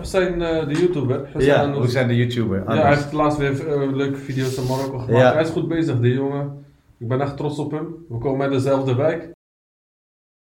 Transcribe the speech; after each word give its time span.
Hussein, 0.00 0.42
eh, 0.42 0.66
de 0.68 0.74
YouTuber. 0.74 1.28
Hussein 1.32 1.70
Ja, 1.70 1.76
hoe 1.78 1.88
zijn 1.88 2.08
de 2.08 2.16
YouTuber? 2.16 2.58
Ja, 2.74 2.80
hij 2.80 2.94
heeft 2.94 3.12
laatst 3.12 3.38
weer 3.38 3.68
eh, 3.68 3.92
leuke 3.92 4.16
video's 4.18 4.56
in 4.56 4.66
Marokko 4.66 4.98
gemaakt. 4.98 5.22
Ja. 5.22 5.32
Hij 5.32 5.42
is 5.42 5.50
goed 5.50 5.68
bezig, 5.68 6.00
die 6.00 6.14
jongen. 6.14 6.64
Ik 6.98 7.08
ben 7.08 7.20
echt 7.20 7.36
trots 7.36 7.58
op 7.58 7.70
hem. 7.70 8.04
We 8.08 8.18
komen 8.18 8.40
uit 8.42 8.50
dezelfde 8.52 8.94
wijk. 8.94 9.20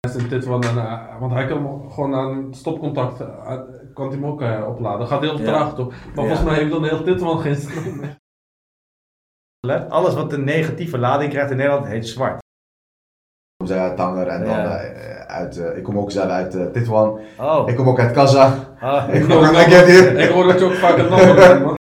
Hij 0.00 0.14
is 0.14 0.22
in 0.22 0.28
Titwan 0.28 0.62
en, 0.62 0.76
eh, 0.78 1.20
want 1.20 1.32
hij 1.32 1.46
kan 1.46 1.64
hem 1.66 1.90
gewoon 1.90 2.14
aan 2.14 2.54
stopcontact, 2.54 3.16
kan 3.94 4.06
hij 4.08 4.16
hem 4.16 4.26
ook 4.26 4.40
opladen. 4.68 4.98
Dat 4.98 5.08
gaat 5.08 5.20
heel 5.20 5.38
Ja. 5.38 5.44
traag 5.44 5.74
toch? 5.74 5.88
Maar 5.88 5.98
Ja. 6.06 6.12
volgens 6.14 6.42
mij 6.42 6.54
heeft 6.54 6.70
dan 6.70 6.84
heel 6.84 7.02
Titwan 7.02 7.40
geen 7.40 7.56
stroom 7.56 7.96
meer. 7.96 8.18
Alles 9.88 10.14
wat 10.14 10.32
een 10.32 10.44
negatieve 10.44 10.98
lading 10.98 11.30
krijgt 11.30 11.50
in 11.50 11.56
Nederland 11.56 11.86
heet 11.86 12.08
zwart. 12.08 12.34
Ik 13.56 13.66
kom 13.66 13.76
uit 13.76 13.96
Tanger 13.96 14.26
en 14.26 14.40
dan 14.44 14.48
Ja. 14.58 14.76
uit, 15.26 15.56
ik 15.76 15.82
kom 15.82 15.98
ook 15.98 16.10
zelf 16.10 16.28
uit 16.30 16.72
Titwan. 16.72 17.20
Oh. 17.38 17.68
Ik 17.68 17.76
kom 17.76 17.88
ook 17.88 17.98
uit 18.00 18.12
Kazach. 18.12 18.69
Ah. 18.80 19.14
Ik 19.14 19.28
Ik 20.16 20.28
kom 20.28 20.36
hoor 21.18 21.40
uit 21.40 21.79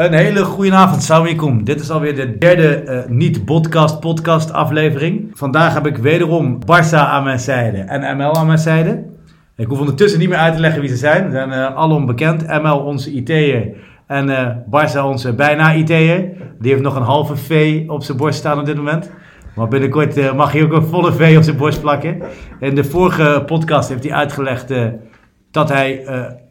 Een 0.00 0.12
hele 0.12 0.44
goede 0.44 0.72
avond, 0.72 1.02
Salamikum. 1.02 1.64
Dit 1.64 1.80
is 1.80 1.90
alweer 1.90 2.14
de 2.14 2.38
derde 2.38 2.74
eh, 2.74 3.08
niet-podcast 3.08 4.00
podcast 4.00 4.52
aflevering. 4.52 5.30
Vandaag 5.32 5.74
heb 5.74 5.86
ik 5.86 5.96
wederom 5.96 6.58
Barça 6.64 6.94
aan 6.94 7.24
mijn 7.24 7.38
zijde 7.38 7.78
en 7.78 8.16
ML 8.16 8.34
aan 8.34 8.46
mijn 8.46 8.58
zijde. 8.58 9.04
Ik 9.56 9.66
hoef 9.66 9.78
ondertussen 9.78 10.20
niet 10.20 10.28
meer 10.28 10.38
uit 10.38 10.54
te 10.54 10.60
leggen 10.60 10.80
wie 10.80 10.90
ze 10.90 10.96
zijn. 10.96 11.24
Ze 11.24 11.30
zijn 11.30 11.52
eh 11.52 11.74
alom 11.76 12.06
bekend. 12.06 12.46
ML 12.46 12.78
onze 12.78 13.12
IT'er 13.12 13.68
en 14.06 14.30
eh 14.30 14.56
Barça 14.66 15.04
onze 15.04 15.34
bijna 15.34 15.72
IT'er. 15.72 16.28
Die 16.60 16.70
heeft 16.70 16.82
nog 16.82 16.96
een 16.96 17.02
halve 17.02 17.36
V 17.36 17.82
op 17.86 18.02
zijn 18.02 18.18
borst 18.18 18.38
staan 18.38 18.58
op 18.58 18.66
dit 18.66 18.76
moment. 18.76 19.10
Maar 19.54 19.68
binnenkort 19.68 20.34
mag 20.34 20.52
hij 20.52 20.62
ook 20.62 20.72
een 20.72 20.86
volle 20.86 21.12
V 21.12 21.34
op 21.36 21.42
zijn 21.42 21.56
borst 21.56 21.80
plakken. 21.80 22.22
In 22.60 22.74
de 22.74 22.84
vorige 22.84 23.42
podcast 23.46 23.88
heeft 23.88 24.04
hij 24.04 24.12
uitgelegd 24.12 24.72
dat 25.50 25.68
hij 25.68 26.04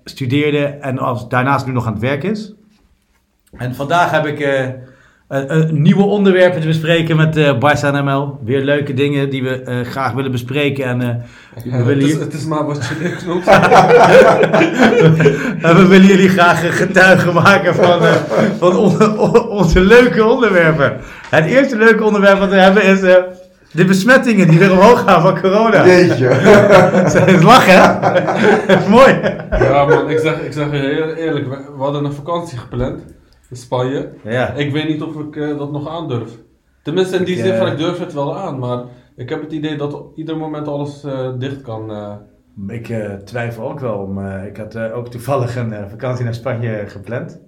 studeerde 0.04 0.64
en 0.66 0.98
als, 1.00 1.30
daarnaast 1.30 1.66
nu 1.66 1.72
nog 1.72 1.86
aan 1.86 1.94
het 1.94 2.02
werk 2.02 2.24
is. 2.24 2.58
En 3.58 3.76
vandaag 3.76 4.12
heb 4.12 4.26
ik 4.26 4.40
eh, 4.40 4.60
een, 5.28 5.56
een 5.58 5.82
nieuwe 5.82 6.04
onderwerpen 6.04 6.62
te 6.62 6.68
bespreken 6.68 7.16
met 7.16 7.38
eh 7.38 7.54
Barça 7.56 7.94
en 7.94 8.04
ML. 8.06 8.40
Weer 8.44 8.62
leuke 8.62 8.94
dingen 8.94 9.30
die 9.30 9.44
we 9.44 9.62
eh, 9.64 9.82
graag 9.82 10.12
willen 10.14 10.32
bespreken. 10.32 10.86
En, 10.86 11.02
eh, 11.02 11.08
we, 11.64 11.72
Het 11.76 11.86
willen 11.86 12.06
is, 12.06 12.12
hier- 12.12 12.20
het 12.22 12.34
is 12.34 12.46
maar 12.46 12.66
wat 12.66 12.88
je 12.88 12.96
leuk 13.04 13.26
noemt. 13.26 13.48
en 15.68 15.76
we 15.76 15.86
willen 15.88 16.08
jullie 16.08 16.30
graag 16.30 16.64
een 16.64 16.72
getuige 16.72 17.32
maken 17.32 17.76
van, 17.76 18.06
eh, 18.06 18.12
van 18.58 18.76
on- 18.78 19.18
on- 19.20 19.48
onze 19.50 19.80
leuke 19.82 20.26
onderwerpen. 20.26 20.98
Het 21.30 21.46
eerste 21.46 21.78
leuke 21.78 22.04
onderwerp 22.04 22.40
wat 22.40 22.50
we 22.50 22.56
hebben 22.56 22.84
is 22.84 23.02
eh, 23.02 23.16
de 23.72 23.86
besmettingen 23.86 24.48
die 24.48 24.60
weer 24.60 24.72
omhoog 24.72 25.00
gaan 25.04 25.22
van 25.22 25.42
corona. 25.42 25.86
Jeetje. 25.86 26.28
Het 27.14 27.28
is 27.28 27.42
lachen, 27.44 27.74
hè? 27.74 28.90
Mooi. 28.90 29.20
Ja 29.52 29.86
man, 29.86 30.10
ik 30.10 30.20
zeg, 30.20 30.40
ik 30.42 30.54
zeg 30.54 30.72
je 30.72 30.78
heel 30.78 31.14
eerlijk, 31.14 31.48
we, 31.50 31.56
we 31.78 31.84
hadden 31.84 32.06
een 32.06 32.14
vakantie 32.14 32.58
gepland 32.58 33.00
in 33.50 33.56
Spanje. 33.58 34.10
Ja. 34.24 34.48
Ik 34.54 34.72
weet 34.72 34.88
niet 34.88 35.02
of 35.04 35.16
ik 35.16 35.36
eh, 35.36 35.58
dat 35.58 35.72
nog 35.72 35.88
aandurf. 35.90 36.32
Tenminste 36.84 37.16
in 37.18 37.24
die 37.24 37.36
Ik, 37.38 37.44
zin 37.44 37.56
van 37.58 37.66
eh, 37.66 37.72
ik 37.72 37.78
durf 37.78 38.00
het 38.00 38.14
wel 38.14 38.38
aan, 38.38 38.60
maar 38.60 38.84
ik 39.16 39.30
heb 39.30 39.42
het 39.42 39.52
idee 39.52 39.76
dat 39.78 39.94
op 39.94 40.18
ieder 40.18 40.38
moment 40.38 40.68
alles 40.68 41.04
eh, 41.04 41.30
dicht 41.38 41.62
kan. 41.62 41.92
eh. 41.92 42.14
Ik 42.68 42.90
eh, 42.90 43.14
twijfel 43.14 43.70
ook 43.70 43.80
wel 43.80 43.94
om. 43.98 44.28
ik 44.28 44.58
had 44.58 44.76
eh, 44.76 44.98
ook 44.98 45.08
toevallig 45.08 45.56
een 45.56 45.74
eh, 45.74 45.84
vakantie 45.90 46.24
naar 46.26 46.34
Spanje 46.34 46.84
gepland. 46.88 47.40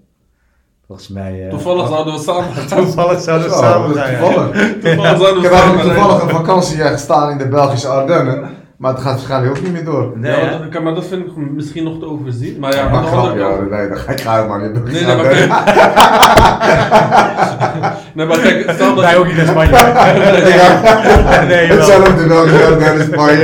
Volgens 0.88 1.08
mij. 1.10 1.44
eh, 1.44 1.50
Toevallig 1.50 1.88
zouden 1.88 2.14
we 2.14 2.20
samen 2.20 2.54
gaan. 2.54 2.78
Toevallig 2.84 3.20
zouden 3.20 3.48
we 3.50 3.54
samen 3.56 3.94
zijn. 3.94 4.12
ja. 4.12 4.20
toevallig. 4.20 4.52
Toevallig 4.82 5.18
zouden 5.18 5.44
Ik 5.44 5.50
we 5.50 5.56
heb 5.56 5.64
samen 5.64 5.64
eigenlijk 5.64 5.82
zijn. 5.82 5.96
toevallig 5.96 6.22
een 6.24 6.30
vakantie 6.30 6.78
gestaan 6.78 7.32
in 7.32 7.38
de 7.38 7.48
Belgische 7.48 7.88
Ardennen. 7.88 8.50
Maar 8.82 8.92
het 8.94 9.02
gaat 9.02 9.14
waarschijnlijk 9.14 9.58
ook 9.58 9.64
niet 9.64 9.72
meer 9.72 9.86
door. 9.86 10.12
Nee, 10.16 10.32
ja, 10.32 10.38
maar 10.38 10.70
dat, 10.72 10.84
maar 10.84 10.94
dat 10.94 11.06
vind 11.06 11.26
ik 11.26 11.36
misschien 11.36 11.84
nog 11.84 12.00
te 12.00 12.06
overzien. 12.06 12.60
Maar 12.60 12.76
ja, 12.76 12.90
maar 12.90 13.04
grap, 13.04 13.20
andere 13.20 13.40
ja, 13.40 13.78
nee, 13.78 13.88
dan 13.88 13.98
ga 13.98 14.12
ik 14.12 14.20
helemaal 14.20 14.60
niet 14.60 14.76
door. 14.76 14.84
Nee, 14.92 15.06
nee, 15.06 15.16
maar 15.16 15.26
kijk. 15.26 15.50
nee, 18.16 18.26
maar 18.26 18.40
kijk, 18.40 18.72
stel 18.72 18.96
dat 18.96 19.04
Wij 19.04 19.18
ook 19.18 19.26
niet 19.26 19.36
naar 19.36 19.46
Spanje. 19.46 19.72
nee, 21.48 21.68
Het 21.68 21.68
jawel. 21.68 21.86
zijn 21.86 22.02
ook 22.02 22.50
Ardennen 22.72 22.96
in 22.96 23.14
Spanje. 23.14 23.36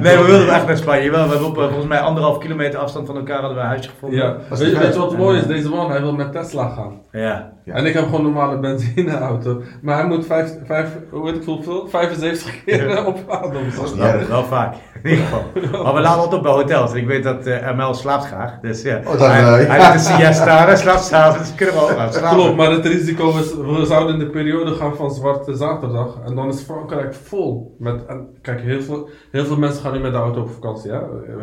nee, 0.00 0.16
we 0.16 0.24
wilden 0.24 0.54
echt 0.54 0.66
naar 0.66 0.76
Spanje. 0.76 1.02
Jawel, 1.04 1.24
we 1.24 1.30
hebben 1.30 1.48
op 1.48 1.54
volgens 1.54 1.86
mij 1.86 2.00
anderhalf 2.00 2.38
kilometer 2.38 2.78
afstand 2.78 3.06
van 3.06 3.16
elkaar 3.16 3.38
hadden 3.40 3.56
we 3.56 3.62
een 3.62 3.68
huisje 3.68 3.90
gevonden. 3.90 4.18
Ja, 4.18 4.36
is 4.50 4.58
weet, 4.58 4.78
weet 4.78 4.92
je 4.94 4.98
wat 4.98 5.16
mooi 5.16 5.38
is? 5.38 5.46
Deze 5.46 5.68
man, 5.68 5.90
hij 5.90 6.00
wil 6.00 6.12
met 6.12 6.32
Tesla 6.32 6.68
gaan. 6.68 6.92
Ja. 7.12 7.52
Ja. 7.70 7.76
En 7.76 7.86
ik 7.86 7.94
heb 7.94 8.04
gewoon 8.04 8.20
een 8.24 8.32
normale 8.32 8.58
benzineauto. 8.58 9.62
Maar 9.82 9.96
hij 9.96 10.06
moet 10.06 10.26
vijf, 10.26 10.52
vijf, 10.64 10.96
hoe 11.10 11.24
weet 11.24 11.36
ik 11.36 11.44
hoeveel? 11.44 11.88
75 11.88 12.64
keer 12.64 12.90
eh, 12.90 13.06
opladen 13.06 13.52
Wel, 13.96 14.06
erg. 14.06 14.28
wel 14.28 14.44
vaak. 14.44 14.74
In 15.02 15.10
ieder 15.10 15.24
geval. 15.24 15.82
Maar 15.82 15.94
we 15.94 16.00
laden 16.00 16.18
altijd 16.18 16.34
op 16.34 16.42
bij 16.42 16.52
hotels. 16.52 16.90
En 16.92 16.96
ik 16.96 17.06
weet 17.06 17.22
dat 17.22 17.46
eh, 17.46 17.76
ML 17.76 17.94
slaapt 17.94 18.26
graag. 18.26 18.60
Dus 18.60 18.82
ja. 18.82 19.00
Oh, 19.06 19.18
dan, 19.18 19.30
hij, 19.30 19.40
eh, 19.40 19.68
hij 19.68 19.78
doet 19.78 19.94
een 19.94 20.00
siesta, 20.00 20.64
hij 20.66 20.76
slaapt 20.76 21.04
s'avonds. 21.04 21.48
Dus 21.48 21.56
kunnen 21.56 21.74
we 21.74 21.80
ook 21.80 21.88
gaan 21.88 22.12
slapen. 22.12 22.38
Klopt, 22.38 22.56
maar 22.56 22.70
het 22.70 22.86
risico 22.86 23.28
is, 23.28 23.54
we 23.54 23.84
zouden 23.86 24.12
in 24.14 24.18
de 24.18 24.30
periode 24.30 24.74
gaan 24.74 24.96
van 24.96 25.10
Zwarte 25.10 25.54
Zaterdag. 25.54 26.18
En 26.26 26.34
dan 26.34 26.48
is 26.48 26.60
Frankrijk 26.60 27.14
vol. 27.14 27.76
Met, 27.78 28.06
en 28.06 28.28
kijk, 28.42 28.60
heel 28.60 28.82
veel, 28.82 29.08
heel 29.30 29.44
veel 29.44 29.56
mensen 29.56 29.82
gaan 29.82 29.92
nu 29.92 29.98
met 29.98 30.12
de 30.12 30.18
auto 30.18 30.40
op 30.40 30.50
vakantie. 30.50 30.90
Hè? 30.90 30.98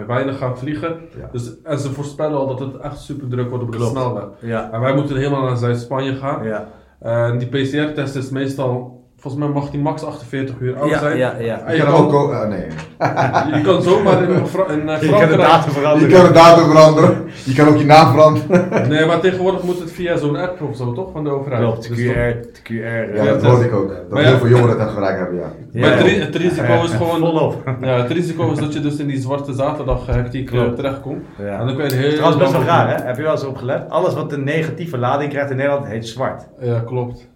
Weinig 0.07 0.37
gaan 0.37 0.57
vliegen. 0.57 0.95
Ja. 1.19 1.29
Dus, 1.31 1.61
en 1.63 1.79
ze 1.79 1.91
voorspellen 1.91 2.37
al 2.37 2.47
dat 2.47 2.59
het 2.59 2.77
echt 2.77 2.99
super 2.99 3.27
druk 3.29 3.49
wordt 3.49 3.63
op 3.63 3.71
de 3.71 3.77
Klopt. 3.77 3.91
snelweg. 3.91 4.23
Ja. 4.39 4.71
En 4.71 4.79
wij 4.79 4.93
moeten 4.95 5.17
helemaal 5.17 5.43
naar 5.43 5.57
Zuid-Spanje 5.57 6.15
gaan. 6.15 6.43
Ja. 6.43 6.67
En 6.99 7.37
die 7.37 7.47
PCR-test 7.47 8.15
is 8.15 8.29
meestal, 8.29 8.96
volgens 9.19 9.43
mij 9.43 9.53
mag 9.53 9.69
die 9.69 9.79
max 9.81 10.03
48 10.03 10.55
uur 10.59 10.75
oud 10.79 10.89
Ja, 10.89 10.99
zijn. 10.99 11.17
ja, 11.17 11.33
ja. 11.39 11.59
En 11.65 11.75
Je 11.75 11.83
kan 11.83 11.93
ook... 11.93 12.31
eh, 12.31 12.47
nee. 12.47 12.65
Je 13.57 13.61
kan 13.63 13.81
zomaar 13.81 14.23
in, 14.23 14.45
Fra- 14.47 14.67
in 14.71 14.89
eh, 14.89 15.01
Je 15.01 15.09
kan 15.09 15.29
de 15.29 15.37
datum 15.37 15.71
Je 15.71 15.79
veranderen. 15.79 16.11
kan 16.13 16.25
de 16.27 16.31
datum 16.33 16.65
veranderen. 16.65 17.25
Je 17.45 17.53
kan 17.53 17.67
ook 17.67 17.77
je 17.77 17.85
naam 17.85 18.11
veranderen. 18.11 18.65
Nee, 18.89 19.05
maar 19.05 19.19
tegenwoordig 19.19 19.63
moet 19.63 19.79
het 19.79 19.91
via 19.91 20.17
zo'n 20.17 20.35
app 20.35 20.61
of 20.61 20.75
zo, 20.75 20.93
toch? 20.93 21.11
Van 21.11 21.23
de 21.23 21.29
overheid. 21.29 21.61
Klopt, 21.61 21.87
Dus 21.87 21.97
QR, 22.05 22.41
toch- 22.41 22.61
QR. 22.63 22.71
Ja, 22.73 23.21
eh, 23.21 23.25
dat 23.25 23.43
hoorde 23.43 23.65
ik 23.65 23.73
ook. 23.73 23.87
Dat 24.09 24.19
ja. 24.19 24.25
heel 24.27 24.37
veel 24.37 24.47
jongeren 24.47 24.77
dat 24.77 24.89
gebruik 24.89 25.17
hebben, 25.17 25.35
ja. 25.39 25.51
ja. 25.71 25.79
Maar 25.87 25.97
het, 25.97 26.05
ri- 26.07 26.19
het 26.19 26.35
risico 26.35 26.83
is 26.83 26.91
gewoon... 26.91 27.17
Volop. 27.19 27.55
Ja, 27.81 27.97
het 28.01 28.11
risico 28.11 28.51
is 28.51 28.57
dat 28.59 28.73
je 28.73 28.79
dus 28.79 28.97
in 28.97 29.07
die 29.07 29.19
zwarte 29.19 29.53
zaterdag 29.53 30.05
hectiek 30.05 30.51
eh, 30.51 30.59
Klopt. 30.59 30.75
terechtkomt. 30.75 31.25
Ja. 31.37 31.59
En 31.59 31.65
dan 31.67 31.75
kun 31.75 31.85
je 31.89 31.93
heel... 31.95 32.11
Trouwens 32.13 32.37
best 32.41 32.51
wel 32.51 32.63
raar, 32.63 32.97
hè? 32.97 33.03
Heb 33.05 33.15
je 33.17 33.21
wel 33.23 33.31
eens 33.31 33.45
opgelet? 33.45 33.89
Alles 33.89 34.13
wat 34.13 34.31
een 34.33 34.43
negatieve 34.43 34.97
lading 34.97 35.29
krijgt 35.31 35.49
in 35.49 35.55
Nederland 35.57 35.85
heet 35.85 36.07
zwart. 36.07 36.47
Ja, 36.59 36.79
klopt. 36.79 37.27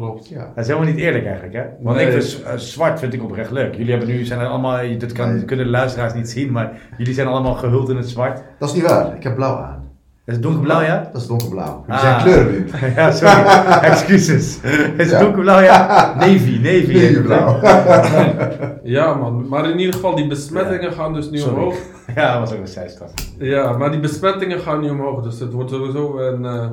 Klopt. 0.00 0.28
ja. 0.28 0.38
Dat 0.54 0.64
is 0.64 0.66
helemaal 0.66 0.88
niet 0.92 0.98
eerlijk 0.98 1.24
eigenlijk, 1.24 1.54
hè? 1.54 1.62
Want 1.80 1.96
Nee. 1.96 2.06
ik 2.06 2.12
vind 2.22 2.42
eh, 2.42 2.56
zwart 2.56 2.98
vind 2.98 3.12
ik 3.12 3.22
oprecht 3.22 3.50
leuk. 3.50 3.74
Jullie 3.74 3.90
hebben 3.90 4.08
nu, 4.08 4.24
zijn 4.24 4.40
er 4.40 4.46
allemaal, 4.46 4.78
dit 4.98 5.12
kan, 5.12 5.34
Nee. 5.34 5.44
kunnen 5.44 5.64
de 5.64 5.70
luisteraars 5.70 6.14
niet 6.14 6.28
zien, 6.30 6.52
maar 6.52 6.72
jullie 6.98 7.14
zijn 7.14 7.26
allemaal 7.26 7.54
gehuld 7.54 7.88
in 7.88 7.96
het 7.96 8.08
zwart. 8.08 8.42
Dat 8.58 8.68
is 8.68 8.74
niet 8.74 8.84
waar. 8.86 9.14
Ik 9.16 9.22
heb 9.22 9.34
blauw 9.34 9.56
aan. 9.56 9.84
Is 10.24 10.34
het 10.34 10.42
donkerblauw, 10.42 10.80
ja? 10.82 11.08
Dat 11.12 11.20
is 11.22 11.26
donkerblauw. 11.26 11.82
Die 11.86 11.94
Ah. 11.94 12.00
zijn 12.00 12.22
kleurenblind. 12.22 12.70
ja, 12.96 13.10
sorry. 13.12 13.42
Excuses. 13.90 14.58
Is 14.62 14.70
het 14.96 15.10
Ja. 15.10 15.18
donkerblauw, 15.20 15.60
ja? 15.60 15.86
Navy, 16.18 16.56
navy. 16.62 17.18
Ja, 18.82 19.14
man. 19.14 19.48
Maar 19.48 19.70
in 19.70 19.78
ieder 19.78 19.94
geval, 19.94 20.14
die 20.14 20.26
besmettingen 20.26 20.92
gaan 20.92 21.12
dus 21.14 21.30
nu 21.30 21.38
Sorry. 21.38 21.54
omhoog. 21.56 21.76
Ja, 22.14 22.30
dat 22.32 22.40
was 22.40 22.52
ook 22.52 22.60
een 22.64 22.68
zijstap. 22.72 23.08
Ja, 23.38 23.76
maar 23.76 23.90
die 23.90 24.00
besmettingen 24.00 24.58
gaan 24.60 24.80
nu 24.80 24.90
omhoog. 24.90 25.22
Dus 25.22 25.40
het 25.40 25.52
wordt 25.52 25.70
sowieso 25.70 26.18
een 26.18 26.44
eh, 26.44 26.66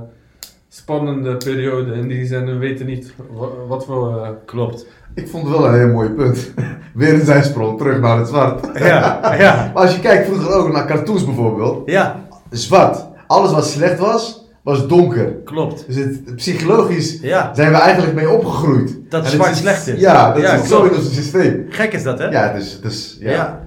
spannende 0.76 1.38
periode. 1.38 1.94
In 1.94 2.08
die 2.08 2.26
zin, 2.26 2.46
we 2.46 2.54
weten 2.58 2.86
niet 2.86 3.14
wa- 3.32 3.48
wat 3.68 3.86
voor... 3.86 4.18
eh, 4.24 4.30
Klopt. 4.46 4.86
Ik 5.16 5.28
vond 5.28 5.44
het 5.48 5.58
wel 5.58 5.68
een 5.68 5.74
heel 5.80 5.88
mooi 5.88 6.10
punt. 6.10 6.52
Weer 6.94 7.14
een 7.14 7.26
zijsprong 7.26 7.78
terug 7.78 8.00
naar 8.00 8.18
het 8.18 8.28
zwart. 8.28 8.68
Ja, 8.78 9.36
ja, 9.40 9.72
Maar 9.74 9.84
als 9.84 9.96
je 9.96 10.02
kijkt 10.02 10.26
vroeger 10.28 10.54
ook 10.54 10.72
naar 10.72 10.86
cartoons 10.88 11.26
bijvoorbeeld. 11.26 11.90
ja, 11.90 12.20
Zwart. 12.50 13.06
Alles 13.28 13.52
wat 13.52 13.66
slecht 13.68 14.00
was, 14.00 14.48
was 14.64 14.88
donker. 14.88 15.34
klopt. 15.46 15.84
Dus 15.88 15.96
het, 15.96 16.36
psychologisch 16.36 17.20
Ja, 17.22 17.52
zijn 17.56 17.72
we 17.72 17.78
eigenlijk 17.78 18.14
mee 18.16 18.30
opgegroeid. 18.30 18.96
Dat 19.10 19.20
En 19.20 19.26
het 19.26 19.36
zwart 19.36 19.56
slecht 19.56 19.88
is. 19.88 20.00
Ja, 20.00 20.34
dat 20.34 20.42
Ja, 20.42 20.54
is 20.54 20.68
zo 20.68 20.84
in 20.84 20.96
ons 20.96 21.14
systeem. 21.16 21.66
gek 21.70 21.94
is 21.94 22.04
dat, 22.04 22.20
hè? 22.20 22.28
Ja, 22.30 22.54
dus, 22.54 22.82
dus 22.82 23.18
ja. 23.20 23.32
Ja. 23.32 23.63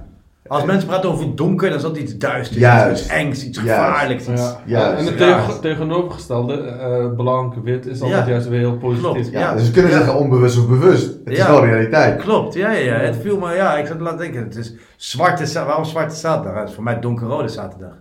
Als 0.47 0.63
mensen 0.65 0.87
praten 0.87 1.09
over 1.09 1.35
donker, 1.35 1.67
dan 1.67 1.77
is 1.77 1.83
dat 1.83 1.97
iets 1.97 2.17
duisters, 2.17 2.59
Juist. 2.59 3.03
iets 3.03 3.13
engs, 3.13 3.45
iets 3.45 3.61
Juist. 3.63 3.85
gevaarlijks. 3.85 4.27
Iets... 4.27 4.41
ja. 4.41 4.57
Juist. 4.65 4.99
en 4.99 5.05
het 5.05 5.17
tegen- 5.17 5.61
tegenovergestelde, 5.61 6.53
eh 6.61 7.15
blank, 7.15 7.53
wit, 7.63 7.85
is 7.85 8.01
altijd 8.01 8.25
Ja. 8.25 8.31
juist 8.31 8.47
weer 8.47 8.59
heel 8.59 8.77
positief. 8.77 9.11
Klopt. 9.11 9.29
Ja, 9.31 9.39
Ja. 9.39 9.53
Dus 9.53 9.65
we 9.65 9.71
kunnen 9.71 9.91
Ja. 9.91 9.97
zeggen 9.97 10.15
onbewust 10.15 10.57
of 10.59 10.67
bewust. 10.67 11.05
Het 11.25 11.37
is 11.37 11.47
wel 11.47 11.65
realiteit. 11.65 12.21
Klopt, 12.21 12.53
ja, 12.53 12.71
ja, 12.71 12.79
ja. 12.93 12.99
Het 12.99 13.17
viel 13.21 13.37
me, 13.37 13.53
ja, 13.53 13.77
ik 13.77 13.85
zat 13.87 13.97
te 13.97 14.03
laten 14.03 14.17
denken. 14.19 14.43
Het 14.43 14.55
is 14.55 14.73
zwarte, 14.95 15.63
waarom 15.65 15.85
zwarte 15.85 16.15
zaterdag? 16.15 16.59
Het 16.59 16.69
is 16.69 16.75
voor 16.75 16.83
mij 16.83 16.99
donkerrode 16.99 17.47
zaterdag. 17.47 17.93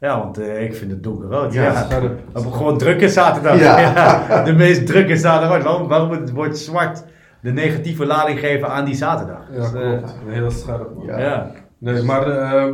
Ja, 0.00 0.18
want 0.18 0.38
eh, 0.38 0.62
ik 0.62 0.74
vind 0.74 0.90
het 0.90 1.02
donkerrood. 1.02 1.52
Ja, 1.52 1.62
Ja, 1.62 1.86
een 2.32 2.52
gewoon 2.52 2.78
drukke 2.78 3.08
zaterdag. 3.08 3.58
Ja. 3.58 3.78
Ja. 4.28 4.42
De 4.44 4.52
meest 4.52 4.86
drukke 4.86 5.16
zaterdag. 5.16 5.62
Waarom, 5.62 5.88
waarom 5.88 6.10
het 6.10 6.30
woord 6.32 6.58
zwart 6.58 7.04
de 7.42 7.52
negatieve 7.52 8.06
lading 8.06 8.38
geven 8.38 8.68
aan 8.68 8.84
die 8.84 8.94
zaterdag. 8.94 9.40
Ja, 9.52 9.56
Dus, 9.58 9.66
eh, 9.66 9.88
klopt. 9.88 10.14
Nee, 10.28 10.40
dat 10.40 10.52
is 10.52 10.60
scherp, 10.60 10.88
man. 10.96 11.06
Ja. 11.06 11.18
ja. 11.18 11.50
Nee, 11.80 12.02
maar... 12.02 12.26
eh, 12.30 12.64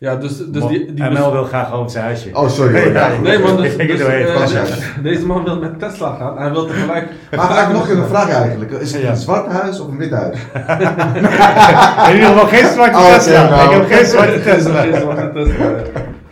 ja, 0.00 0.16
dus, 0.16 0.36
dus 0.36 0.66
die... 0.66 0.94
die 0.94 1.04
ML 1.10 1.32
wil 1.32 1.44
graag 1.44 1.68
gewoon 1.68 1.90
zijn 1.90 2.04
huisje. 2.04 2.28
Oh, 2.32 2.48
sorry 2.48 2.82
hoor. 2.82 2.92
Ja. 3.00 3.08
Nee, 3.22 3.38
man, 3.38 3.56
dus, 3.56 3.74
Ik 3.76 3.88
dus, 3.88 4.00
eh, 4.00 4.62
deze 5.02 5.26
man 5.26 5.44
wil 5.44 5.58
met 5.58 5.78
Tesla 5.78 6.16
gaan. 6.18 6.38
Hij 6.38 6.50
wil 6.50 6.66
tegelijk... 6.66 7.08
Maar 7.36 7.50
eigenlijk 7.50 7.88
nog 7.88 7.88
een 7.98 8.08
vraag 8.08 8.30
eigenlijk. 8.30 8.70
Is 8.70 8.92
het 8.92 9.02
Ja. 9.02 9.10
een 9.10 9.16
zwart 9.16 9.46
huis 9.46 9.80
of 9.80 9.88
een 9.88 9.96
wit 9.96 10.10
huis? 10.10 10.36
In 12.08 12.14
ieder 12.14 12.28
geval 12.28 12.46
geen 12.46 12.66
zwarte 12.66 12.96
Oh, 12.98 13.12
Tesla. 13.14 13.48
nou. 13.48 13.64
Ik 13.74 13.80
heb 13.80 13.98
geen 13.98 14.06
zwarte 14.06 14.42
Tesla. 14.42 14.80
Geen 14.80 14.94
zwarte 14.94 15.30
Tesla. 15.34 15.66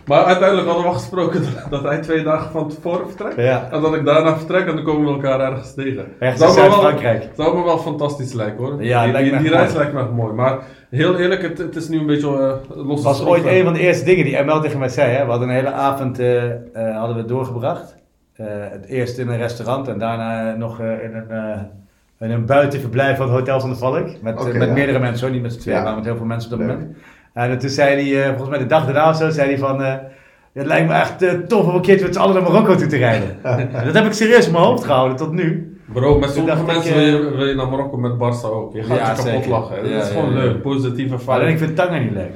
Maar 0.07 0.23
uiteindelijk 0.23 0.67
hadden 0.67 0.85
we 0.85 0.89
afgesproken 0.91 1.41
dat, 1.43 1.67
dat 1.69 1.83
hij 1.83 2.01
twee 2.01 2.23
dagen 2.23 2.51
van 2.51 2.69
tevoren 2.69 3.07
vertrekt. 3.07 3.35
Ja. 3.35 3.67
En 3.71 3.81
dat 3.81 3.95
ik 3.95 4.05
daarna 4.05 4.37
vertrek 4.37 4.67
en 4.67 4.75
dan 4.75 4.83
komen 4.83 5.05
we 5.05 5.11
elkaar 5.11 5.39
ergens 5.51 5.73
tegen. 5.73 6.05
Ergens 6.19 6.41
in 6.41 6.47
Zou 6.51 6.69
me 6.69 7.01
wel-. 7.01 7.21
Zou 7.35 7.57
me 7.57 7.63
wel 7.63 7.77
fantastisch 7.77 8.33
lijken 8.33 8.63
hoor. 8.63 8.83
Ja, 8.83 9.03
die, 9.03 9.11
lijkt 9.11 9.29
die, 9.29 9.37
me 9.37 9.43
die 9.43 9.51
echt 9.51 9.61
reis 9.61 9.73
lijkt 9.73 9.93
me 9.93 9.99
echt 9.99 10.11
mooi. 10.11 10.33
Maar 10.33 10.57
heel 10.89 11.17
eerlijk, 11.17 11.41
het, 11.41 11.57
het 11.57 11.75
is 11.75 11.87
nu 11.89 11.99
een 11.99 12.05
beetje 12.05 12.27
uh, 12.67 12.85
los. 12.85 12.95
Het 12.95 13.03
was 13.03 13.25
ooit 13.25 13.45
een 13.45 13.63
van 13.63 13.73
de 13.73 13.79
eerste 13.79 14.05
dingen 14.05 14.25
die 14.25 14.43
ML 14.43 14.59
tegen 14.61 14.79
mij 14.79 14.89
zei. 14.89 15.11
Hè? 15.11 15.23
We 15.23 15.29
hadden 15.29 15.49
een 15.49 15.55
hele 15.55 15.71
avond 15.71 16.19
eh, 16.19 16.51
eh, 16.51 16.97
hadden 16.97 17.15
we 17.15 17.25
doorgebracht. 17.25 17.95
Eh, 18.33 18.45
het 18.49 18.85
eerst 18.85 19.17
in 19.17 19.27
een 19.27 19.37
restaurant 19.37 19.87
en 19.87 19.97
daarna 19.99 20.55
nog 20.55 20.79
eh, 20.79 21.03
in, 21.03 21.15
een, 21.15 21.29
eh, 21.29 21.59
in 22.19 22.31
een 22.31 22.45
buitenverblijf 22.45 23.17
van 23.17 23.25
het 23.25 23.35
Hotel 23.35 23.59
van 23.59 23.69
de 23.69 23.75
Valk. 23.75 24.21
Met, 24.21 24.37
eh, 24.39 24.53
met 24.53 24.67
ja. 24.67 24.73
meerdere 24.73 24.99
mensen, 24.99 25.25
hoor, 25.25 25.33
niet 25.35 25.41
met 25.43 25.53
z'n 25.53 25.59
tweeën, 25.59 25.77
Ja. 25.77 25.83
maar 25.83 25.95
met 25.95 26.05
heel 26.05 26.15
veel 26.15 26.25
mensen 26.25 26.51
op 26.51 26.57
dat 26.57 26.67
Leuk. 26.67 26.77
moment. 26.77 26.97
En 27.37 27.57
toen 27.59 27.69
zei 27.69 28.11
hij, 28.11 28.21
eh, 28.23 28.27
volgens 28.29 28.49
mij 28.49 28.59
de 28.59 28.65
dag 28.65 28.85
daarna 28.85 29.09
of 29.09 29.15
zo, 29.15 29.29
zei 29.29 29.47
hij 29.49 29.57
van... 29.57 29.83
eh, 29.83 29.93
het 30.53 30.65
lijkt 30.65 30.87
me 30.87 30.93
echt 30.93 31.21
eh, 31.21 31.31
tof 31.33 31.67
om 31.67 31.75
een 31.75 31.81
keertje 31.81 32.05
met 32.05 32.13
z'n 32.15 32.19
allen 32.21 32.33
naar 32.33 32.51
Marokko 32.51 32.75
toe 32.75 32.87
te 32.87 32.97
rijden. 32.97 33.37
En 33.43 33.69
dat 33.85 33.93
heb 33.93 34.05
ik 34.05 34.13
serieus 34.13 34.45
in 34.45 34.51
mijn 34.51 34.63
hoofd 34.63 34.83
gehouden 34.83 35.17
tot 35.17 35.31
nu. 35.31 35.77
Bro, 35.93 36.19
met 36.19 36.29
sommige 36.29 36.59
ik, 36.59 36.65
mensen 36.65 36.93
wil, 36.93 37.03
je, 37.05 37.35
wil 37.35 37.45
je 37.45 37.55
naar 37.55 37.67
Marokko 37.69 37.97
met 37.97 38.11
Barça 38.13 38.45
ook. 38.51 38.73
Je 38.73 38.83
gaat 38.83 38.97
Ja, 38.97 39.09
je 39.09 39.15
kapot 39.15 39.23
zeker. 39.31 39.49
lachen. 39.49 39.77
Het 39.77 39.89
Ja, 39.89 39.97
is 40.01 40.07
gewoon 40.09 40.29
ja. 40.33 40.35
leuk, 40.39 40.61
positieve 40.61 41.15
Maar 41.25 41.39
alleen 41.39 41.51
ik 41.51 41.57
vind 41.57 41.75
Tanger 41.75 42.01
niet 42.01 42.11
leuk. 42.11 42.35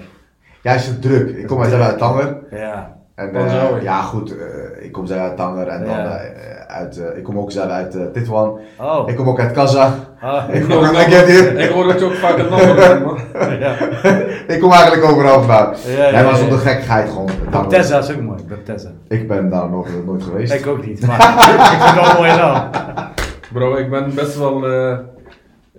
Ja, 0.62 0.74
is 0.74 0.88
het 0.88 1.02
druk. 1.02 1.38
Ik 1.38 1.48
kom 1.48 1.62
uit 1.62 1.98
Tanger. 1.98 2.38
Ja. 2.52 3.01
En, 3.16 3.50
zo, 3.50 3.78
ja. 3.82 4.02
goed. 4.02 4.36
eh, 4.38 4.86
ik 4.86 4.92
kom 4.92 5.06
zelf 5.06 5.20
uit 5.22 5.38
Tanger. 5.38 5.68
En 5.68 5.80
dan 5.86 5.90
Ja. 5.98 6.16
eh, 6.18 6.76
uit, 6.76 6.98
eh, 6.98 7.18
ik 7.18 7.24
kom 7.24 7.40
ook 7.40 7.52
zelf 7.52 7.70
uit 7.70 8.14
Titwan. 8.14 8.60
Oh. 8.80 9.10
Ik 9.10 9.16
kom 9.16 9.30
ook 9.30 9.40
uit 9.40 9.52
Kazach. 9.52 9.94
Ah. 10.22 10.44
Ik 10.50 10.56
Ik 10.56 10.62
kom, 10.70 10.72
hoor- 10.86 10.94
ik, 10.96 11.08
ik 11.58 11.70
hoor 11.70 11.86
dat 11.88 12.00
je 12.00 12.06
ook 12.06 12.14
vaak 12.14 12.38
het 12.38 12.50
nummer 12.50 12.76
bent, 12.76 13.06
man. 13.06 13.20
ja. 13.60 13.74
ik 14.48 14.60
kom 14.60 14.72
eigenlijk 14.72 15.04
overal 15.12 15.40
vandaan. 15.42 15.74
Ja, 15.86 15.92
ja, 15.92 16.02
nee, 16.12 16.24
maar 16.24 16.32
ja. 16.32 16.36
zonder 16.38 16.58
gekkigheid 16.58 17.10
gewoon. 17.10 17.26
Tanger. 17.26 17.50
Bapteza 17.52 17.98
is 17.98 18.12
ook 18.12 18.22
mooi, 18.22 18.44
Bapteza. 18.50 18.90
Ik 19.08 19.28
ben 19.28 19.50
daar 19.50 19.70
nog 19.70 19.88
nooit 20.06 20.24
geweest. 20.24 20.54
Ik 20.54 20.68
ook 20.68 20.86
niet, 20.86 21.08
maar 21.08 21.20
ik 21.54 21.60
vind 21.60 21.84
het 21.84 21.94
wel 22.06 22.18
mooi 22.18 22.30
naam. 22.32 22.70
Bro, 23.54 23.76
ik 23.76 23.90
ben 23.90 24.16
best 24.16 24.38
wel. 24.38 24.66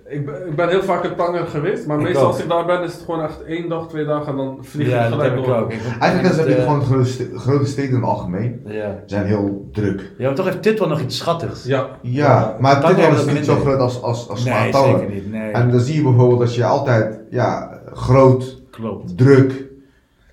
Ik, 0.05 0.25
ben, 0.25 0.47
ik 0.47 0.55
ben 0.55 0.69
heel 0.69 0.83
vaak 0.83 1.03
in 1.03 1.15
Tanger 1.15 1.45
geweest, 1.47 1.87
maar 1.87 1.97
Ik 1.97 2.03
meestal 2.03 2.21
ook. 2.23 2.27
als 2.31 2.39
ik 2.41 2.49
daar 2.49 2.65
ben 2.65 2.83
is 2.83 2.93
het 2.93 3.01
gewoon 3.05 3.23
echt 3.23 3.43
één 3.43 3.69
dag, 3.69 3.87
twee 3.87 4.05
dagen 4.05 4.27
en 4.31 4.37
dan 4.37 4.57
vlieg 4.61 4.87
Ja, 4.89 5.01
dat 5.03 5.11
gelijk 5.11 5.29
heb 5.29 5.39
ik 5.39 5.45
door. 5.45 5.55
ook. 5.55 5.71
Eigenlijk 5.99 6.35
heb 6.35 6.47
je 6.47 6.55
eh, 6.55 6.63
gewoon 6.63 6.81
grote, 6.81 7.29
grote 7.35 7.65
steden 7.65 7.89
in 7.89 7.95
het 7.95 8.05
algemeen. 8.05 8.61
Ja. 8.65 8.99
zijn 9.05 9.25
heel 9.25 9.69
druk. 9.71 10.11
Ja, 10.17 10.25
maar 10.25 10.35
toch 10.35 10.45
heeft 10.45 10.63
dit 10.63 10.79
wel 10.79 10.87
nog 10.87 10.99
iets 11.01 11.17
schattigs. 11.17 11.63
Ja, 11.63 11.87
Ja, 12.01 12.57
maar 12.59 12.81
Tanger 12.81 12.95
Titwan 12.95 13.13
is 13.13 13.19
is 13.21 13.27
ook 13.27 13.33
niet 13.35 13.45
zo 13.45 13.55
groot 13.55 13.79
als, 13.79 14.01
als, 14.01 14.29
als 14.29 14.43
nee, 14.43 14.71
Tanger. 14.71 14.99
zeker 14.99 15.13
niet. 15.13 15.31
Nee, 15.31 15.51
En 15.51 15.71
dan 15.71 15.79
zie 15.79 15.95
je 15.95 16.01
bijvoorbeeld 16.03 16.39
dat 16.39 16.55
je 16.55 16.65
altijd 16.65 17.19
ja, 17.29 17.79
groot, 17.93 18.61
klopt. 18.71 19.17
druk. 19.17 19.71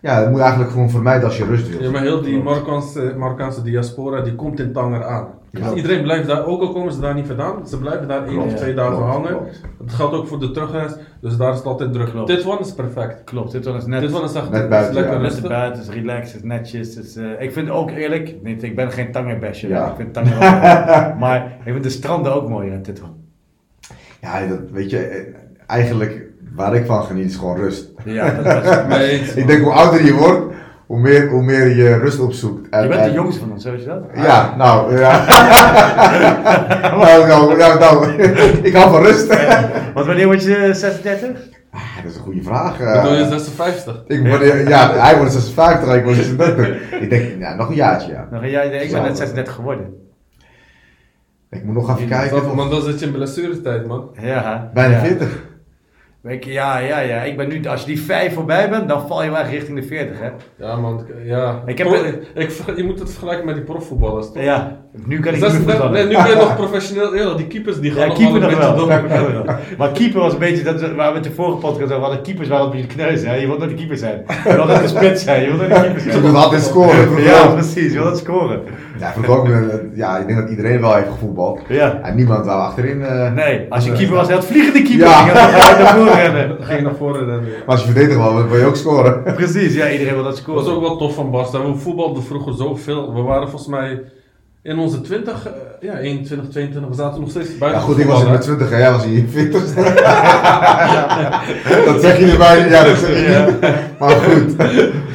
Ja, 0.00 0.18
dat 0.20 0.26
moet 0.28 0.36
je 0.36 0.42
eigenlijk 0.42 0.72
gewoon 0.72 0.90
vermijden 0.90 1.24
als 1.24 1.36
je 1.38 1.44
rust 1.44 1.68
wilt. 1.68 1.82
Ja, 1.82 1.90
maar 1.90 2.02
heel 2.02 2.22
die. 2.22 2.42
Marokkaanse, 2.42 3.14
Marokkaanse 3.18 3.62
diaspora 3.62 4.20
die 4.20 4.34
komt 4.34 4.60
in 4.60 4.72
Tanger 4.72 5.04
aan. 5.04 5.28
Dus 5.52 5.72
iedereen 5.74 6.02
blijft 6.02 6.26
daar, 6.26 6.46
ook 6.46 6.60
al 6.60 6.72
komen 6.72 6.92
ze 6.92 7.00
daar 7.00 7.14
niet 7.14 7.26
vandaan, 7.26 7.68
ze 7.68 7.78
blijven 7.78 8.08
daar 8.08 8.26
één 8.26 8.38
of 8.38 8.54
twee 8.54 8.74
dagen 8.74 8.96
klopt, 8.96 9.10
hangen. 9.12 9.28
klopt. 9.28 9.60
Dat 9.78 9.92
geldt 9.92 10.14
ook 10.14 10.26
voor 10.26 10.40
de 10.40 10.50
terugreis, 10.50 10.92
dus 11.20 11.36
daar 11.36 11.50
is 11.50 11.56
het 11.56 11.66
altijd 11.66 11.92
druk. 11.92 12.10
Klopt. 12.10 12.26
Dit 12.28 12.44
one 12.46 12.58
is 12.60 12.72
perfect. 12.74 13.24
Klopt, 13.24 13.52
dit 13.52 13.66
one 13.66 13.78
is 13.78 13.86
net, 13.86 14.00
Dit 14.00 14.14
one 14.14 14.24
is 14.24 14.34
echt 14.34 14.50
Net 14.50 14.62
is 14.62 14.68
buiten, 14.68 14.94
lekker 14.94 15.12
ja. 15.12 15.18
net 15.18 15.28
te 15.28 15.34
rustig. 15.34 15.50
buiten, 15.50 15.80
het 15.80 15.88
is 15.88 15.94
relaxed, 15.94 16.32
het 16.32 16.42
is 16.42 16.48
netjes. 16.48 16.94
Het 16.94 17.04
is, 17.04 17.16
eh, 17.16 17.24
ik 17.42 17.52
vind 17.52 17.70
ook 17.70 17.90
eerlijk, 17.90 18.36
niet, 18.42 18.62
ik 18.62 18.76
ben 18.76 18.90
geen 18.92 19.12
tangerbasher, 19.12 19.68
Ja. 19.68 19.88
ik 19.90 19.96
vind 19.96 20.14
mooi. 20.14 20.38
Maar 21.22 21.56
ik 21.64 21.72
vind 21.72 21.82
de 21.82 21.90
stranden 21.90 22.34
ook 22.34 22.48
mooier 22.48 22.72
in 22.72 22.82
dit 22.82 23.02
one. 23.02 23.12
Ja, 24.20 24.46
dat, 24.46 24.58
weet 24.70 24.90
je, 24.90 24.98
eh, 24.98 25.34
eigenlijk 25.66 26.22
waar 26.54 26.74
ik 26.74 26.86
van 26.86 27.02
geniet 27.02 27.26
is 27.30 27.36
gewoon 27.36 27.56
rust. 27.56 27.90
Ja, 28.04 28.30
dat 28.42 28.62
was 28.64 28.86
Nee, 28.98 29.18
Ik 29.20 29.46
denk 29.46 29.62
hoe 29.62 29.72
ouder 29.72 30.04
je 30.04 30.12
wordt, 30.14 30.54
hoe 30.90 31.00
meer, 31.00 31.28
hoe 31.28 31.42
meer 31.42 31.76
je 31.76 31.96
rust 31.96 32.20
opzoekt. 32.20 32.68
En, 32.68 32.82
Je 32.82 32.88
bent 32.88 33.00
en- 33.00 33.08
de 33.08 33.14
jongste 33.14 33.40
van 33.40 33.52
ons, 33.52 33.64
weet 33.64 33.80
je 33.80 33.86
dat? 33.86 34.04
Ja, 34.14 34.54
nou, 34.56 34.98
ja. 34.98 35.24
nou, 36.96 37.26
nou, 37.26 37.56
nou, 37.56 37.78
nou, 37.78 38.12
ik 38.68 38.74
hou 38.74 38.90
van 38.90 39.02
rust. 39.02 39.26
Want 39.94 40.06
wanneer 40.06 40.26
word 40.26 40.42
je 40.42 40.56
eh, 40.56 40.74
36? 40.74 41.28
Ah, 41.70 41.80
dat 42.02 42.10
is 42.10 42.16
een 42.16 42.22
goede 42.22 42.42
vraag. 42.42 42.80
Ik 42.80 42.86
eh. 42.86 43.02
bedoel 43.02 43.18
je 43.18 43.28
56. 43.28 44.02
ik 44.06 44.26
word, 44.26 44.68
ja, 44.68 44.92
hij 44.92 45.16
wordt 45.16 45.32
56 45.32 45.88
en 45.88 45.98
ik 45.98 46.04
word 46.04 46.16
36. 46.16 46.90
Ik 47.00 47.10
denk, 47.10 47.38
ja, 47.38 47.54
nog 47.54 47.68
een 47.68 47.74
jaartje, 47.74 48.12
ja. 48.12 48.28
Nog 48.30 48.42
een 48.42 48.50
jaar, 48.50 48.64
ik 48.64 48.92
ben 48.92 49.02
net 49.02 49.16
36 49.16 49.54
geworden. 49.54 49.94
Ik 51.50 51.64
moet 51.64 51.74
nog 51.74 51.96
even 51.96 52.08
kijken. 52.08 52.54
Man, 52.54 52.70
dan 52.70 52.82
zit 52.82 53.00
je 53.00 53.06
in 53.06 53.12
blessuretijd, 53.12 53.86
man. 53.86 54.10
Ja. 54.20 54.70
Bijna 54.74 55.00
ja. 56.22 56.28
40. 56.28 56.30
Ik, 56.30 56.44
ja, 56.44 56.78
ja, 56.78 56.98
ja. 56.98 57.22
Ik 57.22 57.36
ben 57.36 57.48
nu, 57.48 57.66
als 57.66 57.80
je 57.80 57.86
die 57.86 58.00
5 58.00 58.34
voorbij 58.34 58.70
bent, 58.70 58.88
dan 58.88 59.06
val 59.06 59.22
je 59.22 59.30
wel 59.30 59.42
richting 59.44 59.78
de 59.80 59.86
40, 59.86 60.20
hè? 60.20 60.30
Ja, 60.56 60.76
man. 60.76 61.06
Ja. 61.24 61.62
Ik 61.66 61.78
heb 61.78 61.86
Pro- 61.86 62.04
ik, 62.34 62.76
je 62.76 62.84
moet 62.84 62.98
het 62.98 63.10
vergelijken 63.10 63.46
met 63.46 63.54
die 63.54 63.64
profvoetballers, 63.64 64.26
toch? 64.32 64.42
Ja. 64.42 64.79
Nu 64.92 65.20
kan 65.20 65.34
ik 65.34 65.40
niet 65.52 65.66
meer 65.66 65.90
nee, 65.90 66.04
nu 66.06 66.14
kun 66.14 66.28
je 66.28 66.34
nog 66.36 66.56
professioneel. 66.56 67.14
Ja, 67.16 67.34
die 67.34 67.46
keepers 67.46 67.80
die 67.80 67.90
gaan 67.90 68.00
Ja, 68.00 68.06
nog 68.06 68.16
keeper 68.16 68.40
nog 68.40 68.88
beetje 69.02 69.32
wel. 69.32 69.44
Maar 69.78 69.90
keeper 69.92 70.20
was 70.20 70.32
een 70.32 70.38
beetje, 70.38 70.62
dat, 70.62 70.80
we- 70.80 70.94
waar 70.94 71.08
we 71.08 71.14
het 71.14 71.24
de 71.24 71.30
vorige 71.32 71.56
podcast 71.58 71.92
over 71.92 72.02
hadden, 72.02 72.22
keepers 72.22 72.48
waren 72.48 72.64
een 72.64 72.70
beetje 72.70 72.86
kneus. 72.86 73.24
Hè? 73.24 73.34
Je 73.34 73.46
wilt 73.46 73.58
nooit 73.58 73.70
de 73.70 73.76
keeper 73.76 73.96
zijn. 73.96 74.24
Je 74.44 74.54
wilt 74.54 74.66
nooit 74.68 74.82
de 74.82 74.88
spits 74.88 75.22
zijn. 75.24 75.40
Je 75.42 75.46
wilt 75.46 75.58
nooit 75.58 75.74
de 75.74 75.80
keeper 75.80 76.00
Ze 76.00 76.10
zijn. 76.10 76.22
moeten 76.22 76.42
altijd 76.42 76.62
scoren. 76.62 77.22
Ja, 77.22 77.46
precies. 77.46 77.82
Je 77.84 77.90
wilt 77.92 78.04
altijd 78.04 78.24
scoren. 78.24 78.60
Ja, 78.98 79.14
ook, 79.28 79.48
eh, 79.48 79.58
ja, 79.94 80.18
ik 80.18 80.26
denk 80.26 80.38
dat 80.38 80.50
iedereen 80.50 80.80
wel 80.80 80.94
heeft 80.94 81.08
gevoetbald. 81.08 81.60
Ja. 81.68 82.00
En 82.02 82.14
niemand 82.16 82.46
wou 82.46 82.60
achterin. 82.60 83.02
eh, 83.02 83.32
Nee, 83.32 83.66
als 83.68 83.84
je 83.84 83.92
keeper 83.92 84.16
was, 84.16 84.26
hij 84.26 84.36
had 84.36 84.44
vliegende 84.46 84.82
keeper. 84.82 85.06
Ja. 85.06 85.12
Ging 85.26 85.78
naar 85.82 85.94
voren 85.96 86.14
rennen. 86.14 86.48
Dan 86.48 86.66
ging 86.66 86.78
je 86.78 86.84
naar 86.84 86.94
voren 86.94 87.20
en 87.32 87.40
weer. 87.44 87.58
Maar 87.66 87.76
als 87.76 87.80
je 87.84 87.90
verdediger 87.90 88.22
was, 88.22 88.44
wil 88.48 88.58
je 88.58 88.64
ook 88.64 88.76
scoren. 88.76 89.22
Precies, 89.34 89.74
ja, 89.74 89.90
iedereen 89.90 90.14
wil 90.14 90.22
dat 90.24 90.36
Dat 90.36 90.46
was 90.46 90.62
scoren. 90.64 90.76
ook 90.76 90.82
wel 90.88 90.96
tof 90.96 91.14
van 91.14 91.30
Barca. 91.30 91.62
We 91.66 91.74
voetbalden 91.74 92.22
vroeger 92.22 92.54
zoveel. 92.54 93.14
We 93.14 93.20
waren 93.22 93.48
volgens 93.48 93.70
mij 93.70 94.02
in 94.62 94.78
onze 94.78 95.00
20, 95.00 95.46
eh, 95.46 95.69
ja, 95.80 95.98
21, 95.98 96.48
22. 96.50 96.88
We 96.90 96.96
zaten 96.96 97.20
nog 97.20 97.30
steeds 97.30 97.50
Ja 97.50 97.58
buiten. 97.58 97.82
goed, 97.82 97.98
ik 97.98 98.06
was 98.06 98.22
in 98.22 98.28
mijn 98.28 98.40
20 98.40 98.70
en 98.72 98.78
jij 98.78 98.92
was 98.92 99.04
in 99.04 99.12
je 99.12 99.28
40 99.28 99.74
Dat 101.84 102.00
zeg 102.00 102.18
je 102.18 102.24
niet 102.24 102.38
bij, 102.38 102.68
ja 102.68 102.84
dat 102.84 102.96
zeg 102.96 103.08
je. 103.16 103.58
Maar 103.98 104.10
goed, 104.10 104.56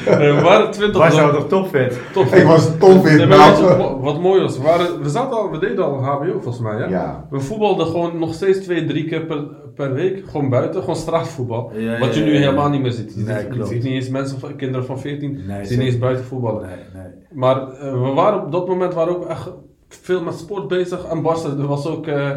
We 0.05 0.39
waren 0.43 0.72
20. 0.72 0.98
Waar 1.01 1.10
dan- 1.10 1.17
zou 1.19 1.31
het 1.31 1.39
nog 1.39 1.48
top 1.48 1.69
vet? 1.69 2.00
tof. 2.13 2.34
ik 2.36 2.43
was 2.43 2.69
top 2.79 3.03
Nee, 3.03 3.25
maar 3.25 3.62
wat, 3.77 3.98
wat 4.00 4.22
mooi 4.22 4.41
was? 4.41 4.57
We, 4.57 4.63
waren, 4.63 5.01
we, 5.01 5.10
zaten 5.10 5.38
al, 5.38 5.51
we 5.51 5.60
deden 5.60 5.84
al 5.86 6.03
HBO 6.03 6.31
volgens 6.31 6.60
mij. 6.60 6.75
Hè? 6.77 6.86
Ja. 6.86 7.25
We 7.29 7.39
voetbalden 7.39 7.86
gewoon 7.88 8.19
nog 8.19 8.34
steeds 8.34 8.60
twee, 8.60 8.86
drie 8.86 9.05
keer 9.05 9.22
per, 9.25 9.43
per 9.75 9.93
week. 9.93 10.24
Gewoon 10.29 10.50
buiten, 10.50 10.79
gewoon 10.79 10.95
straatvoetbal. 10.95 11.72
Ja, 11.75 12.00
wat 12.00 12.13
je 12.13 12.19
ja, 12.19 12.25
nu 12.25 12.31
ja, 12.31 12.39
ja. 12.39 12.45
helemaal 12.45 12.69
niet 12.69 12.81
meer 12.81 12.91
ziet. 12.91 13.13
Je, 13.15 13.24
Nee, 13.24 13.36
ziet, 13.38 13.48
je 13.48 13.53
klopt. 13.53 13.69
ziet 13.69 13.84
niet 13.84 13.93
eens 13.93 14.10
mensen, 14.10 14.39
van, 14.39 14.55
kinderen 14.55 14.86
van 14.86 15.00
14, 15.00 15.41
Nee, 15.48 15.62
die 15.67 15.77
niet 15.77 15.88
eens 15.88 15.98
buiten 16.00 16.25
voetballen. 16.25 16.62
Nee, 16.67 17.03
nee. 17.03 17.12
Maar 17.31 17.55
eh, 17.72 17.91
we 17.91 18.12
waren 18.15 18.41
op 18.45 18.51
dat 18.51 18.67
moment 18.67 18.93
waren 18.93 19.15
ook 19.15 19.25
echt 19.25 19.51
veel 19.88 20.24
met 20.24 20.34
sport 20.38 20.68
bezig. 20.68 21.06
En 21.06 21.22
Barca 21.22 21.50
er 21.50 21.68
was 21.68 21.88
ook, 21.88 22.08
eh, 22.08 22.30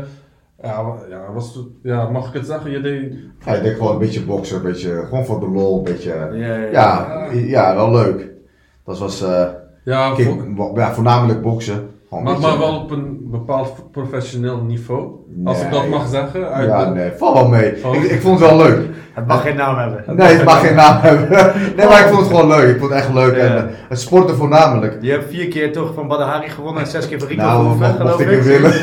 ja, 0.62 0.94
ja, 1.08 1.32
was, 1.32 1.58
ja, 1.82 2.08
mag 2.08 2.28
ik 2.28 2.34
het 2.34 2.46
zeggen? 2.46 2.70
Je 2.70 2.80
deed, 2.80 3.14
Ja, 3.44 3.54
ik 3.54 3.62
denk 3.62 3.76
gewoon 3.76 3.92
een 3.92 3.98
beetje 3.98 4.24
boksen, 4.24 4.56
een 4.56 4.62
beetje, 4.62 5.04
gewoon 5.08 5.24
voor 5.26 5.40
de 5.40 5.48
lol, 5.48 5.78
een 5.78 5.84
beetje. 5.84 6.10
Ja, 6.32 6.56
ja, 6.56 6.70
Ja, 6.70 7.28
ja, 7.32 7.74
wel 7.74 7.90
leuk. 7.90 8.30
Dat 8.84 8.98
was 8.98 9.22
eh, 9.22 9.46
ja, 9.84 10.14
kick- 10.14 10.26
voor- 10.26 10.52
bo- 10.54 10.72
ja, 10.76 10.92
voornamelijk 10.92 11.42
boksen. 11.42 11.88
Maar, 12.10 12.22
beetje- 12.22 12.40
maar 12.48 12.58
wel 12.58 12.76
op 12.76 12.90
een 12.90 13.18
bepaald 13.30 13.90
professioneel 13.92 14.60
niveau. 14.66 15.10
Als 15.44 15.60
ik 15.62 15.70
dat 15.70 15.88
mag 15.88 16.08
zeggen. 16.08 16.52
Uit 16.52 16.68
Ja, 16.68 16.84
de- 16.84 16.90
nee, 16.90 17.10
val 17.16 17.34
wel 17.34 17.48
mee. 17.48 17.74
Oh. 17.84 17.94
Ik, 17.94 18.02
ik 18.02 18.20
vond 18.20 18.40
het 18.40 18.48
wel 18.48 18.58
leuk. 18.58 18.78
Het 19.12 19.26
mag 19.26 19.42
geen 19.42 19.56
naam 19.56 19.76
hebben. 19.76 20.04
Nee, 20.16 20.34
het 20.36 20.44
mag 20.44 20.66
geen 20.66 20.74
naam 20.74 20.96
hebben. 21.00 21.28
Nee, 21.76 21.86
maar 21.86 22.00
ik 22.00 22.06
vond 22.06 22.18
het 22.18 22.26
gewoon 22.28 22.46
leuk. 22.46 22.68
Ik 22.74 22.78
vond 22.78 22.90
het 22.90 22.98
echt 23.00 23.12
leuk. 23.14 23.36
Ja. 23.36 23.42
En 23.42 23.56
eh, 23.56 23.64
het 23.88 24.00
sporten 24.00 24.36
voornamelijk. 24.36 24.98
Je 25.00 25.10
hebt 25.10 25.24
vier 25.30 25.48
keer 25.48 25.72
toch 25.72 25.94
van 25.94 26.08
Badahari 26.08 26.48
gewonnen 26.48 26.82
en 26.82 26.88
zes 26.88 27.08
keer 27.08 27.18
van 27.18 27.28
Rico 27.28 27.42
Nou, 27.42 27.76
mocht 27.76 27.96
geloof 27.96 28.20
ik 28.20 28.42
willen. 28.42 28.80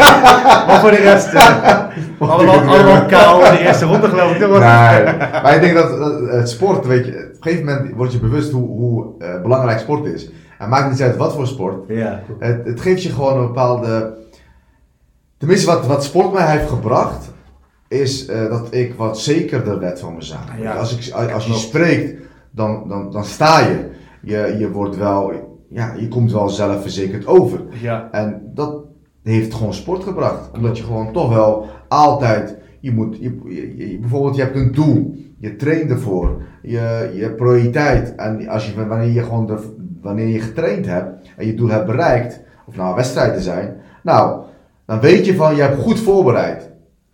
Maar 0.67 0.79
voor 0.81 0.89
de 0.91 0.95
rest, 1.01 1.33
eh, 1.33 1.77
allemaal, 2.19 2.59
allemaal 2.59 3.05
kaal 3.05 3.45
in 3.45 3.51
de 3.51 3.59
eerste 3.59 3.85
ronde 3.85 4.07
geloof 4.07 4.31
ik. 4.31 4.39
toch? 4.41 4.49
Nee, 4.51 5.03
maar 5.43 5.55
ik 5.55 5.61
denk 5.61 5.73
dat 5.73 5.89
eh, 5.99 6.37
het 6.37 6.49
sport, 6.49 6.85
weet 6.87 7.05
je, 7.05 7.11
op 7.11 7.17
een 7.17 7.37
gegeven 7.39 7.65
moment 7.65 7.95
word 7.95 8.11
je 8.11 8.19
bewust 8.19 8.51
hoe, 8.51 8.67
hoe 8.67 9.05
eh, 9.19 9.41
belangrijk 9.41 9.79
sport 9.79 10.05
is. 10.05 10.29
En 10.59 10.69
maakt 10.69 10.91
niet 10.91 11.01
uit 11.01 11.15
wat 11.17 11.33
voor 11.33 11.47
sport. 11.47 11.83
Ja. 11.87 12.23
Het, 12.39 12.65
het 12.65 12.81
geeft 12.81 13.03
je 13.03 13.09
gewoon 13.09 13.37
een 13.37 13.47
bepaalde. 13.47 14.17
Tenminste, 15.37 15.65
wat, 15.71 15.85
wat 15.87 16.03
sport 16.03 16.33
mij 16.33 16.51
heeft 16.51 16.69
gebracht, 16.69 17.33
is 17.87 18.25
eh, 18.25 18.49
dat 18.49 18.67
ik 18.73 18.93
wat 18.93 19.19
zekerder 19.19 19.79
werd 19.79 19.99
van 19.99 20.15
mezelf. 20.15 20.45
Ja. 20.59 20.73
Als, 20.73 21.07
ik, 21.07 21.13
als 21.31 21.45
je 21.45 21.53
spreekt, 21.53 22.21
dan, 22.51 22.87
dan, 22.87 23.11
dan 23.11 23.25
sta 23.25 23.59
je. 23.59 23.89
je. 24.21 24.55
Je 24.59 24.71
wordt 24.71 24.95
wel, 24.97 25.31
ja, 25.69 25.93
je 25.99 26.07
komt 26.07 26.31
wel 26.31 26.49
zelfverzekerd 26.49 27.27
over. 27.27 27.59
Ja. 27.81 28.07
En 28.11 28.51
dat 28.53 28.83
heeft 29.23 29.53
gewoon 29.53 29.73
sport 29.73 30.03
gebracht. 30.03 30.49
Omdat 30.55 30.77
je 30.77 30.83
gewoon 30.83 31.13
toch 31.13 31.33
wel 31.33 31.65
altijd 31.87 32.57
Je 32.79 32.91
moet, 32.91 33.17
je, 33.19 33.39
je- 33.45 33.77
je- 33.91 33.99
bijvoorbeeld, 33.99 34.35
je 34.35 34.41
hebt 34.41 34.55
een 34.55 34.71
doel. 34.71 35.15
Je 35.37 35.55
traint 35.55 35.89
ervoor. 35.91 36.41
Je, 36.61 37.11
je 37.15 37.21
hebt 37.21 37.35
prioriteit. 37.35 38.15
En 38.15 38.47
als 38.47 38.65
je, 38.69 38.87
wanneer 38.87 39.11
je 39.11 39.23
gewoon 39.23 39.45
de, 39.47 39.75
wanneer 40.05 40.27
je 40.27 40.39
getraind 40.39 40.85
hebt 40.85 41.27
en 41.37 41.45
je 41.45 41.55
doel 41.55 41.69
hebt 41.69 41.85
bereikt, 41.85 42.39
of 42.65 42.75
nou 42.75 42.95
wedstrijden 42.95 43.41
zijn, 43.41 43.75
nou, 44.01 44.41
dan 44.85 44.99
weet 44.99 45.25
je 45.25 45.35
van, 45.35 45.55
je 45.55 45.61
hebt 45.61 45.81
goed 45.81 45.99
voorbereid. 45.99 46.69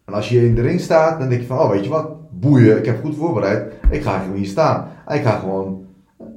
En 0.06 0.14
als 0.14 0.30
je 0.30 0.46
in 0.46 0.56
de 0.56 0.62
ring 0.62 0.80
staat, 0.80 1.20
dan 1.20 1.30
denk 1.30 1.42
je 1.42 1.48
van, 1.48 1.60
oh 1.60 1.70
weet 1.70 1.84
je 1.84 1.90
wat, 1.90 2.10
boeien, 2.30 2.78
ik 2.78 2.86
heb 2.86 3.02
goed 3.02 3.16
voorbereid. 3.16 3.74
Ik 3.90 4.04
ga 4.04 4.20
gewoon 4.20 4.38
hier 4.38 4.46
staan. 4.46 4.88
En 5.06 5.18
ik 5.18 5.24
ga 5.24 5.32
gewoon 5.32 5.86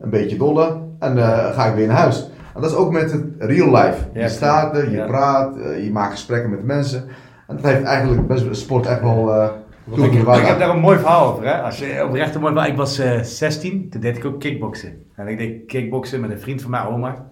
een 0.00 0.11
beetje 0.11 0.37
dollen 0.37 0.96
en 0.99 1.18
eh, 1.18 1.52
ga 1.52 1.66
ik 1.66 1.75
weer 1.75 1.87
naar 1.87 1.96
huis. 1.96 2.30
En 2.54 2.61
dat 2.61 2.70
is 2.70 2.76
ook 2.76 2.92
met 2.92 3.12
het 3.12 3.25
real 3.38 3.70
life. 3.70 3.99
Ja, 4.12 4.23
je 4.23 4.28
staat 4.28 4.76
er, 4.76 4.90
je 4.90 4.96
ja. 4.96 5.06
praat, 5.06 5.56
eh, 5.56 5.84
je 5.84 5.90
maakt 5.90 6.12
gesprekken 6.12 6.50
met 6.50 6.64
mensen. 6.64 7.04
En 7.46 7.56
dat 7.56 7.64
heeft 7.64 7.82
eigenlijk 7.82 8.26
best 8.26 8.56
sport 8.56 8.87
echt 8.87 9.00
wel 9.00 9.34
eh 9.34 9.49
Ik, 9.90 10.12
ik 10.12 10.46
heb 10.46 10.58
daar 10.58 10.70
een 10.70 10.80
mooi 10.80 10.98
verhaal 10.98 11.32
over. 11.32 11.46
Hè? 11.46 11.62
Als 11.62 11.78
je 11.78 12.04
oprecht 12.04 12.34
een 12.34 12.40
mooi 12.40 12.52
verhaal. 12.52 12.70
Ik 12.70 12.76
was 12.76 12.98
eh 12.98 13.20
16, 13.20 13.90
toen 13.90 14.00
deed 14.00 14.16
ik 14.16 14.24
ook 14.24 14.40
kickboksen. 14.40 15.06
En 15.14 15.28
ik 15.28 15.38
deed 15.38 15.66
kickboksen 15.66 16.20
met 16.20 16.30
een 16.30 16.40
vriend 16.40 16.62
van 16.62 16.70
mij, 16.70 16.86
Omar. 16.86 17.24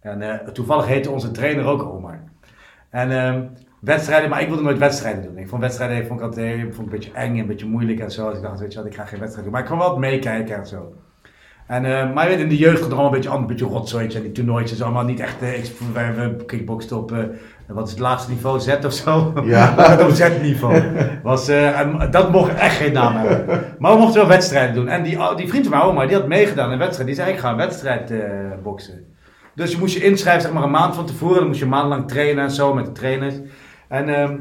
En 0.00 0.22
eh, 0.22 0.48
toevallig 0.48 0.86
heette 0.86 1.10
onze 1.10 1.30
trainer 1.30 1.64
ook 1.64 1.82
Omar. 1.82 2.22
En 2.90 3.10
ehm, 3.10 3.46
wedstrijden, 3.80 4.30
maar 4.30 4.40
ik 4.40 4.48
wilde 4.48 4.62
nooit 4.62 4.78
wedstrijden 4.78 5.22
doen. 5.22 5.38
Ik 5.38 5.48
vond 5.48 5.62
wedstrijden 5.62 6.06
vond 6.06 6.20
ik 6.20 6.26
altijd, 6.26 6.54
eh, 6.54 6.62
vond 6.62 6.74
ik 6.74 6.78
een 6.78 6.98
beetje 6.98 7.12
eng 7.12 7.32
en 7.32 7.38
een 7.38 7.46
beetje 7.46 7.66
moeilijk 7.66 8.00
en 8.00 8.10
zo. 8.10 8.28
Dus 8.28 8.36
ik 8.36 8.42
dacht, 8.42 8.60
weet 8.60 8.72
je 8.72 8.78
wat, 8.78 8.86
ik 8.86 8.94
ga 8.94 9.04
geen 9.04 9.18
wedstrijd 9.18 9.44
doen. 9.44 9.54
Maar 9.54 9.62
ik 9.62 9.68
kon 9.68 9.78
wel 9.78 9.98
meekijken 9.98 10.56
en 10.56 10.66
zo. 10.66 10.92
En, 11.68 11.84
eh, 11.84 12.12
maar 12.14 12.24
je 12.24 12.30
weet, 12.30 12.42
in 12.42 12.48
de 12.48 12.56
jeugd 12.56 12.82
gaat 12.82 12.90
allemaal 12.90 13.06
een 13.06 13.12
beetje 13.12 13.28
anders, 13.28 13.50
een 13.50 13.56
beetje 13.56 13.76
rotzooitje. 13.76 14.18
En 14.18 14.24
die 14.24 14.32
toernooitjes, 14.32 14.82
allemaal 14.82 15.04
niet 15.04 15.20
echt, 15.20 15.42
eh, 15.42 15.58
ik, 15.58 15.72
wij 15.92 16.36
kickbokst 16.46 16.92
op, 16.92 17.12
eh, 17.12 17.18
wat 17.66 17.86
is 17.86 17.90
het 17.90 18.00
laagste 18.00 18.30
niveau, 18.30 18.60
Z 18.60 18.74
of 18.84 18.92
zo? 18.92 19.32
Ja. 19.44 19.74
op 20.08 20.10
Z-niveau. 20.10 20.82
Was, 21.22 21.48
en 21.48 22.08
dat 22.10 22.30
mocht 22.30 22.54
echt 22.54 22.76
geen 22.76 22.92
naam 22.92 23.16
hebben. 23.16 23.64
Maar 23.78 23.92
we 23.92 23.98
mochten 23.98 24.20
wel 24.20 24.28
wedstrijden 24.28 24.74
doen. 24.74 24.88
En 24.88 25.02
die, 25.02 25.18
die 25.36 25.48
vriend 25.48 25.66
van 25.66 25.78
mij, 25.78 25.86
oma, 25.86 26.06
die 26.06 26.16
had 26.16 26.26
meegedaan 26.26 26.66
in 26.66 26.72
een 26.72 26.78
wedstrijd. 26.78 27.06
Die 27.06 27.16
zei, 27.16 27.32
ik 27.32 27.38
ga 27.38 27.50
een 27.50 27.56
wedstrijd 27.56 28.12
boksen. 28.62 29.04
Dus 29.54 29.70
je 29.70 29.78
moest 29.78 29.94
je 29.94 30.04
inschrijven, 30.04 30.42
zeg 30.42 30.52
maar 30.52 30.62
een 30.62 30.70
maand 30.70 30.94
van 30.94 31.06
tevoren. 31.06 31.36
Dan 31.36 31.46
moest 31.46 31.58
je 31.58 31.64
een 31.64 31.70
maand 31.70 31.88
lang 31.88 32.08
trainen 32.08 32.44
en 32.44 32.50
zo 32.50 32.74
met 32.74 32.84
de 32.84 32.92
trainers. 32.92 33.34
En 33.88 34.08
ehm, 34.08 34.36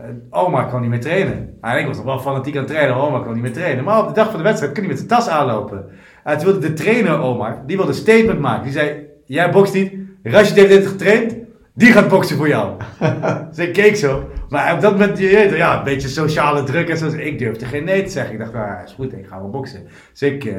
eh, 0.00 0.06
oma 0.30 0.62
kon 0.62 0.80
niet 0.80 0.90
meer 0.90 1.00
trainen. 1.00 1.58
En 1.60 1.78
ik 1.78 1.86
was 1.86 1.96
nog 1.96 2.04
wel 2.04 2.18
fanatiek 2.18 2.56
aan 2.56 2.62
het 2.62 2.70
trainen, 2.70 2.96
oma 2.96 3.18
kon 3.18 3.32
niet 3.32 3.42
meer 3.42 3.52
trainen. 3.52 3.84
Maar 3.84 4.00
op 4.00 4.08
de 4.08 4.14
dag 4.14 4.28
van 4.28 4.36
de 4.36 4.42
wedstrijd 4.42 4.72
kon 4.72 4.82
hij 4.82 4.92
met 4.92 4.98
zijn 4.98 5.10
tas 5.10 5.28
aanlopen. 5.28 5.84
En 6.24 6.38
toen 6.38 6.46
wilde 6.46 6.68
de 6.68 6.72
trainer, 6.72 7.18
oma, 7.18 7.62
die 7.66 7.76
wilde 7.76 7.92
een 7.92 7.98
statement 7.98 8.40
maken. 8.40 8.62
Die 8.62 8.72
zei, 8.72 9.06
jij 9.24 9.50
bokst 9.50 9.74
niet, 9.74 9.92
Rashid 10.22 10.56
heeft 10.56 10.68
dit 10.68 10.86
getraind, 10.86 11.36
die 11.74 11.92
gaat 11.92 12.08
boksen 12.08 12.36
voor 12.36 12.48
jou. 12.48 12.76
dus 13.50 13.66
ik 13.66 13.72
keek 13.72 13.96
zo. 13.96 14.28
Maar 14.48 14.74
op 14.74 14.80
dat 14.80 14.92
moment, 14.92 15.18
je 15.18 15.28
weet, 15.28 15.56
ja, 15.56 15.78
een 15.78 15.84
beetje 15.84 16.08
sociale 16.08 16.62
druk 16.62 16.88
en 16.88 16.96
zo. 16.96 17.04
Dus 17.10 17.14
ik 17.14 17.38
durfde 17.38 17.66
geen 17.66 17.84
nee 17.84 18.02
te 18.02 18.10
zeggen. 18.10 18.32
Ik 18.32 18.38
dacht, 18.38 18.52
nou, 18.52 18.84
is 18.84 18.92
goed, 18.92 19.12
ik 19.12 19.26
ga 19.26 19.38
wel 19.38 19.50
boksen. 19.50 19.86
Dus 20.10 20.22
ik 20.22 20.44
eh, 20.44 20.54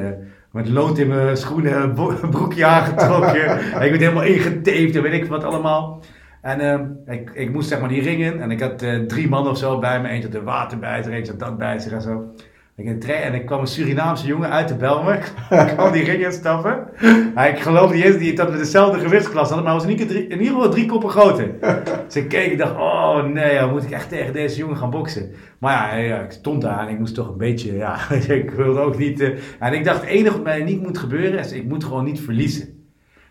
met 0.52 0.68
lood 0.68 0.98
in 0.98 1.08
mijn 1.08 1.36
schoenen, 1.36 1.94
broekje 2.30 2.64
aangetrokken. 2.64 3.46
en 3.46 3.82
ik 3.84 3.90
werd 3.90 4.00
helemaal 4.00 4.22
ingetaped 4.22 4.96
en 4.96 5.02
weet 5.02 5.22
ik 5.22 5.26
wat 5.26 5.44
allemaal. 5.44 6.02
En 6.42 6.60
ehm, 6.60 6.84
ik, 7.06 7.30
ik 7.34 7.52
moest 7.52 7.68
zeg 7.68 7.80
maar 7.80 7.88
die 7.88 8.02
ringen 8.02 8.40
en 8.40 8.50
ik 8.50 8.60
had 8.60 8.82
eh, 8.82 9.00
drie 9.00 9.28
mannen 9.28 9.52
of 9.52 9.58
zo 9.58 9.78
bij 9.78 10.00
me. 10.00 10.08
Eentje 10.08 10.28
had 10.28 10.36
er 10.38 10.44
water 10.44 10.78
bij 10.78 11.02
zich, 11.02 11.12
eentje 11.12 11.32
had 11.32 11.40
dat 11.40 11.58
bij 11.58 11.78
zich 11.78 11.92
en 11.92 12.02
zo. 12.02 12.34
Ik 12.76 12.84
in 12.84 12.92
de 12.92 12.98
trein 12.98 13.22
en 13.22 13.34
ik 13.34 13.46
kwam 13.46 13.60
een 13.60 13.66
Surinaamse 13.66 14.26
jongen 14.26 14.50
uit 14.50 14.68
de 14.68 14.74
Belmer. 14.74 15.16
ik 15.50 15.66
kwam 15.66 15.92
die 15.92 16.04
ring 16.04 16.24
instappen. 16.24 16.88
Maar 17.34 17.48
ik 17.48 17.58
geloof 17.58 17.92
niet 17.92 18.04
eens 18.04 18.34
dat 18.34 18.50
we 18.50 18.56
dezelfde 18.56 18.98
gewichtsklasse 18.98 19.54
hadden, 19.54 19.72
maar 19.72 19.80
hij 19.80 19.82
was 19.82 19.84
in 19.84 19.90
ieder, 19.90 20.06
geval 20.06 20.22
drie, 20.22 20.38
in 20.38 20.44
ieder 20.44 20.54
geval 20.54 20.70
drie 20.70 20.86
koppen 20.86 21.10
groter. 21.10 21.54
dus 22.06 22.16
ik 22.16 22.28
keek 22.28 22.52
en 22.52 22.58
dacht, 22.58 22.74
oh 22.74 23.24
nee, 23.24 23.58
dan 23.58 23.70
moet 23.70 23.82
ik 23.82 23.90
echt 23.90 24.08
tegen 24.08 24.32
deze 24.32 24.58
jongen 24.58 24.76
gaan 24.76 24.90
boksen. 24.90 25.30
Maar 25.58 26.02
ja, 26.02 26.20
ik 26.20 26.30
stond 26.30 26.62
daar 26.62 26.86
en 26.86 26.92
ik 26.92 26.98
moest 26.98 27.14
toch 27.14 27.28
een 27.28 27.36
beetje, 27.36 27.76
ja, 27.76 28.10
ik 28.28 28.50
wilde 28.50 28.80
ook 28.80 28.98
niet. 28.98 29.20
eh, 29.20 29.30
en 29.58 29.72
ik 29.72 29.84
dacht, 29.84 30.00
het 30.00 30.10
enige 30.10 30.32
wat 30.32 30.44
mij 30.44 30.62
niet 30.62 30.82
moet 30.82 30.98
gebeuren 30.98 31.38
is, 31.38 31.52
ik 31.52 31.64
moet 31.64 31.84
gewoon 31.84 32.04
niet 32.04 32.20
verliezen. 32.20 32.84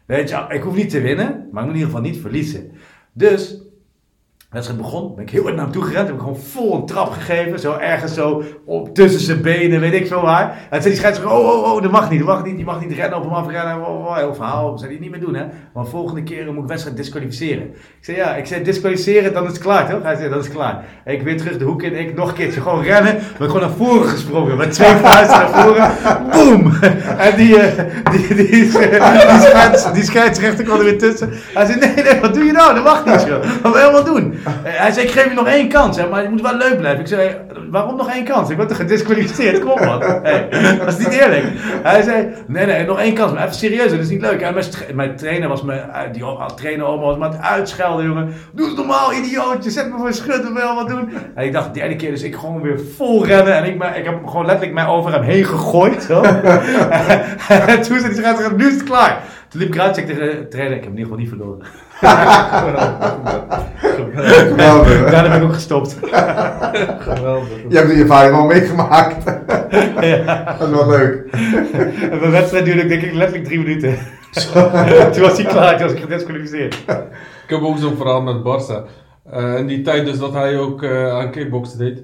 Weet 0.06 0.30
je, 0.30 0.46
ik 0.50 0.62
hoef 0.62 0.76
niet 0.76 0.90
te 0.90 1.02
winnen, 1.02 1.48
maar 1.52 1.64
ik 1.64 1.70
moet 1.70 1.78
in 1.78 1.82
ieder 1.82 1.86
geval 1.86 2.02
niet 2.02 2.22
verliezen. 2.22 2.72
Dus, 3.14 3.62
wedstrijd 4.56 4.82
begon, 4.82 5.16
ben 5.16 5.24
ik 5.24 5.30
heel 5.30 5.44
hard 5.44 5.56
naar 5.56 5.64
hem 5.64 5.74
toe 5.74 5.84
gerend, 5.84 6.08
heb 6.08 6.16
ik 6.16 6.22
gewoon 6.22 6.38
vol 6.38 6.76
een 6.76 6.86
trap 6.86 7.12
gegeven, 7.12 7.60
zo 7.60 7.74
ergens 7.74 8.14
zo 8.14 8.44
op 8.66 8.96
tussen 8.96 9.20
zijn 9.20 9.42
benen, 9.42 9.80
weet 9.80 9.94
ik 9.94 10.08
veel 10.08 10.22
waar. 10.22 10.50
En 10.50 10.58
toen 10.70 10.82
zei 10.82 10.84
die 10.84 10.96
scheidsrechter, 10.96 11.38
oh, 11.38 11.48
oh, 11.48 11.74
oh, 11.74 11.82
dat 11.82 11.92
mag 11.92 12.10
niet, 12.10 12.20
dat 12.20 12.28
mag 12.28 12.46
niet, 12.46 12.58
je 12.58 12.64
mag 12.64 12.82
niet 12.82 12.92
rennen 12.92 13.18
op 13.18 13.24
hem 13.24 13.34
afrennen, 13.34 13.88
oh, 13.88 14.06
oh, 14.06 14.16
heel 14.16 14.36
verhaal, 14.36 14.70
dat 14.70 14.80
zei 14.80 14.92
hij 14.92 15.02
niet 15.02 15.12
meer 15.12 15.20
doen, 15.20 15.36
hè. 15.36 15.46
Maar 15.74 15.86
volgende 15.86 16.24
keer 16.24 16.54
moet 16.54 16.64
ik 16.64 16.70
wedstrijd 16.70 16.98
disqualificeren. 16.98 17.64
Ik 17.74 17.98
zei, 18.02 18.18
ja, 18.18 18.36
ik 18.36 18.46
zei, 18.46 18.64
disqualificeren, 18.64 19.34
dan 19.34 19.44
is 19.44 19.52
het 19.52 19.62
klaar, 19.62 19.90
toch? 19.90 20.04
Hij 20.04 20.16
zei, 20.16 20.30
dat 20.30 20.44
is 20.44 20.52
klaar. 20.52 20.84
Ik 21.06 21.22
weer 21.22 21.38
terug 21.38 21.58
de 21.58 21.66
hoek 21.66 21.84
in, 21.84 22.00
ik 22.00 22.16
nog 22.16 22.28
een 22.30 22.36
keertje 22.36 22.62
gewoon 22.62 22.84
rennen, 22.84 23.14
ben 23.38 23.48
gewoon 23.48 23.62
naar 23.62 23.78
voren 23.78 24.08
gesprongen, 24.08 24.58
met 24.58 24.72
twee 24.72 24.96
vuisten 24.96 25.38
naar 25.38 25.64
voren, 25.64 25.92
boom! 26.32 26.74
En 27.18 27.36
die, 27.36 27.60
eh, 27.60 28.12
die, 28.12 28.28
die, 28.28 28.36
die, 28.36 28.72
die, 28.72 29.94
die 29.94 30.04
scheidsrechter 30.04 30.64
kwam 30.64 30.78
er 30.78 30.84
weer 30.84 30.98
tussen. 30.98 31.30
Hij 31.54 31.66
zei, 31.66 31.80
nee, 31.80 32.04
nee, 32.04 32.20
wat 32.22 32.34
doe 32.34 32.44
je 32.44 32.52
nou? 32.52 32.74
Dat 32.74 32.84
mag 32.84 33.06
niet, 33.06 33.24
joh. 33.28 33.40
Wat 33.62 33.62
wil 33.62 33.72
je 33.72 33.78
helemaal 33.78 34.04
doen? 34.04 34.36
Eh, 34.46 34.52
Hij 34.64 34.92
zei, 34.92 35.06
ik 35.06 35.12
geef 35.12 35.24
je 35.28 35.34
nog 35.34 35.48
één 35.48 35.68
kans, 35.70 35.98
hè, 35.98 36.08
maar 36.10 36.24
je 36.24 36.30
moet 36.30 36.42
wel 36.42 36.56
leuk 36.58 36.78
blijven. 36.78 37.00
Ik 37.02 37.08
zei, 37.08 37.36
waarom 37.70 37.96
nog 37.96 38.10
één 38.12 38.24
kans? 38.24 38.50
Ik 38.50 38.56
word 38.56 38.68
toch 38.68 38.78
gedisqualificeerd? 38.78 39.60
Kom 39.60 39.70
op. 39.72 40.20
Hey, 40.24 40.48
dat 40.80 40.88
is 40.88 40.98
niet 40.98 41.14
eerlijk. 41.20 41.44
Hij 41.84 42.02
zei, 42.02 42.28
nee, 42.48 42.66
nee, 42.66 42.86
nog 42.86 43.00
één 43.00 43.14
kans, 43.14 43.32
maar 43.34 43.42
even 43.44 43.56
serieus, 43.56 43.92
dat 43.92 44.00
is 44.00 44.10
niet 44.10 44.22
leuk. 44.22 44.40
Mijn, 44.94 45.16
trainer 45.16 45.50
was 45.50 45.64
me, 45.64 45.74
eh, 45.74 46.02
die 46.12 46.24
o- 46.26 46.46
trainer 46.56 46.86
oma 46.86 47.02
was 47.06 47.18
me 47.18 47.26
aan 47.26 47.32
het 47.32 47.42
uitschelden, 47.42 48.06
jongen. 48.06 48.34
Doe 48.54 48.68
het 48.68 48.76
normaal, 48.78 49.14
idioot. 49.14 49.64
Je 49.64 49.70
zet 49.70 49.92
me 49.92 49.98
voor 49.98 50.14
schut, 50.14 50.44
je 50.44 50.54
wat 50.76 50.88
doen? 50.88 51.10
En 51.36 51.46
ik 51.46 51.54
dacht, 51.54 51.74
de 51.74 51.80
derde 51.80 51.96
keer, 51.96 52.12
dus 52.12 52.24
ik 52.24 52.36
gewoon 52.36 52.62
weer 52.62 52.80
vol 52.98 53.26
rennen. 53.26 53.54
En 53.56 53.66
ik, 53.66 53.84
ik 53.96 54.06
heb 54.06 54.26
gewoon 54.26 54.46
letterlijk 54.46 54.74
mij 54.74 54.86
over 54.88 55.14
hem 55.14 55.22
heen 55.24 55.46
gegooid. 55.46 56.04
Zo. 56.04 56.22
en 57.68 57.82
toen 57.82 58.00
zei 58.00 58.14
die 58.14 58.58
nu 58.58 58.68
is 58.68 58.74
het 58.74 58.84
klaar. 58.84 59.18
Toen 59.56 59.64
liep 59.64 59.74
ik 59.74 59.80
eruit, 59.80 59.96
zei 59.96 60.08
ik 60.08 60.14
tegen 60.14 60.38
de 60.38 60.48
trainer, 60.48 60.78
ik 60.78 60.84
heb 60.84 60.94
in 60.94 61.00
ieder 61.00 61.12
geval 61.12 61.20
niet 61.20 61.30
verloren. 61.30 61.66
Geweldig. 64.50 65.12
Daarna 65.12 65.30
ben 65.30 65.38
ik 65.38 65.44
ook 65.44 65.54
gestopt. 65.54 65.98
Geweldig. 67.10 67.50
Je 67.70 67.76
hebt 67.76 67.90
die 67.90 68.02
ervaring 68.02 68.36
al 68.36 68.46
meegemaakt. 68.46 69.24
ja. 70.02 70.56
Dat 70.60 70.68
is 70.68 70.74
wel 70.74 70.88
leuk. 70.88 71.28
En 72.12 72.20
mijn 72.20 72.32
wedstrijd 72.32 72.66
duurde 72.66 72.88
denk 72.88 73.02
ik 73.02 73.14
letterlijk 73.14 73.46
drie 73.46 73.60
minuten. 73.60 73.98
toen 75.12 75.22
was 75.22 75.42
hij 75.42 75.46
klaar, 75.46 75.78
toen 75.78 75.88
was 75.88 75.96
ik 75.96 76.02
gedisqualificeerd. 76.02 76.74
Ik 77.44 77.48
heb 77.48 77.62
ook 77.62 77.78
zo'n 77.78 77.98
verhaal 77.98 78.22
met 78.22 78.44
Barça. 78.44 78.90
Eh, 79.32 79.58
in 79.58 79.68
die 79.68 79.82
tijd 79.82 80.06
dus 80.06 80.20
dat 80.20 80.34
hij 80.34 80.58
ook 80.58 80.84
eh, 80.84 81.10
aan 81.10 81.32
kickboksen 81.32 81.78
deed. 81.78 82.04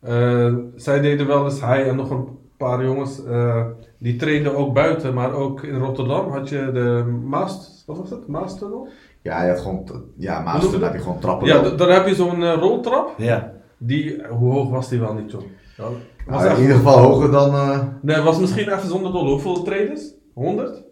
Eh, 0.00 0.54
zij 0.76 1.00
deden 1.00 1.26
wel 1.26 1.44
eens, 1.44 1.60
hij 1.60 1.88
en 1.88 1.96
nog 1.96 2.10
een 2.10 2.28
paar 2.58 2.84
jongens, 2.84 3.24
eh, 3.24 3.64
die 3.98 4.16
trainden 4.16 4.56
ook 4.56 4.74
buiten, 4.74 5.14
maar 5.14 5.32
ook 5.32 5.62
in 5.62 5.78
Rotterdam 5.78 6.30
had 6.30 6.48
je 6.48 6.70
de 6.72 7.18
Maast, 7.24 7.82
wat 7.86 7.96
was 7.98 8.10
het? 8.10 8.26
Maastunnel? 8.26 8.88
Ja, 9.22 9.42
je 9.42 9.48
had 9.50 9.60
gewoon, 9.60 9.90
ja, 10.16 10.58
dat? 10.58 10.80
heb 10.80 10.92
je 10.92 10.98
gewoon 10.98 11.18
trappen. 11.18 11.46
Ja, 11.48 11.68
daar 11.70 11.88
heb 11.92 12.06
je 12.06 12.14
zo'n 12.14 12.42
eh, 12.42 12.54
roltrap. 12.54 13.14
Ja. 13.16 13.52
Die, 13.78 14.22
hoe 14.30 14.52
hoog 14.52 14.70
was 14.70 14.88
die 14.88 15.00
wel 15.00 15.14
niet, 15.14 15.30
joh? 15.30 15.42
Ja, 15.76 15.84
was 16.26 16.42
Nou, 16.42 16.54
in 16.56 16.60
ieder 16.60 16.76
geval 16.76 16.98
hoger 16.98 17.30
dan, 17.30 17.54
eh, 17.54 17.78
nee, 18.02 18.20
was 18.20 18.38
misschien 18.38 18.68
even 18.72 18.88
zonder 18.88 19.12
dolle. 19.12 19.30
Hoeveel 19.30 19.62
traders? 19.62 20.02
100? 20.34 20.82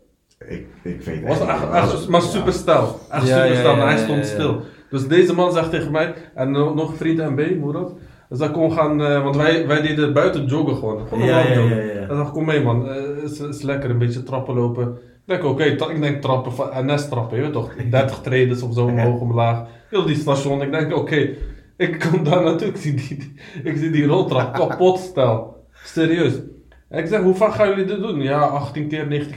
ik, 0.48 0.66
ik 0.82 1.00
weet 1.02 1.26
Was 1.26 1.38
niet. 1.40 1.48
echt, 1.48 1.70
echt, 1.72 2.08
maar 2.08 2.22
super 2.22 2.52
stijl. 2.52 2.98
Echt 3.10 3.26
Ja, 3.26 3.42
super 3.42 3.56
stijl, 3.56 3.76
ja, 3.76 3.84
hij 3.86 3.96
stond 3.98 4.10
ja, 4.18 4.24
ja. 4.32 4.38
stil. 4.40 4.60
Dus 4.90 5.08
deze 5.08 5.34
man 5.34 5.52
zegt 5.52 5.70
tegen 5.70 5.92
mij, 5.92 6.14
en 6.34 6.50
no- 6.50 6.74
nog 6.74 6.90
een 6.90 6.96
vriend 6.96 7.18
MB, 7.30 7.56
Moerad. 7.60 7.92
Dus 8.28 8.38
dat 8.38 8.50
kon 8.50 8.72
gaan, 8.72 9.02
eh, 9.02 9.22
want 9.22 9.36
wij, 9.36 9.66
wij 9.66 9.80
deden 9.82 10.12
buiten 10.12 10.46
joggen 10.46 10.76
gewoon. 10.76 11.06
gewoon 11.08 11.24
Ja, 11.26 11.38
ja, 11.40 11.60
ja, 11.60 11.76
ja. 11.76 12.06
Dan 12.06 12.16
dacht 12.16 12.32
kom 12.32 12.44
mee 12.44 12.62
man, 12.62 12.88
eh, 12.88 13.22
is, 13.24 13.40
is 13.40 13.62
lekker 13.62 13.90
een 13.90 13.98
beetje 13.98 14.22
trappen 14.22 14.54
lopen. 14.54 14.88
Ik 14.92 15.22
denk, 15.32 15.44
oké, 15.44 15.64
ik 15.64 16.00
denk 16.00 16.22
trappen, 16.22 16.52
van- 16.52 16.70
NS 16.86 17.08
trappen, 17.08 17.36
je 17.36 17.42
weet 17.42 17.52
toch, 17.52 17.74
30 17.90 18.20
treden 18.20 18.62
of 18.68 18.74
zo, 18.74 18.84
omhoog, 18.86 19.20
omlaag. 19.20 19.62
Heel 19.90 20.06
die 20.06 20.16
station, 20.16 20.62
ik 20.62 20.70
denk, 20.70 20.94
oké, 20.96 21.28
ik 21.76 21.98
kom 22.10 22.24
daar 22.24 22.42
naartoe, 22.42 22.68
ik 22.68 22.76
zie 22.76 22.94
die, 22.94 23.34
ik 23.64 23.76
zie 23.76 23.90
die 23.90 24.06
roltrap 24.06 24.54
kapot 24.54 24.98
stel. 24.98 25.64
Serieus. 25.84 26.34
En 26.88 26.98
ik 26.98 27.06
zeg, 27.06 27.20
hoe 27.20 27.34
vaak 27.34 27.52
gaan 27.52 27.68
jullie 27.68 27.84
dit 27.84 28.00
doen? 28.00 28.22
Ja, 28.22 28.40
18 28.40 28.88
keer, 28.88 29.06
19 29.06 29.36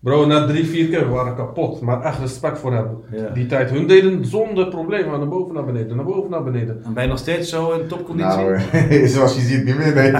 Bro, 0.00 0.26
na 0.26 0.46
drie, 0.46 0.64
vier 0.66 0.88
keer 0.88 1.08
we 1.08 1.14
waren 1.14 1.34
kapot. 1.34 1.80
Maar 1.80 2.02
echt 2.02 2.18
respect 2.18 2.58
voor 2.58 2.72
hem. 2.72 2.86
Ja. 3.12 3.28
Die 3.28 3.46
tijd. 3.46 3.70
Hun 3.70 3.86
deden 3.86 4.24
zonder 4.24 4.68
problemen. 4.68 5.18
Naar 5.18 5.28
boven, 5.28 5.54
naar 5.54 5.64
beneden. 5.64 5.96
Naar 5.96 6.04
boven, 6.04 6.30
naar 6.30 6.42
beneden. 6.42 6.80
En 6.84 6.94
ben 6.94 7.02
je 7.02 7.08
nog 7.08 7.18
steeds 7.18 7.50
zo 7.50 7.70
in 7.72 7.86
topconditie? 7.86 8.36
Nou, 8.36 8.54
eh, 8.72 9.06
zoals 9.14 9.34
je 9.34 9.40
ziet 9.40 9.64
niet 9.64 9.76
meer, 9.78 9.94
nee. 9.94 10.10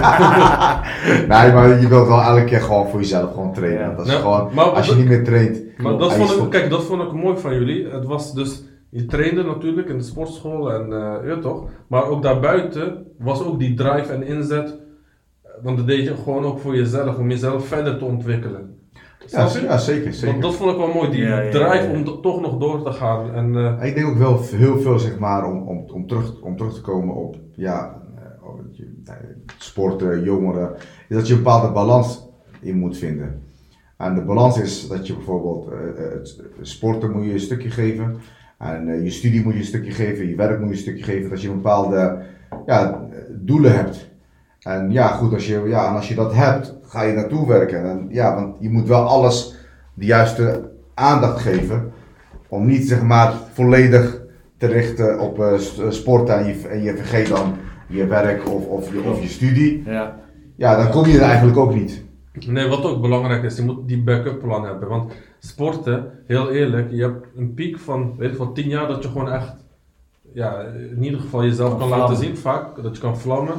nee, 1.33 1.53
maar 1.53 1.79
je 1.81 1.87
wilt 1.87 2.07
wel 2.07 2.21
elke 2.21 2.43
keer 2.43 2.61
gewoon 2.61 2.87
voor 2.89 2.99
jezelf 2.99 3.31
gewoon 3.33 3.53
trainen. 3.53 3.89
Ja. 3.89 3.95
Dat 3.95 4.05
is 4.05 4.11
Ja, 4.11 4.19
gewoon, 4.19 4.49
maar- 4.53 4.65
als 4.65 4.87
je 4.87 4.95
niet 4.95 5.07
meer 5.07 5.23
traint. 5.23 5.61
Maar 5.77 5.97
dat 5.97 6.13
vond 6.13 6.31
ik, 6.43 6.49
kijk, 6.49 6.69
dat 6.69 6.83
vond 6.83 7.01
ik 7.01 7.11
mooi 7.13 7.37
van 7.37 7.53
jullie. 7.53 7.87
Het 7.87 8.05
was 8.05 8.33
dus, 8.33 8.63
je 8.89 9.05
trainde 9.05 9.43
natuurlijk 9.43 9.89
in 9.89 9.97
de 9.97 10.03
sportschool 10.03 10.71
en 10.73 10.93
eh, 10.93 11.27
ja 11.29 11.37
toch. 11.39 11.63
Maar 11.87 12.05
ook 12.05 12.21
daarbuiten 12.23 13.05
was 13.19 13.43
ook 13.45 13.59
die 13.59 13.73
drive 13.73 14.13
en 14.13 14.23
inzet. 14.23 14.77
Want 15.63 15.77
dat 15.77 15.87
deed 15.87 16.03
je 16.03 16.15
gewoon 16.23 16.45
ook 16.45 16.59
voor 16.59 16.75
jezelf, 16.75 17.17
om 17.17 17.29
jezelf 17.29 17.67
verder 17.67 17.97
te 17.97 18.05
ontwikkelen. 18.05 18.79
Ja, 19.27 19.49
ja, 19.61 19.77
zeker, 19.77 20.13
zeker. 20.13 20.27
Want 20.27 20.41
dat 20.41 20.55
vond 20.55 20.71
ik 20.71 20.77
wel 20.77 20.93
mooi, 20.93 21.09
die 21.09 21.21
Ja, 21.21 21.49
drive 21.49 21.65
ja, 21.65 21.73
ja. 21.73 21.91
om 21.91 22.21
toch 22.21 22.41
nog 22.41 22.57
door 22.57 22.83
te 22.83 22.91
gaan. 22.91 23.33
En, 23.33 23.55
eh, 23.55 23.87
Ik 23.87 23.95
denk 23.95 24.07
ook 24.07 24.17
wel 24.17 24.41
heel 24.41 24.79
veel, 24.79 24.99
zeg 24.99 25.19
maar, 25.19 25.45
om, 25.45 25.67
om, 25.67 25.85
om, 25.93 26.07
terug, 26.07 26.41
om 26.41 26.57
terug 26.57 26.73
te 26.73 26.81
komen 26.81 27.15
op, 27.15 27.35
ja, 27.55 28.01
eh, 28.15 29.13
eh, 29.13 29.15
sporten, 29.57 30.23
jongeren, 30.23 30.75
is 31.09 31.15
dat 31.15 31.27
je 31.27 31.33
een 31.33 31.43
bepaalde 31.43 31.71
balans 31.71 32.27
in 32.61 32.77
moet 32.77 32.97
vinden. 32.97 33.43
En 33.97 34.15
de 34.15 34.21
balans 34.21 34.59
is 34.59 34.87
dat 34.87 35.07
je 35.07 35.13
bijvoorbeeld 35.13 35.69
het 35.95 36.41
sporten 36.61 37.11
moet 37.11 37.25
je 37.25 37.33
een 37.33 37.39
stukje 37.39 37.69
geven. 37.69 38.15
En 38.57 39.03
je 39.03 39.09
studie 39.09 39.43
moet 39.43 39.53
je 39.53 39.59
een 39.59 39.65
stukje 39.65 39.91
geven, 39.91 40.27
je 40.27 40.35
werk 40.35 40.59
moet 40.59 40.67
je 40.69 40.73
een 40.73 40.81
stukje 40.81 41.03
geven. 41.03 41.29
Dat 41.29 41.41
je 41.41 41.47
een 41.47 41.55
bepaalde 41.55 42.21
ja, 42.65 43.07
doelen 43.29 43.75
hebt. 43.75 44.09
En 44.61 44.91
ja, 44.91 45.07
goed, 45.07 45.33
als 45.33 45.47
je, 45.47 45.61
ja, 45.67 45.87
en 45.87 45.95
als 45.95 46.07
je 46.07 46.15
dat 46.15 46.33
hebt, 46.33 46.75
ga 46.91 47.01
je 47.01 47.13
naartoe 47.13 47.47
werken. 47.47 47.89
En, 47.89 48.07
ja, 48.09 48.35
want 48.35 48.55
je 48.59 48.69
moet 48.69 48.87
wel 48.87 49.03
alles 49.03 49.55
de 49.93 50.05
juiste 50.05 50.69
aandacht 50.93 51.41
geven. 51.41 51.91
Om 52.47 52.65
niet 52.65 52.87
zeg 52.87 53.01
maar 53.03 53.33
volledig 53.53 54.21
te 54.57 54.67
richten 54.67 55.19
op 55.19 55.39
eh, 55.39 55.57
s- 55.57 55.81
sporten 55.89 56.37
en 56.37 56.45
je, 56.45 56.67
en 56.67 56.81
je 56.81 56.95
vergeet 56.95 57.27
dan 57.27 57.53
je 57.87 58.05
werk 58.07 58.49
of, 58.49 58.65
of, 58.65 58.93
je, 58.93 59.01
of 59.09 59.21
je 59.21 59.27
studie. 59.27 59.83
Ja. 59.85 60.19
Ja, 60.55 60.75
dan 60.75 60.89
kom 60.91 61.05
je 61.05 61.17
er 61.17 61.23
eigenlijk 61.23 61.57
ook 61.57 61.73
niet. 61.73 62.03
Nee, 62.47 62.67
wat 62.67 62.83
ook 62.85 63.01
belangrijk 63.01 63.43
is, 63.43 63.55
je 63.55 63.61
moet 63.63 63.87
die 63.87 64.01
backup 64.03 64.39
plan 64.39 64.65
hebben. 64.65 64.87
Want 64.89 65.11
sporten, 65.39 66.11
heel 66.27 66.51
eerlijk, 66.51 66.91
je 66.91 67.01
hebt 67.01 67.25
een 67.35 67.53
piek 67.53 67.79
van, 67.79 68.13
weet 68.17 68.29
ik 68.31 68.35
van 68.37 68.53
10 68.53 68.67
jaar 68.67 68.87
dat 68.87 69.03
je 69.03 69.09
gewoon 69.09 69.31
echt, 69.31 69.53
ja, 70.33 70.59
in 70.95 71.03
ieder 71.03 71.19
geval 71.19 71.43
jezelf 71.43 71.69
Kan 71.69 71.89
kan 71.89 71.97
laten 71.99 72.15
zien, 72.15 72.37
vaak, 72.37 72.83
dat 72.83 72.95
je 72.95 73.01
kan 73.01 73.17
vlammen. 73.17 73.53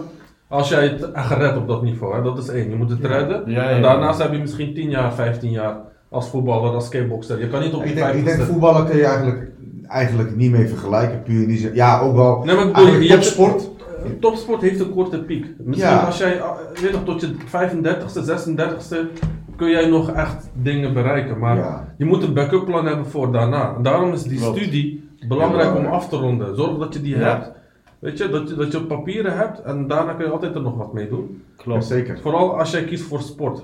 Als 0.52 0.68
jij 0.68 0.82
het 0.82 1.12
echt 1.12 1.30
redt 1.30 1.56
op 1.56 1.68
dat 1.68 1.82
niveau, 1.82 2.14
hè, 2.16 2.22
dat 2.22 2.38
is 2.38 2.48
één, 2.48 2.68
je 2.70 2.76
moet 2.76 2.90
het 2.90 2.98
Ja. 3.02 3.08
redden. 3.08 3.42
Ja, 3.46 3.62
ja, 3.62 3.68
en 3.70 3.82
daarnaast 3.82 4.22
heb 4.22 4.32
je 4.32 4.38
misschien 4.38 4.74
10 4.74 4.90
jaar, 4.90 5.12
15 5.14 5.50
jaar 5.50 5.76
als 6.08 6.28
voetballer, 6.28 6.70
als 6.74 6.86
skateboxer. 6.86 7.40
Je 7.40 7.48
kan 7.48 7.60
niet 7.60 7.72
op 7.74 7.82
je 7.82 7.88
Ik 7.88 7.94
denk, 7.94 8.06
ik 8.14 8.24
denk 8.24 8.36
50ste. 8.36 8.52
voetballen 8.52 8.86
kun 8.86 8.96
je 8.96 9.04
eigenlijk, 9.04 9.50
eigenlijk 9.86 10.36
niet 10.36 10.50
mee 10.50 10.68
vergelijken. 10.68 11.22
Puur 11.22 11.42
in 11.42 11.48
die 11.48 11.58
zin. 11.58 11.74
Ja, 11.74 12.00
ook 12.00 12.14
wel. 12.16 12.42
Nee, 12.44 12.54
maar 12.56 12.66
ik 12.66 12.72
bedoel, 12.72 12.94
je 12.94 13.08
hebt 13.08 13.22
topsport. 13.22 13.70
Eh, 14.04 14.10
Topsport 14.20 14.60
heeft 14.62 14.80
een 14.80 14.90
korte 14.90 15.18
piek. 15.22 15.46
Misschien 15.58 15.90
Ja. 15.92 16.00
als 16.02 16.18
jij, 16.18 16.38
eh, 16.38 16.50
weet 16.82 16.92
nog, 16.92 17.04
tot 17.04 17.20
je 17.20 17.34
35ste, 17.46 18.22
36ste 18.22 18.96
kun 19.56 19.70
jij 19.70 19.86
nog 19.88 20.10
echt 20.10 20.50
dingen 20.62 20.92
bereiken. 20.94 21.38
Maar 21.38 21.56
Ja. 21.56 21.94
je 21.96 22.04
moet 22.04 22.22
een 22.22 22.34
backup 22.34 22.64
plan 22.64 22.86
hebben 22.86 23.06
voor 23.06 23.32
daarna. 23.32 23.74
En 23.76 23.82
daarom 23.82 24.12
is 24.12 24.22
die 24.22 24.38
Klopt. 24.38 24.56
studie 24.56 25.08
belangrijk 25.28 25.68
Ja, 25.68 25.74
om 25.74 25.86
af 25.86 26.08
te 26.08 26.16
ronden. 26.16 26.56
Zorg 26.56 26.78
dat 26.78 26.94
je 26.94 27.00
die 27.00 27.18
Ja. 27.18 27.22
hebt. 27.22 27.52
Weet 28.02 28.18
je, 28.18 28.28
dat 28.28 28.48
je, 28.48 28.54
dat 28.54 28.72
je 28.72 28.82
papieren 28.84 29.36
hebt 29.36 29.62
en 29.62 29.86
daarna 29.86 30.12
kun 30.12 30.24
je 30.24 30.30
altijd 30.30 30.54
er 30.54 30.62
nog 30.62 30.76
wat 30.76 30.92
mee 30.92 31.08
doen. 31.08 31.42
Klopt. 31.56 31.84
Zeker. 31.84 32.18
Vooral 32.20 32.58
als 32.58 32.70
jij 32.70 32.84
kiest 32.84 33.02
voor 33.04 33.20
sport. 33.20 33.62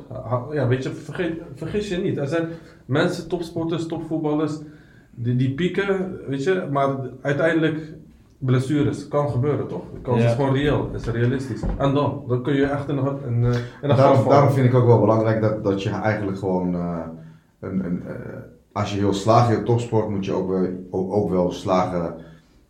Ja, 0.53 0.69
weet 0.69 0.83
je, 0.83 0.91
vergeet, 0.91 1.41
vergis 1.55 1.89
je 1.89 1.97
niet. 1.97 2.17
Er 2.17 2.27
zijn 2.27 2.49
mensen, 2.85 3.29
topsporters, 3.29 3.87
topvoetballers, 3.87 4.59
die, 5.11 5.37
die 5.37 5.55
pieken, 5.55 6.19
weet 6.27 6.45
je, 6.45 6.67
maar 6.71 6.89
uiteindelijk 7.23 7.93
blessures. 8.39 9.09
Kan 9.09 9.29
gebeuren, 9.29 9.67
toch? 9.67 9.83
De 9.95 10.01
kans 10.01 10.23
Ja. 10.23 10.29
is 10.29 10.35
gewoon 10.35 10.53
reëel, 10.55 10.91
is 10.95 11.07
realistisch. 11.07 11.63
En 11.79 11.95
dan? 11.95 12.23
Dan 12.29 12.43
kun 12.43 12.55
je 12.55 12.65
echt 12.65 12.89
in 12.89 12.97
een, 12.97 13.19
in, 13.27 13.43
Daarom, 13.89 14.15
vallen. 14.15 14.29
daarom 14.31 14.51
vind 14.51 14.67
ik 14.67 14.75
ook 14.75 14.87
wel 14.87 15.01
belangrijk 15.01 15.41
dat, 15.41 15.65
dat 15.65 15.83
je 15.83 15.91
eigenlijk 15.91 16.39
gewoon, 16.39 16.75
eh, 16.75 16.99
een, 17.61 17.85
een, 17.85 18.03
eh, 18.07 18.15
als 18.73 18.93
je 18.93 18.99
heel 18.99 19.13
slaagt 19.13 19.57
in 19.59 19.65
topsport, 19.65 20.09
moet 20.09 20.25
je 20.25 20.33
ook, 20.33 20.53
ook, 20.91 21.13
ook 21.13 21.31
wel 21.31 21.51
slagen 21.51 22.15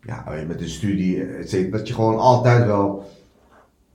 ja, 0.03 0.25
met 0.47 0.61
een 0.61 0.69
studie. 0.69 1.23
et. 1.25 1.73
Dat 1.73 1.89
je 1.89 1.95
gewoon 1.95 2.19
altijd 2.19 2.67
wel 2.67 3.11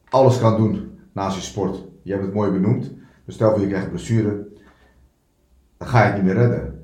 alles 0.09 0.39
kan 0.39 0.57
doen 0.57 0.91
naast 1.11 1.35
je 1.35 1.41
sport. 1.41 1.83
Je 2.01 2.11
hebt 2.11 2.23
het 2.23 2.33
mooi 2.33 2.51
benoemd. 2.51 2.91
Dus 3.25 3.35
stel 3.35 3.51
voor 3.51 3.59
je 3.59 3.67
krijgt 3.67 3.85
een 3.85 3.91
blessure, 3.91 4.47
dan 5.77 5.87
ga 5.87 5.99
je 5.99 6.05
het 6.05 6.15
niet 6.15 6.23
meer 6.23 6.35
redden. 6.41 6.81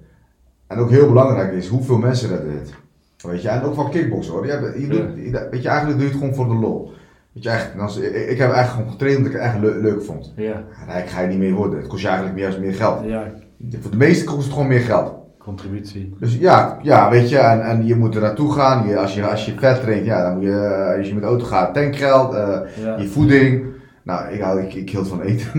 En 0.68 0.78
ook 0.78 0.90
heel 0.90 1.08
belangrijk 1.08 1.54
is, 1.54 1.68
hoeveel 1.68 1.98
mensen 1.98 2.30
redden 2.30 2.54
het? 2.60 2.74
Weet 3.22 3.42
je, 3.42 3.50
en 3.50 3.62
ook 3.62 3.74
van 3.76 3.90
kickboksen 3.90 4.34
hoor. 4.34 4.46
Je 4.46 4.52
hebt- 4.52 4.80
je 4.80 4.88
doet, 4.88 5.16
je- 5.16 5.48
weet 5.52 5.62
je, 5.62 5.70
eigenlijk 5.70 6.00
doe 6.00 6.08
je 6.08 6.14
het 6.14 6.20
gewoon 6.20 6.36
voor 6.36 6.48
de 6.48 6.54
lol. 6.54 6.92
Weet 7.32 7.44
je, 7.44 7.72
als, 7.80 7.98
ik, 7.98 8.14
ik 8.14 8.38
heb 8.38 8.52
eigenlijk 8.52 8.70
gewoon 8.70 8.90
getraind 8.92 9.18
omdat 9.18 9.34
ik 9.34 9.40
het 9.40 9.48
echt 9.48 9.60
le- 9.60 9.82
leuk 9.82 10.04
vond. 10.04 10.34
Ja. 10.36 10.64
Rijk 10.88 11.10
ga 11.10 11.22
je 11.22 11.28
niet 11.28 11.38
meer 11.38 11.54
worden. 11.54 11.80
Het 11.80 11.88
kost 11.88 12.02
je 12.02 12.08
eigenlijk 12.08 12.38
meer, 12.38 12.60
meer 12.60 12.74
geld. 12.74 13.06
Ja. 13.06 13.32
Voor 13.80 13.92
de 13.92 13.98
meesten 13.98 14.26
kost 14.28 14.44
het 14.44 14.54
gewoon 14.54 14.68
meer 14.68 14.80
geld. 14.82 15.14
Contributie. 15.44 16.16
Dus 16.20 16.36
ja, 16.36 16.78
ja 16.82 17.10
weet 17.10 17.30
je, 17.30 17.38
en, 17.38 17.62
en 17.62 17.86
je 17.86 17.96
moet 17.96 18.16
er 18.16 18.22
naartoe 18.22 18.52
gaan. 18.54 18.88
Je, 18.88 18.98
als, 18.98 19.16
je, 19.16 19.26
als 19.28 19.46
je 19.46 19.54
vet 19.58 19.82
traint, 19.82 20.06
ja, 20.06 20.24
dan 20.24 20.34
moet 20.34 20.44
je, 20.44 20.52
eh, 20.52 20.98
als 20.98 21.08
je 21.08 21.14
met 21.14 21.24
de 21.24 21.30
auto 21.30 21.46
gaat, 21.46 21.74
tankgeld, 21.74 22.34
Ja. 22.34 22.98
je 22.98 23.08
voeding. 23.08 23.66
Nou, 24.04 24.34
ik, 24.34 24.42
hou, 24.42 24.62
ik, 24.62 24.74
ik 24.74 24.90
hield 24.90 25.08
van 25.08 25.22
eten. 25.22 25.58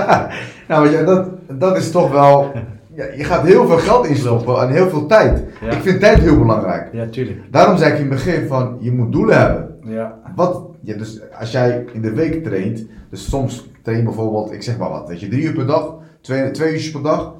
nou, 0.68 0.82
weet 0.82 0.98
je, 0.98 1.04
dat, 1.04 1.28
dat 1.48 1.76
is 1.76 1.90
toch 1.90 2.12
wel, 2.12 2.52
ja, 2.94 3.04
je 3.16 3.24
gaat 3.24 3.46
heel 3.46 3.66
veel 3.66 3.78
geld 3.78 4.06
instoppen 4.06 4.60
en 4.60 4.68
heel 4.68 4.88
veel 4.88 5.06
tijd. 5.06 5.44
Ja. 5.60 5.70
Ik 5.70 5.82
vind 5.82 6.00
tijd 6.00 6.18
heel 6.18 6.38
belangrijk. 6.38 6.88
Ja, 6.92 7.06
tuurlijk. 7.06 7.38
Daarom 7.50 7.76
zei 7.78 7.92
ik 7.92 7.98
in 7.98 8.04
het 8.10 8.14
begin 8.14 8.46
van, 8.46 8.76
je 8.80 8.92
moet 8.92 9.12
doelen 9.12 9.38
hebben. 9.40 9.76
Ja. 9.82 10.18
Wat, 10.36 10.62
ja, 10.80 10.96
dus 10.96 11.20
als 11.38 11.52
jij 11.52 11.84
in 11.92 12.02
de 12.02 12.12
week 12.12 12.44
traint, 12.44 12.86
dus 13.10 13.28
soms 13.28 13.70
train 13.82 14.04
bijvoorbeeld, 14.04 14.52
ik 14.52 14.62
zeg 14.62 14.78
maar 14.78 14.90
wat, 14.90 15.08
weet 15.08 15.20
je, 15.20 15.28
drie 15.28 15.42
uur 15.42 15.52
per 15.52 15.66
dag, 15.66 15.94
twee, 16.20 16.50
twee 16.50 16.74
uur 16.74 16.90
per 16.92 17.02
dag, 17.02 17.34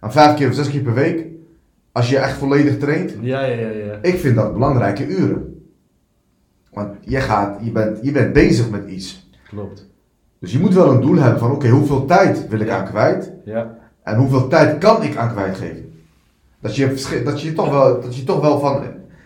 en 0.00 0.12
vijf 0.12 0.34
keer 0.36 0.48
of 0.48 0.54
zes 0.54 0.70
keer 0.70 0.82
per 0.82 0.94
week, 0.94 1.24
als 1.92 2.08
je 2.10 2.18
echt 2.18 2.36
volledig 2.36 2.78
traint, 2.78 3.14
Ja, 3.20 3.40
ja, 3.44 3.54
ja, 3.56 3.68
ja. 3.68 3.98
ik 4.02 4.18
vind 4.18 4.36
dat 4.36 4.52
belangrijke 4.52 5.06
uren. 5.06 5.54
Want 6.72 6.94
je, 7.00 7.20
gaat, 7.20 7.58
je, 7.62 7.70
bent, 7.70 7.98
je 8.02 8.12
bent 8.12 8.32
bezig 8.32 8.70
met 8.70 8.88
iets. 8.88 9.28
Klopt. 9.48 9.86
Dus 10.40 10.52
je 10.52 10.58
moet 10.58 10.74
wel 10.74 10.90
een 10.92 11.00
doel 11.00 11.16
hebben 11.16 11.38
van, 11.38 11.50
oké, 11.50 11.68
hoeveel 11.68 12.04
tijd 12.04 12.48
wil 12.48 12.60
ik 12.60 12.68
aan 12.68 12.84
kwijt, 12.84 13.32
Ja. 13.44 13.78
en 14.02 14.16
hoeveel 14.16 14.48
tijd 14.48 14.78
kan 14.78 15.02
ik 15.02 15.16
aan 15.16 15.32
kwijtgeven. 15.32 15.92
Dat 16.60 16.76
je, 16.76 17.22
dat 17.24 17.40
je, 17.42 17.52
toch, 17.52 17.70
wel, 17.70 18.00
dat 18.00 18.16
je 18.16 18.24
toch 18.24 18.40
wel 18.40 18.58
van, 18.60 18.82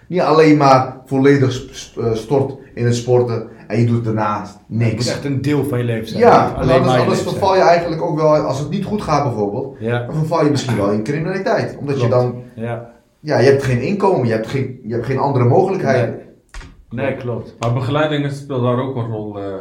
niet 0.08 0.20
alleen 0.20 0.56
maar 0.56 0.96
volledig 1.06 1.64
eh, 1.96 2.14
stort 2.14 2.54
in 2.74 2.84
het 2.84 2.94
sporten, 2.94 3.48
en 3.70 3.80
je 3.80 3.86
doet 3.86 4.04
daarnaast 4.04 4.52
Het 4.52 4.62
moet 4.68 4.78
niks. 4.78 5.08
echt 5.08 5.24
een 5.24 5.42
deel 5.42 5.64
van 5.64 5.78
je 5.78 5.84
leven 5.84 6.08
zijn. 6.08 6.20
Ja, 6.20 6.44
want 6.56 6.56
anders, 6.70 6.86
maar 6.86 7.00
anders 7.00 7.22
verval 7.22 7.54
je 7.54 7.60
eigenlijk 7.62 8.02
ook 8.02 8.16
wel, 8.16 8.34
als 8.36 8.58
het 8.58 8.70
niet 8.70 8.84
goed 8.84 9.02
gaat 9.02 9.24
bijvoorbeeld, 9.24 9.76
zijn. 9.80 10.06
dan 10.06 10.14
verval 10.14 10.44
je 10.44 10.50
misschien 10.50 10.76
wel 10.76 10.90
in 10.90 11.02
criminaliteit. 11.02 11.76
Omdat 11.78 12.00
je 12.00 12.08
dan, 12.08 12.42
Ja. 12.54 12.62
Ja. 12.62 12.90
ja, 13.20 13.38
je 13.38 13.50
hebt 13.50 13.62
geen 13.62 13.80
inkomen, 13.82 14.26
je 14.26 14.32
hebt 14.32 14.46
geen, 14.46 14.80
je 14.86 14.92
hebt 14.92 15.06
geen 15.06 15.18
andere 15.18 15.44
mogelijkheden. 15.44 16.18
Nee, 16.90 17.16
klopt. 17.16 17.56
Maar 17.58 17.72
begeleiding 17.72 18.32
speelt 18.32 18.62
daar 18.62 18.78
ook 18.80 18.96
een 18.96 19.06
rol. 19.10 19.38
eh, 19.38 19.54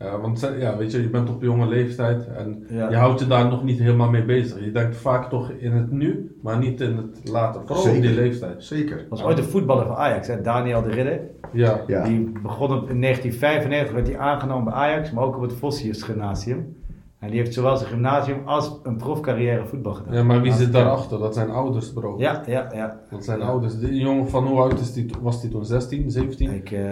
eh, 0.00 0.20
want 0.20 0.52
ja, 0.58 0.76
weet 0.76 0.92
je, 0.92 1.02
je 1.02 1.08
bent 1.10 1.30
op 1.30 1.42
jonge 1.42 1.66
leeftijd 1.66 2.26
en 2.28 2.64
Ja. 2.68 2.90
je 2.90 2.96
houdt 2.96 3.20
je 3.20 3.26
daar 3.26 3.48
nog 3.48 3.64
niet 3.64 3.78
helemaal 3.78 4.10
mee 4.10 4.24
bezig. 4.24 4.64
Je 4.64 4.72
denkt 4.72 4.96
vaak 4.96 5.28
toch 5.30 5.50
in 5.50 5.72
het 5.72 5.90
nu, 5.90 6.36
maar 6.42 6.58
niet 6.58 6.80
in 6.80 6.96
het 6.96 7.30
later. 7.30 7.60
Vooral 7.66 7.84
op 7.84 7.92
die 7.92 8.02
Zeker. 8.02 8.22
leeftijd. 8.22 8.64
Zeker. 8.64 8.98
Er 8.98 9.06
was 9.08 9.22
ooit 9.22 9.38
een 9.38 9.44
voetballer 9.44 9.86
van 9.86 9.96
Ajax, 9.96 10.26
hè, 10.28 10.40
Daniel 10.40 10.82
de 10.82 10.90
Ridder. 10.90 11.20
Ja. 11.52 11.80
Ja. 11.86 12.04
Die 12.04 12.32
begon 12.42 12.72
op, 12.72 12.90
in 12.90 13.00
1995, 13.00 13.94
werd 13.94 14.06
hij 14.08 14.18
aangenomen 14.18 14.64
bij 14.64 14.72
Ajax, 14.74 15.10
maar 15.10 15.24
ook 15.24 15.36
op 15.36 15.42
het 15.42 15.52
Vossius 15.52 16.02
Gymnasium. 16.02 16.76
En 17.20 17.28
die 17.30 17.38
heeft 17.38 17.54
zowel 17.54 17.76
zijn 17.76 17.90
gymnasium 17.90 18.42
als 18.44 18.80
een 18.82 18.96
profcarrière 18.96 19.66
voetbal 19.66 19.94
gedaan. 19.94 20.14
ja, 20.14 20.22
maar 20.22 20.40
wie 20.40 20.52
zit 20.52 20.72
daarachter? 20.72 21.18
Dat 21.18 21.34
zijn 21.34 21.50
ouders, 21.50 21.92
bro. 21.92 22.14
Ja, 22.18 22.42
ja, 22.46 22.68
ja. 22.74 23.00
Dat 23.10 23.24
zijn 23.24 23.42
ouders. 23.42 23.78
Die 23.78 24.00
jongen 24.00 24.28
van 24.28 24.46
hoe 24.46 24.60
oud 24.60 24.80
is 24.80 24.92
die, 24.92 25.10
was 25.20 25.40
die 25.40 25.50
toen? 25.50 25.64
16, 25.64 26.10
17? 26.10 26.50
Ik 26.54 26.70
eh, 26.70 26.82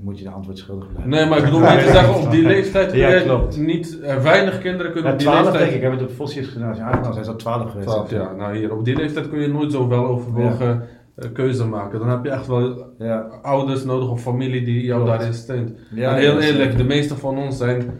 moet 0.00 0.18
je 0.18 0.24
de 0.24 0.30
antwoord 0.30 0.58
schuldig 0.58 0.88
blijven. 0.88 1.10
Nee, 1.10 1.26
maar 1.26 1.38
ik 1.38 1.44
bedoel 1.44 1.60
niet 1.60 1.68
te 1.84 1.90
zeggen, 1.92 2.14
op 2.24 2.30
die 2.30 2.42
leeftijd 2.42 2.90
kun 2.90 2.98
Ja, 2.98 3.08
je 3.08 3.22
klopt. 3.22 3.58
niet, 3.58 4.00
eh, 4.00 4.16
weinig 4.22 4.58
kinderen 4.60 4.92
kunnen 4.92 5.08
Ja, 5.10 5.12
op 5.16 5.18
die 5.22 5.28
12 5.28 5.42
leeftijd... 5.44 5.64
denk 5.64 5.76
ik. 5.76 5.82
Heb 5.82 5.92
het 5.92 6.00
op 6.02 6.06
het 6.08 6.16
Vossius 6.16 6.48
Gymnasium 6.48 6.86
aangenomen. 6.86 7.20
Is 7.20 7.28
al 7.28 7.36
12 7.36 7.70
geweest. 7.70 7.88
12 7.88 8.10
jaar. 8.10 8.36
Nou 8.36 8.56
hier, 8.56 8.72
op 8.76 8.84
die 8.84 8.96
leeftijd 8.96 9.28
kun 9.28 9.40
je 9.40 9.48
nooit 9.48 9.72
zo 9.72 9.88
weloverwogen 9.88 10.82
eh, 11.14 11.28
keuze 11.32 11.66
maken. 11.66 11.98
Dan 11.98 12.08
heb 12.08 12.24
je 12.24 12.30
echt 12.30 12.46
wel 12.46 12.86
Ja. 12.98 13.18
ouders 13.42 13.84
nodig 13.84 14.08
of 14.10 14.20
familie 14.22 14.64
die 14.64 14.84
jou 14.84 15.04
daarin 15.06 15.34
steunt. 15.34 15.72
Ja, 15.94 16.10
en 16.10 16.16
heel 16.18 16.40
ja, 16.40 16.46
eerlijk, 16.46 16.76
de 16.76 16.84
meeste 16.84 17.16
van 17.16 17.38
ons 17.38 17.56
zijn 17.56 17.90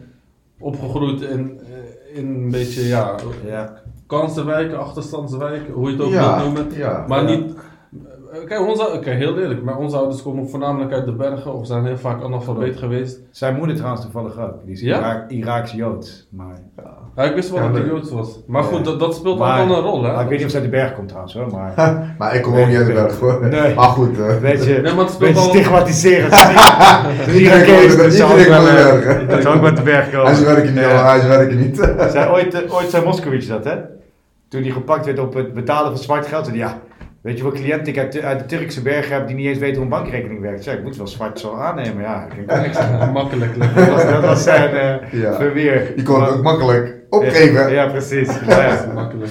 opgegroeid 0.59 1.21
in, 1.21 1.61
eh, 1.61 2.17
in 2.19 2.27
een 2.27 2.51
beetje, 2.51 2.83
ja, 2.87 3.15
Ja. 3.47 3.73
kansenwijken, 4.07 4.79
achterstandswijken, 4.79 5.73
hoe 5.75 5.87
je 5.91 5.97
het 5.97 6.07
ook 6.07 6.13
Ja, 6.13 6.37
wilt 6.41 6.55
noemen. 6.55 6.77
ja. 6.77 7.05
Maar 7.09 7.23
Ja. 7.31 7.37
niet... 7.37 7.55
eh, 7.55 8.45
Kijk, 8.47 8.61
onze, 8.69 8.93
oké, 8.93 9.11
heel 9.11 9.39
eerlijk, 9.39 9.63
maar 9.63 9.79
onze 9.79 9.97
ouders 9.97 10.23
komen 10.23 10.49
voornamelijk 10.49 10.93
uit 10.93 11.05
de 11.05 11.13
bergen 11.13 11.55
of 11.55 11.67
zijn 11.67 11.85
heel 11.87 11.97
vaak 11.99 12.23
analfabeet 12.23 12.77
geweest. 12.77 13.21
Zijn 13.31 13.57
moeder 13.57 13.77
trouwens 13.77 14.03
toevallig 14.03 14.39
ook. 14.39 14.65
Die 14.65 14.73
is 14.73 14.81
Ja? 14.81 14.99
Iraak, 14.99 15.31
Iraaks-Joods. 15.31 16.27
Maar, 16.31 16.59
Ja, 16.77 16.99
ik 17.17 17.35
wist 17.35 17.51
wel 17.51 17.63
Ja, 17.63 17.69
dat 17.69 17.77
hij. 17.77 17.87
Joods 17.87 18.11
was. 18.11 18.41
Maar 18.47 18.63
goed, 18.63 18.79
Ja. 18.79 18.85
dat, 18.85 19.01
dat 19.01 19.15
speelt 19.15 19.39
Maar- 19.39 19.61
ook 19.63 19.69
wel 19.69 19.77
een 19.77 19.83
rol, 19.83 20.03
hè? 20.05 20.13
maar 20.13 20.23
ik 20.23 20.29
weet 20.29 20.37
niet 20.37 20.45
of 20.47 20.51
ze 20.53 20.57
uit 20.61 20.65
de 20.71 20.71
berg 20.77 20.95
komt 20.95 21.09
trouwens 21.09 21.35
hoor. 21.35 21.47
Maar 21.51 21.73
Maar 22.19 22.35
ik 22.35 22.43
kom 22.43 22.57
ook 22.59 22.67
niet 22.67 22.77
uit 22.77 22.87
de 22.87 22.93
berg 22.93 23.19
hoor. 23.19 23.47
Nee. 23.49 23.75
Maar 23.75 23.85
goed. 23.89 24.19
eh, 24.19 24.37
weet 24.37 24.65
je, 24.65 24.73
Nee, 24.73 24.81
maar 24.83 24.91
het 24.91 24.99
een 25.01 25.09
speelt 25.09 25.19
beetje 25.19 25.41
al- 25.41 25.49
stigmatiserend. 25.49 26.33
Iedereen 27.27 27.41
Irakees, 27.41 27.87
komt 27.89 28.01
uit 28.01 28.11
de- 28.11 28.17
wel, 28.49 28.61
de 28.65 28.69
eh, 28.69 29.05
berg. 29.05 29.27
dat 29.27 29.43
zou 29.43 29.57
ook 29.57 29.63
met 29.63 29.77
de 29.77 29.83
berg 29.83 30.11
komen. 30.11 30.27
Hij 30.27 30.35
is 30.35 30.41
werken 30.45 30.75
niet, 30.75 30.83
Ja. 30.83 31.05
hij 31.09 31.19
is 31.19 31.27
werken 31.27 31.59
niet. 31.59 31.77
Zij, 32.13 32.31
ooit, 32.31 32.55
eh, 32.55 32.75
ooit 32.75 32.91
zei 32.91 33.05
Moskowitz 33.05 33.49
dat, 33.49 33.65
hè? 33.65 33.75
Toen 34.49 34.63
hij 34.63 34.71
gepakt 34.71 35.07
werd 35.07 35.19
op 35.19 35.35
het 35.35 35.55
betalen 35.55 35.91
van 35.93 36.01
zwart 36.01 36.27
geld. 36.27 36.45
Zei 36.45 36.57
ja, 36.59 36.79
weet 37.23 37.39
je 37.39 37.45
wat 37.45 37.53
cliënten 37.53 37.93
ik 37.93 37.99
uit, 37.99 38.23
uit 38.23 38.39
de 38.39 38.47
Turkse 38.47 38.83
bergen 38.83 39.15
heb 39.15 39.27
die 39.27 39.37
niet 39.37 39.47
eens 39.47 39.59
weten 39.59 39.75
hoe 39.75 39.85
een 39.85 39.89
bankrekening 39.91 40.41
werkt? 40.41 40.65
Zei, 40.65 40.77
ik 40.77 40.83
moet 40.83 40.97
wel 40.97 41.07
zwart 41.07 41.39
zo 41.41 41.57
aannemen. 41.57 42.03
Ja, 42.03 42.27
ik 42.31 42.35
denk 42.37 42.49
dat 42.51 42.61
niks. 42.61 42.79
Makkelijk, 43.13 43.59
Dat 43.77 43.89
was, 43.89 44.05
dat 44.11 44.25
was 44.25 44.43
zijn 44.43 44.75
eh 44.75 45.21
Ja. 45.21 45.35
verweer. 45.35 45.93
Je 45.97 46.03
kon 46.03 46.23
het 46.23 46.31
ook 46.33 46.43
makkelijk 46.43 46.95
opgeven. 47.15 47.55
Ja, 47.61 47.67
ja, 47.69 47.87
precies. 47.91 48.39
Ja, 48.47 48.63
ja. 48.65 48.93
Makkelijk. 48.95 49.31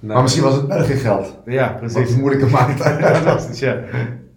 Nee. 0.00 0.12
Maar 0.12 0.22
misschien 0.22 0.42
was 0.44 0.54
het 0.54 0.68
bergengeld. 0.68 1.36
Ja, 1.44 1.68
Wat 1.68 1.78
precies. 1.92 2.08
het 2.10 2.18
moeilijker 2.18 2.50
maakt. 2.50 2.78
Ja, 3.00 3.20
dat 3.20 3.46
het, 3.46 3.58
ja. 3.58 3.76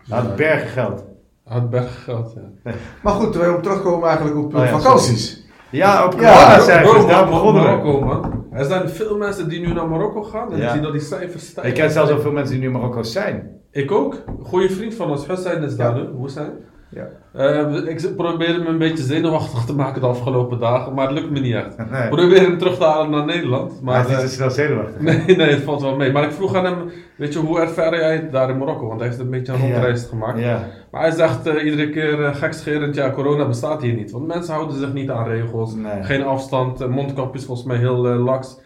Had 0.09 0.35
bergen 0.35 0.67
geld. 0.67 1.03
Had 1.43 1.69
berggeld, 1.69 2.35
ja. 2.63 2.71
Maar 3.03 3.13
goed, 3.13 3.35
we 3.35 3.57
terugkomen 3.61 4.07
eigenlijk 4.07 4.37
op 4.37 4.55
Oh 4.55 4.63
ja, 4.65 4.79
vakanties. 4.79 5.43
Ja, 5.69 6.05
op 6.05 6.13
Ja, 6.13 6.17
corona-cijfers, 6.19 6.91
Bro, 6.91 7.07
daar 7.07 7.25
begonnen 7.25 7.63
we. 7.63 7.67
Marokko, 7.69 8.01
man. 8.05 8.45
Er 8.51 8.65
zijn 8.65 8.89
veel 8.89 9.17
mensen 9.17 9.49
die 9.49 9.59
nu 9.59 9.73
naar 9.73 9.87
Marokko 9.87 10.23
gaan 10.23 10.51
en 10.53 10.57
Ja. 10.57 10.65
ik 10.65 10.71
zie 10.71 10.81
dat 10.81 10.91
die 10.91 11.01
cijfers 11.01 11.47
stijgen. 11.47 11.73
Ik 11.73 11.79
ken 11.79 11.91
zelfs 11.91 12.11
ook 12.11 12.21
veel 12.21 12.31
mensen 12.31 12.51
die 12.53 12.59
nu 12.59 12.65
in 12.67 12.79
Marokko 12.79 13.03
zijn. 13.03 13.49
Ik 13.71 13.91
ook. 13.91 14.13
Een 14.39 14.45
goede 14.45 14.69
vriend 14.69 14.93
van 14.93 15.09
ons, 15.09 15.27
Hussein 15.27 15.63
is 15.63 15.75
daar 15.75 15.93
nu. 15.93 16.01
Hussein. 16.21 16.51
Ja. 16.95 17.07
Eh, 17.33 17.87
ik 17.87 18.15
probeerde 18.15 18.59
me 18.59 18.67
een 18.67 18.77
beetje 18.77 19.03
zenuwachtig 19.03 19.65
te 19.65 19.75
maken 19.75 20.01
de 20.01 20.07
afgelopen 20.07 20.59
dagen, 20.59 20.93
maar 20.93 21.07
het 21.09 21.19
lukt 21.19 21.31
me 21.31 21.39
niet 21.39 21.53
echt. 21.53 21.79
Ik 21.79 21.89
Nee. 21.91 22.09
probeer 22.09 22.41
hem 22.41 22.57
terug 22.57 22.77
te 22.77 22.83
halen 22.83 23.09
naar 23.09 23.25
Nederland. 23.25 23.81
Maar 23.81 24.05
is 24.09 24.11
eh, 24.13 24.19
te 24.19 24.27
snel 24.27 24.49
zenuwachtig. 24.49 25.01
nee, 25.27 25.35
nee, 25.37 25.49
het 25.49 25.61
valt 25.63 25.81
wel 25.81 25.95
mee. 25.95 26.11
Maar 26.11 26.23
ik 26.23 26.31
vroeg 26.31 26.55
aan 26.55 26.65
hem, 26.65 26.77
weet 27.15 27.33
je, 27.33 27.39
hoe 27.39 27.59
ervaar 27.59 27.95
jij 27.95 28.13
het 28.15 28.31
daar 28.31 28.49
in 28.49 28.57
Marokko? 28.57 28.87
Want 28.87 28.99
hij 28.99 29.09
heeft 29.09 29.19
een 29.21 29.29
beetje 29.29 29.53
een 29.53 29.59
Ja. 29.59 29.65
rondreis 29.71 30.03
gemaakt. 30.05 30.39
Ja. 30.39 30.63
Maar 30.91 31.01
hij 31.01 31.11
zegt 31.11 31.47
eh, 31.47 31.65
iedere 31.65 31.89
keer 31.89 32.19
uh, 32.19 32.35
gekscherend, 32.35 32.95
ja, 32.95 33.11
corona 33.11 33.47
bestaat 33.47 33.81
hier 33.81 33.93
niet. 33.93 34.11
Want 34.11 34.27
mensen 34.27 34.53
houden 34.53 34.77
zich 34.77 34.93
niet 34.93 35.09
aan 35.09 35.27
regels. 35.27 35.75
Nee. 35.75 36.03
Geen 36.03 36.23
afstand, 36.23 36.87
mondkapjes 36.89 37.45
volgens 37.45 37.67
mij 37.67 37.77
heel 37.77 37.97
laks. 38.03 38.63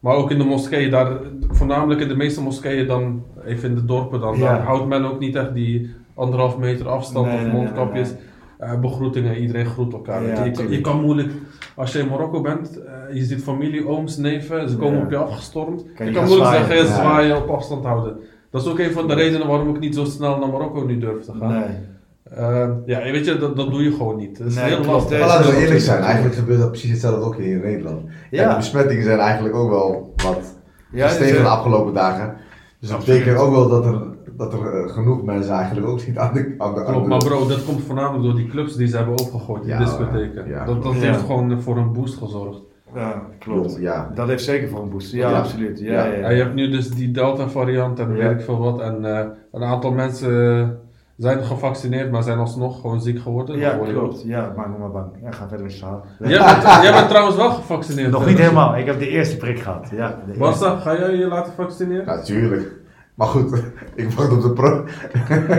Maar 0.00 0.14
ook 0.14 0.30
in 0.30 0.38
de 0.38 0.44
moskeeën, 0.44 0.90
daar, 0.90 1.12
voornamelijk 1.50 2.00
in 2.00 2.08
de 2.08 2.16
meeste 2.16 2.42
moskeeën 2.42 2.86
dan, 2.86 3.24
even 3.44 3.68
in 3.68 3.74
de 3.74 3.84
dorpen 3.84 4.20
dan, 4.20 4.36
Ja. 4.38 4.44
daar 4.44 4.60
houdt 4.60 4.86
men 4.86 5.04
ook 5.04 5.18
niet 5.18 5.36
echt 5.36 5.54
die 5.54 5.94
anderhalf 6.22 6.58
meter 6.58 6.88
afstand 6.88 7.26
Nee, 7.26 7.34
of 7.34 7.40
nee, 7.42 7.50
nee, 7.52 7.60
mondkapjes. 7.62 8.08
nee, 8.10 8.18
Eh, 8.58 8.78
begroetingen, 8.80 9.36
iedereen 9.36 9.66
groet 9.66 9.92
elkaar. 9.92 10.22
Ja, 10.26 10.44
je. 10.44 10.68
Je, 10.70 10.80
kan, 10.80 11.00
moeilijk, 11.00 11.32
als 11.76 11.92
je 11.92 11.98
in 11.98 12.08
Marokko 12.08 12.40
bent, 12.40 12.82
eh, 12.82 12.92
je 13.16 13.24
ziet 13.24 13.42
familie, 13.42 13.86
ooms, 13.88 14.16
neven, 14.16 14.68
ze 14.68 14.76
komen 14.76 14.98
Ja. 14.98 15.04
op 15.04 15.10
je 15.10 15.16
afgestormd. 15.16 15.84
Kan 15.96 16.06
je 16.06 16.12
je 16.12 16.18
kan 16.18 16.26
moeilijk 16.26 16.50
zwaaien. 16.50 16.66
zeggen, 16.66 16.86
Ja. 16.86 16.94
zwaaien, 17.00 17.36
op 17.36 17.48
afstand 17.48 17.84
houden. 17.84 18.16
Dat 18.50 18.62
is 18.62 18.68
ook 18.68 18.78
een 18.78 18.92
van 18.92 19.08
de 19.08 19.14
redenen 19.14 19.46
waarom 19.46 19.74
ik 19.74 19.80
niet 19.80 19.94
zo 19.94 20.04
snel 20.04 20.38
naar 20.38 20.48
Marokko 20.48 20.84
nu 20.84 20.98
durf 20.98 21.24
te 21.24 21.32
gaan. 21.38 21.52
Nee. 21.52 21.64
Eh, 22.36 22.68
ja, 22.86 23.02
weet 23.02 23.24
je, 23.24 23.38
dat, 23.38 23.56
dat 23.56 23.70
doe 23.70 23.82
je 23.82 23.92
gewoon 23.92 24.16
niet. 24.16 24.38
Het 24.38 24.46
is 24.46 24.54
Nee, 24.54 24.64
heel 24.64 24.74
klopt. 24.74 24.90
lastig. 24.90 25.18
Maar 25.18 25.28
laten 25.28 25.50
we 25.50 25.60
eerlijk 25.60 25.80
zijn, 25.80 26.02
eigenlijk 26.02 26.34
gebeurt 26.34 26.58
dat 26.60 26.68
precies 26.70 26.90
hetzelfde 26.90 27.24
ook 27.24 27.36
hier 27.36 27.52
in 27.56 27.60
Nederland. 27.60 28.00
Ja. 28.30 28.42
Ja. 28.42 28.50
de 28.50 28.56
besmettingen 28.56 29.04
zijn 29.04 29.18
eigenlijk 29.18 29.54
ook 29.54 29.70
wel 29.70 30.12
wat 30.24 30.58
Ja, 30.92 31.06
gestegen 31.06 31.34
dus, 31.34 31.42
de 31.42 31.48
afgelopen 31.48 31.94
dagen. 31.94 32.34
Dus 32.80 32.88
dat 32.88 32.98
betekent 32.98 33.38
ook 33.38 33.50
wel 33.50 33.68
dat 33.68 33.84
er, 33.84 34.00
dat 34.36 34.52
er 34.52 34.74
eh, 34.84 34.92
genoeg 34.92 35.22
mensen 35.22 35.54
eigenlijk 35.54 35.86
ook 35.86 36.06
niet 36.06 36.18
aan 36.18 36.32
de... 36.34 36.54
Aan 36.58 36.74
de, 36.74 36.80
aan 36.80 36.86
Klopt, 36.86 37.02
de- 37.02 37.08
maar 37.08 37.18
bro, 37.18 37.46
dat 37.46 37.64
komt 37.64 37.82
voornamelijk 37.82 38.24
door 38.24 38.34
die 38.34 38.46
clubs 38.48 38.76
die 38.76 38.86
ze 38.86 38.96
hebben 38.96 39.18
opgegooid, 39.18 39.62
die 39.62 39.72
Ja, 39.72 39.78
discotheken. 39.78 40.48
ja, 40.48 40.64
dat 40.64 40.82
dat 40.82 40.94
heeft 40.94 41.20
gewoon 41.20 41.62
voor 41.62 41.76
een 41.76 41.92
boost 41.92 42.18
gezorgd. 42.18 42.60
Ja, 42.94 43.22
klopt. 43.38 43.76
Ja. 43.80 44.10
Dat 44.14 44.28
heeft 44.28 44.44
zeker 44.44 44.68
voor 44.68 44.82
een 44.82 44.90
boost. 44.90 45.12
Ja, 45.12 45.30
Ja. 45.30 45.38
absoluut. 45.38 45.80
Ja, 45.80 45.92
Ja. 45.92 46.04
ja, 46.04 46.12
ja. 46.18 46.26
En 46.28 46.34
je 46.36 46.42
hebt 46.42 46.54
nu 46.54 46.70
dus 46.70 46.90
die 46.90 47.10
Delta 47.10 47.48
variant 47.48 47.98
en 47.98 48.16
Ja. 48.16 48.28
weet 48.28 48.38
ik 48.38 48.44
veel 48.44 48.58
wat. 48.58 48.80
En 48.80 49.04
eh, 49.18 49.26
een 49.52 49.62
aantal 49.64 49.92
mensen 49.92 50.58
eh, 50.60 50.68
zijn 51.16 51.44
gevaccineerd, 51.44 52.10
maar 52.10 52.22
zijn 52.22 52.38
alsnog 52.38 52.80
gewoon 52.80 53.00
ziek 53.00 53.18
geworden. 53.20 53.58
Ja, 53.58 53.78
klopt. 53.92 54.22
Ja, 54.22 54.52
maak 54.56 54.68
me 54.68 54.78
maar 54.78 54.90
bang. 54.90 55.06
Ja, 55.22 55.30
ga 55.30 55.48
verder 55.48 55.66
met 55.66 55.72
je 55.74 55.78
verhaal. 55.78 56.04
Jij 56.18 56.38
bent, 56.38 56.62
jij 56.84 56.92
bent 56.92 57.08
trouwens 57.08 57.36
wel 57.36 57.50
gevaccineerd. 57.50 58.10
Nog 58.10 58.26
niet 58.26 58.38
helemaal. 58.38 58.76
Ik 58.76 58.86
heb 58.86 58.98
de 58.98 59.08
eerste 59.08 59.36
prik 59.36 59.58
gehad. 59.60 59.88
Ja, 59.92 60.18
ga 60.80 60.98
jij 60.98 61.16
je 61.16 61.26
laten 61.26 61.52
vaccineren? 61.52 62.06
Natuurlijk. 62.06 62.72
Maar 63.14 63.26
goed, 63.26 63.62
ik 63.94 64.10
wacht 64.10 64.32
op 64.32 64.42
de 64.42 64.50
pro. 64.50 64.84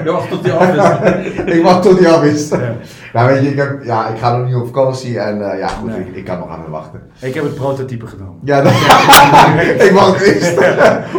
Je 0.04 0.12
wacht 0.12 0.30
tot 0.30 0.44
die 0.44 0.52
af 0.54 0.76
is. 0.76 1.30
ik 1.56 1.64
wacht 1.64 1.82
tot 1.82 1.98
die 1.98 2.08
af 2.08 2.24
is. 2.24 2.50
Ja. 2.50 2.76
Ja, 3.14 3.26
weet 3.28 3.44
je, 3.44 3.50
ik, 3.50 3.58
heb, 3.58 3.84
ja, 3.84 4.08
ik 4.08 4.18
ga 4.18 4.38
nog 4.38 4.46
niet 4.48 4.56
op 4.56 4.66
vakantie 4.66 5.20
en 5.20 5.52
eh, 5.52 5.60
ja, 5.60 5.68
goed, 5.68 5.90
Nee. 5.90 6.00
ik, 6.00 6.16
ik 6.16 6.26
kan 6.26 6.40
nog 6.40 6.50
aan 6.50 6.60
het 6.60 6.70
wachten. 6.70 7.02
Ik 7.20 7.34
heb 7.34 7.44
het 7.44 7.56
prototype 7.56 8.08
genomen. 8.08 8.40
Ja, 8.44 8.62
dat, 8.62 8.72
ik 9.88 9.92
wacht 9.94 10.22
eerst 10.22 10.56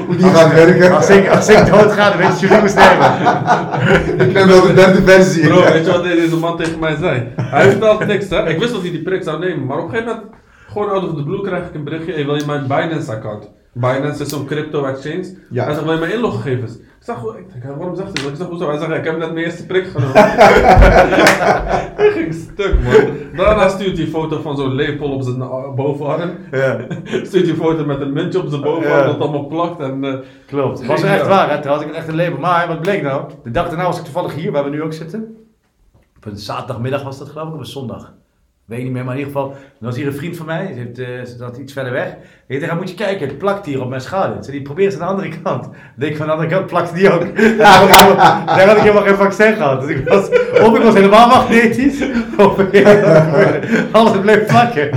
hoe 0.06 0.16
die 0.16 0.26
gaat 0.26 0.52
werken. 0.52 0.94
Als 0.94 1.08
ik, 1.08 1.28
als 1.28 1.48
ik 1.48 1.66
doodga, 1.66 2.08
dan 2.08 2.18
weet 2.18 2.40
je 2.40 2.46
jullie 2.46 2.62
moest 2.62 2.76
nemen. 2.76 4.26
Ik 4.28 4.32
neem 4.32 4.46
wel 4.46 4.62
de 4.62 4.72
derde 4.74 5.02
versie. 5.02 5.46
Bro, 5.46 5.62
weet 5.62 5.86
je 5.86 5.92
wat 5.92 6.02
deze 6.02 6.36
man 6.36 6.56
tegen 6.56 6.78
mij 6.78 6.96
zei? 6.96 7.28
Hij 7.36 7.70
vertelt 7.70 8.06
niks, 8.06 8.28
hè? 8.28 8.48
Ik 8.48 8.58
wist 8.58 8.72
dat 8.72 8.82
hij 8.82 8.90
die 8.90 9.02
prik 9.02 9.22
zou 9.22 9.38
nemen, 9.38 9.66
maar 9.66 9.78
op 9.78 9.84
een 9.84 9.90
gegeven 9.90 10.12
moment, 10.14 10.32
gewoon 10.68 10.90
out 10.90 11.08
of 11.08 11.14
the 11.16 11.22
blue, 11.22 11.40
krijg 11.40 11.64
ik 11.66 11.74
een 11.74 11.84
berichtje: 11.84 12.12
hey, 12.12 12.24
wil 12.24 12.34
je 12.34 12.46
mijn 12.46 12.62
Binance-account? 12.62 13.50
Binance 13.74 14.22
is 14.22 14.28
zo'n 14.28 14.46
crypto-exchange. 14.46 15.36
Ja. 15.50 15.64
Hij 15.64 15.72
zegt: 15.72 15.84
wil 15.84 15.92
je 15.94 16.00
mijn 16.00 16.12
inloggegevens? 16.12 16.76
Ik 17.06 17.14
"Goh," 17.14 17.38
ik 17.38 17.50
denk, 17.52 17.62
"Hè, 17.64 17.76
waarom 17.76 17.96
zegt 17.96 18.08
hij 18.12 18.22
dat? 18.22 18.32
Ik 18.32 18.38
zeg: 18.38 18.46
hoezo? 18.46 18.68
Hij 18.68 18.78
zegt: 18.78 18.90
ik 18.92 19.04
heb 19.04 19.18
net 19.18 19.32
mijn 19.32 19.44
eerste 19.44 19.66
prik 19.66 19.86
genomen. 19.86 20.12
hij 21.96 22.10
ging 22.10 22.34
stuk, 22.34 22.74
man. 22.82 23.16
Daarna 23.36 23.68
stuurt 23.68 23.96
hij 23.96 24.06
een 24.06 24.10
foto 24.12 24.40
van 24.40 24.56
zo'n 24.56 24.74
lepel 24.74 25.10
op 25.12 25.22
zijn 25.22 25.36
uh, 25.36 25.74
bovenarm. 25.74 26.30
Ja, 26.50 26.78
Stuurt 27.28 27.32
hij 27.32 27.48
een 27.48 27.56
foto 27.56 27.84
met 27.84 28.00
een 28.00 28.12
muntje 28.12 28.40
op 28.40 28.48
zijn 28.48 28.60
bovenarm 28.62 28.98
Ja. 28.98 29.04
dat 29.06 29.18
allemaal 29.20 29.46
plakt. 29.46 29.80
En, 29.80 30.04
eh, 30.04 30.14
klopt. 30.46 30.78
Het 30.78 30.86
was 30.86 31.00
Ja. 31.00 31.14
echt 31.14 31.26
waar, 31.26 31.50
hè? 31.50 31.60
Toen 31.62 31.70
had 31.70 31.82
ik 31.82 31.90
echt 31.92 32.08
een 32.08 32.16
label. 32.16 32.38
Maar 32.38 32.68
wat 32.68 32.80
bleek 32.80 33.02
nou? 33.02 33.30
De 33.42 33.50
dag 33.50 33.68
daarna 33.68 33.84
was 33.84 33.98
ik 33.98 34.04
toevallig 34.04 34.34
hier, 34.34 34.52
waar 34.52 34.64
we 34.64 34.70
nu 34.70 34.82
ook 34.82 34.92
zitten. 34.92 35.36
Op 36.16 36.26
een 36.26 36.38
zaterdagmiddag 36.38 37.02
was 37.02 37.18
dat 37.18 37.28
geloof 37.28 37.48
ik, 37.48 37.54
of 37.54 37.58
een 37.60 37.66
zondag. 37.66 38.12
Weet 38.66 38.82
niet 38.82 38.92
meer, 38.92 39.04
maar 39.04 39.14
in 39.14 39.18
ieder 39.20 39.32
geval, 39.34 39.50
er 39.52 39.56
was 39.86 39.96
hier 39.96 40.06
een 40.06 40.14
vriend 40.14 40.36
van 40.36 40.46
mij, 40.46 40.92
eh, 40.96 41.04
ze 41.24 41.34
zat 41.38 41.56
iets 41.56 41.72
verder 41.72 41.92
weg. 41.92 42.16
Ik 42.46 42.60
dacht, 42.60 42.74
moet 42.74 42.90
je 42.90 42.96
kijken, 42.96 43.28
het 43.28 43.38
plakt 43.38 43.66
hier 43.66 43.82
op 43.82 43.88
mijn 43.88 44.00
schouder. 44.00 44.44
Ze 44.44 44.50
die 44.50 44.62
probeert 44.62 44.92
het 44.92 45.02
aan 45.02 45.16
de 45.16 45.22
andere 45.22 45.40
kant. 45.42 45.66
Ik 45.66 45.72
denk 45.96 46.16
van 46.16 46.26
de 46.26 46.32
andere 46.32 46.50
kant 46.50 46.66
plakt 46.66 46.94
die 46.94 47.10
ook. 47.12 47.36
Daar 47.58 47.66
had 47.78 47.88
ik 47.88 47.94
helemaal, 47.94 48.46
daar 48.46 48.66
had 48.66 48.76
ik 48.76 48.82
helemaal 48.82 49.02
geen 49.02 49.14
vaccin 49.16 49.54
gehad. 49.54 49.80
Dus 49.80 49.90
ik 49.90 50.08
was, 50.08 50.28
of 50.60 50.76
ik 50.76 50.82
was 50.82 50.94
helemaal 50.94 51.28
magnetisch, 51.28 52.04
of 52.38 52.58
ik, 52.58 52.86
alles 53.92 54.20
bleef 54.20 54.46
plakken. 54.46 54.90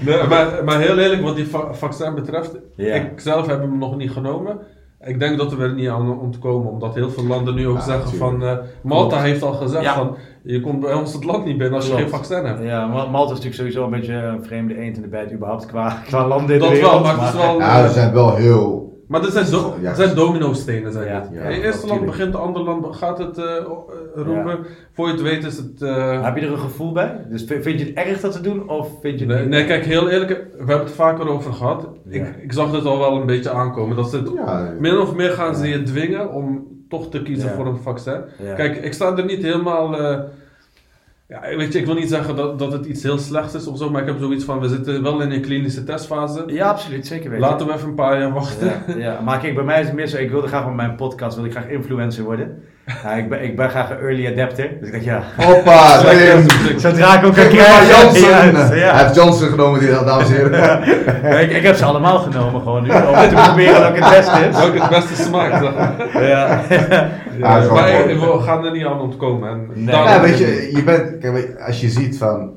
Nee, 0.00 0.26
maar, 0.28 0.64
maar 0.64 0.80
heel 0.80 0.98
eerlijk, 0.98 1.22
wat 1.22 1.36
die 1.36 1.46
va- 1.46 1.72
vaccin 1.74 2.14
betreft, 2.14 2.50
Ja. 2.76 2.94
ik 2.94 3.10
zelf 3.20 3.46
heb 3.46 3.60
hem 3.60 3.78
nog 3.78 3.96
niet 3.96 4.10
genomen. 4.10 4.58
Ik 5.04 5.18
denk 5.18 5.38
dat 5.38 5.54
we 5.54 5.62
er 5.62 5.74
niet 5.74 5.88
aan 5.88 6.20
ontkomen, 6.20 6.70
omdat 6.70 6.94
heel 6.94 7.10
veel 7.10 7.24
landen 7.26 7.54
nu 7.54 7.66
ook 7.68 7.76
Ja, 7.76 7.82
zeggen 7.84 8.04
natuurlijk. 8.04 8.30
van... 8.40 8.48
eh, 8.48 8.56
Malta 8.82 9.08
Klopt. 9.08 9.22
heeft 9.22 9.42
al 9.42 9.52
gezegd 9.52 9.84
Ja. 9.84 9.94
van, 9.94 10.16
je 10.42 10.60
komt 10.60 10.80
bij 10.80 10.92
ons 10.94 11.12
het 11.12 11.24
land 11.24 11.44
niet 11.44 11.58
binnen 11.58 11.76
als 11.76 11.86
je 11.88 11.94
geen 11.94 12.08
vaccin 12.08 12.44
hebt. 12.44 12.62
Ja, 12.62 12.86
Ma- 12.86 13.06
Malta 13.06 13.24
is 13.32 13.40
natuurlijk 13.40 13.54
sowieso 13.54 13.84
een 13.84 13.90
beetje 13.90 14.12
een 14.14 14.44
vreemde 14.44 14.78
eend 14.78 14.96
in 14.96 15.02
de 15.02 15.08
bijt 15.08 15.32
überhaupt 15.32 15.66
qua, 15.66 15.88
qua 16.06 16.26
landen 16.26 16.54
in 16.54 16.60
de 16.62 16.68
Dat 16.68 16.78
wel, 16.80 17.00
maar 17.00 17.18
het 17.20 17.34
is 17.34 17.40
wel... 17.40 17.58
Ja, 17.58 17.82
we 17.82 17.88
zijn 17.92 18.12
wel 18.12 18.34
heel... 18.34 18.89
Maar 19.10 19.24
er 19.24 19.30
zijn, 19.30 19.46
zo, 19.46 19.74
Ja. 19.80 19.94
zijn 19.94 20.14
domino-stenen, 20.14 20.92
zijn 20.92 21.06
Ja, 21.06 21.14
het. 21.20 21.28
ja, 21.32 21.40
Het 21.40 21.62
eerste 21.62 21.86
land 21.86 22.04
begint, 22.06 22.32
het 22.32 22.42
andere 22.42 22.64
land 22.64 22.96
gaat 22.96 23.18
het 23.18 23.38
eh, 23.38 23.56
eh, 23.56 23.62
roepen. 24.14 24.58
Voor 24.92 25.06
je 25.06 25.12
het 25.12 25.22
weet 25.22 25.44
is 25.44 25.56
het... 25.56 25.82
eh, 25.82 26.24
Heb 26.24 26.36
je 26.36 26.46
er 26.46 26.52
een 26.52 26.58
gevoel 26.58 26.92
bij? 26.92 27.26
Dus 27.28 27.44
vind 27.46 27.80
je 27.80 27.86
het 27.86 27.94
erg 27.94 28.20
dat 28.20 28.34
ze 28.34 28.40
doen 28.40 28.68
of 28.68 28.88
vind 29.00 29.18
je 29.20 29.26
het 29.26 29.34
Nee, 29.38 29.46
nee, 29.46 29.64
kijk, 29.64 29.84
heel 29.84 30.08
eerlijk, 30.08 30.28
we 30.30 30.56
hebben 30.56 30.78
het 30.86 30.90
vaker 30.90 31.28
over 31.28 31.52
gehad. 31.52 31.88
Ja. 32.08 32.24
Ik, 32.24 32.36
ik 32.42 32.52
zag 32.52 32.70
dit 32.70 32.84
al 32.84 32.98
wel 32.98 33.16
een 33.20 33.26
beetje 33.26 33.50
aankomen. 33.50 33.96
Dat 33.96 34.10
ze 34.10 34.16
het, 34.16 34.30
Ja, 34.34 34.72
min 34.78 34.98
of 34.98 35.14
meer 35.14 35.30
gaan 35.30 35.54
ze 35.56 35.68
je 35.68 35.82
dwingen 35.82 36.32
om 36.32 36.66
toch 36.88 37.08
te 37.10 37.22
kiezen 37.22 37.48
Ja. 37.48 37.54
voor 37.54 37.66
een 37.66 37.76
vaccin. 37.78 38.20
Ja. 38.42 38.54
Kijk, 38.54 38.76
ik 38.76 38.92
sta 38.92 39.16
er 39.16 39.24
niet 39.24 39.42
helemaal. 39.42 39.96
eh, 40.00 40.18
ja, 41.30 41.56
weet 41.56 41.72
je, 41.72 41.78
ik 41.78 41.86
wil 41.86 41.94
niet 41.94 42.08
zeggen 42.08 42.36
dat, 42.36 42.58
dat 42.58 42.72
het 42.72 42.86
iets 42.86 43.02
heel 43.02 43.18
slechts 43.18 43.54
is 43.54 43.66
of 43.66 43.78
zo, 43.78 43.90
maar 43.90 44.00
ik 44.00 44.06
heb 44.06 44.16
zoiets 44.18 44.44
van: 44.44 44.60
we 44.60 44.68
zitten 44.68 45.02
wel 45.02 45.20
in 45.20 45.30
een 45.30 45.40
klinische 45.40 45.84
testfase. 45.84 46.42
Ja, 46.46 46.68
absoluut, 46.68 47.06
zeker 47.06 47.30
weten. 47.30 47.48
Laten 47.48 47.66
we 47.66 47.72
even 47.72 47.88
een 47.88 47.94
paar 47.94 48.18
jaar 48.18 48.32
wachten. 48.32 48.72
Ja, 48.86 48.94
ja, 48.96 49.20
maar 49.20 49.38
kijk, 49.38 49.54
bij 49.54 49.64
mij 49.64 49.80
is 49.80 49.86
het 49.86 49.94
meer 49.94 50.06
zo, 50.06 50.16
ik 50.16 50.30
wilde 50.30 50.46
graag 50.46 50.66
met 50.66 50.74
mijn 50.74 50.94
podcast, 50.94 51.34
wilde 51.34 51.50
ik 51.50 51.56
graag 51.56 51.68
influencer 51.68 52.24
worden. 52.24 52.62
Ja, 53.02 53.10
ik, 53.10 53.28
ben, 53.28 53.42
ik 53.42 53.56
ben 53.56 53.70
graag 53.70 53.90
een 53.90 53.98
early 53.98 54.26
adapter, 54.26 54.70
dus 54.80 54.86
ik 54.88 54.92
dacht 54.92 55.04
ja, 55.04 55.22
Hoppa, 55.36 56.02
neem. 56.02 56.46
zodra 56.78 57.18
ik 57.18 57.26
ook 57.26 57.36
maar, 57.36 57.46
krijgen. 57.46 58.02
Johnson. 58.02 58.28
Ja, 58.28 58.66
Hij 58.66 58.78
ja. 58.78 58.96
heeft 58.96 59.14
Johnson 59.14 59.48
genomen, 59.48 59.80
die, 59.80 59.88
dames 59.90 60.28
en 60.28 60.34
heren. 60.34 60.50
Ja, 61.30 61.38
ik, 61.38 61.50
ik 61.50 61.62
heb 61.62 61.76
ze 61.76 61.84
allemaal 61.84 62.18
genomen 62.18 62.60
gewoon 62.60 62.82
nu, 62.82 62.90
om 62.90 62.96
te 63.28 63.40
proberen 63.44 63.80
welke 63.80 64.04
het 64.04 64.16
beste 64.16 64.46
is. 64.48 64.56
Welke 64.56 64.80
het 64.80 64.90
beste 64.90 65.22
smaakt. 65.22 65.64
zeg 65.64 65.74
maar. 65.74 67.10
Ja. 67.40 67.62
Ja, 67.62 67.72
maar 67.72 68.10
ik- 68.10 68.18
we 68.20 68.38
gaan 68.40 68.64
er 68.64 68.72
niet 68.72 68.84
aan 68.84 69.00
ontkomen. 69.00 69.48
En 69.50 69.68
Nee. 69.84 69.94
Ja, 69.94 70.20
weet 70.20 70.38
je, 70.38 70.70
je 70.74 70.84
bent, 70.84 71.18
kijk, 71.18 71.60
als 71.66 71.80
je 71.80 71.88
ziet 71.88 72.18
van, 72.18 72.52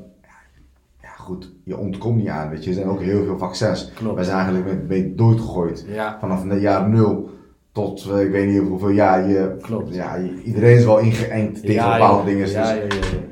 ja 1.02 1.08
goed, 1.18 1.52
je 1.64 1.76
ontkomt 1.76 2.16
niet 2.16 2.28
aan, 2.28 2.50
weet 2.50 2.62
je, 2.64 2.70
er 2.70 2.76
zijn 2.76 2.88
ook 2.88 3.00
heel 3.02 3.24
veel 3.24 3.38
vaccins. 3.38 3.92
Klopt. 3.94 4.14
Wij 4.14 4.24
zijn 4.24 4.36
eigenlijk 4.36 4.66
met 4.66 4.88
mee 4.88 5.14
doodgegooid. 5.14 5.84
Ja. 5.88 6.16
Vanaf 6.20 6.44
het 6.48 6.60
jaar 6.60 6.88
nul 6.88 7.30
tot, 7.72 8.08
eh, 8.10 8.20
ik 8.20 8.30
weet 8.30 8.48
niet 8.48 8.62
hoeveel 8.68 8.88
jaar, 8.88 9.28
je, 9.28 9.56
Klopt. 9.60 9.94
ja, 9.94 10.16
iedereen 10.44 10.76
is 10.76 10.84
wel 10.84 10.98
ingeënt 10.98 11.54
tegen 11.60 11.74
Ja, 11.74 11.92
bepaalde 11.92 12.18
ja. 12.20 12.24
dingen. 12.26 12.44
Dus 12.44 12.52
Ja, 12.54 12.68
ja, 12.70 12.74
ja, 12.74 12.82
ja. 12.82 13.22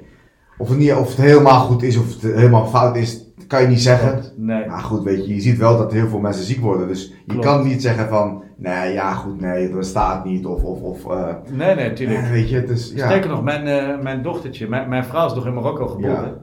Of, 0.59 0.69
het 0.69 0.79
niet, 0.79 0.93
of 0.95 1.09
het 1.09 1.17
helemaal 1.27 1.61
goed 1.61 1.83
is 1.83 1.97
of 1.99 2.09
het 2.23 2.35
helemaal 2.35 2.67
fout 2.67 2.97
is, 2.97 3.27
kan 3.47 3.63
je 3.63 3.69
niet 3.69 3.81
zeggen. 3.81 4.23
Nee. 4.37 4.67
Maar 4.67 4.79
goed, 4.79 5.03
weet 5.03 5.27
je, 5.27 5.35
je 5.35 5.41
ziet 5.41 5.59
wel 5.59 5.77
dat 5.79 5.93
heel 5.93 6.09
veel 6.09 6.19
mensen 6.19 6.45
ziek 6.45 6.61
worden. 6.61 6.89
Dus 6.89 7.09
je 7.09 7.33
Klopt. 7.33 7.45
kan 7.47 7.67
niet 7.67 7.83
zeggen 7.83 8.09
van, 8.09 8.43
nee, 8.63 8.93
ja 8.93 9.13
goed, 9.15 9.41
nee, 9.41 9.69
dat 9.69 9.77
bestaat 9.79 10.25
niet. 10.25 10.47
Of, 10.47 10.63
of, 10.63 10.81
of 10.83 11.07
eh, 11.11 11.35
Nee, 11.51 11.75
nee, 11.75 11.93
tuurlijk. 11.93 12.19
eh, 12.21 12.31
weet 12.31 12.49
je, 12.49 12.57
het 12.57 12.69
is, 12.69 12.93
ja. 12.95 13.07
Sterker 13.07 13.31
nog, 13.31 13.43
mijn, 13.43 13.67
eh, 13.67 13.99
mijn 14.03 14.23
dochtertje, 14.23 14.69
mijn, 14.69 14.89
mijn 14.89 15.05
vrouw 15.05 15.27
is 15.27 15.35
nog 15.35 15.47
in 15.47 15.55
Marokko 15.55 15.87
geboren. 15.87 16.13
Ja. 16.25 16.35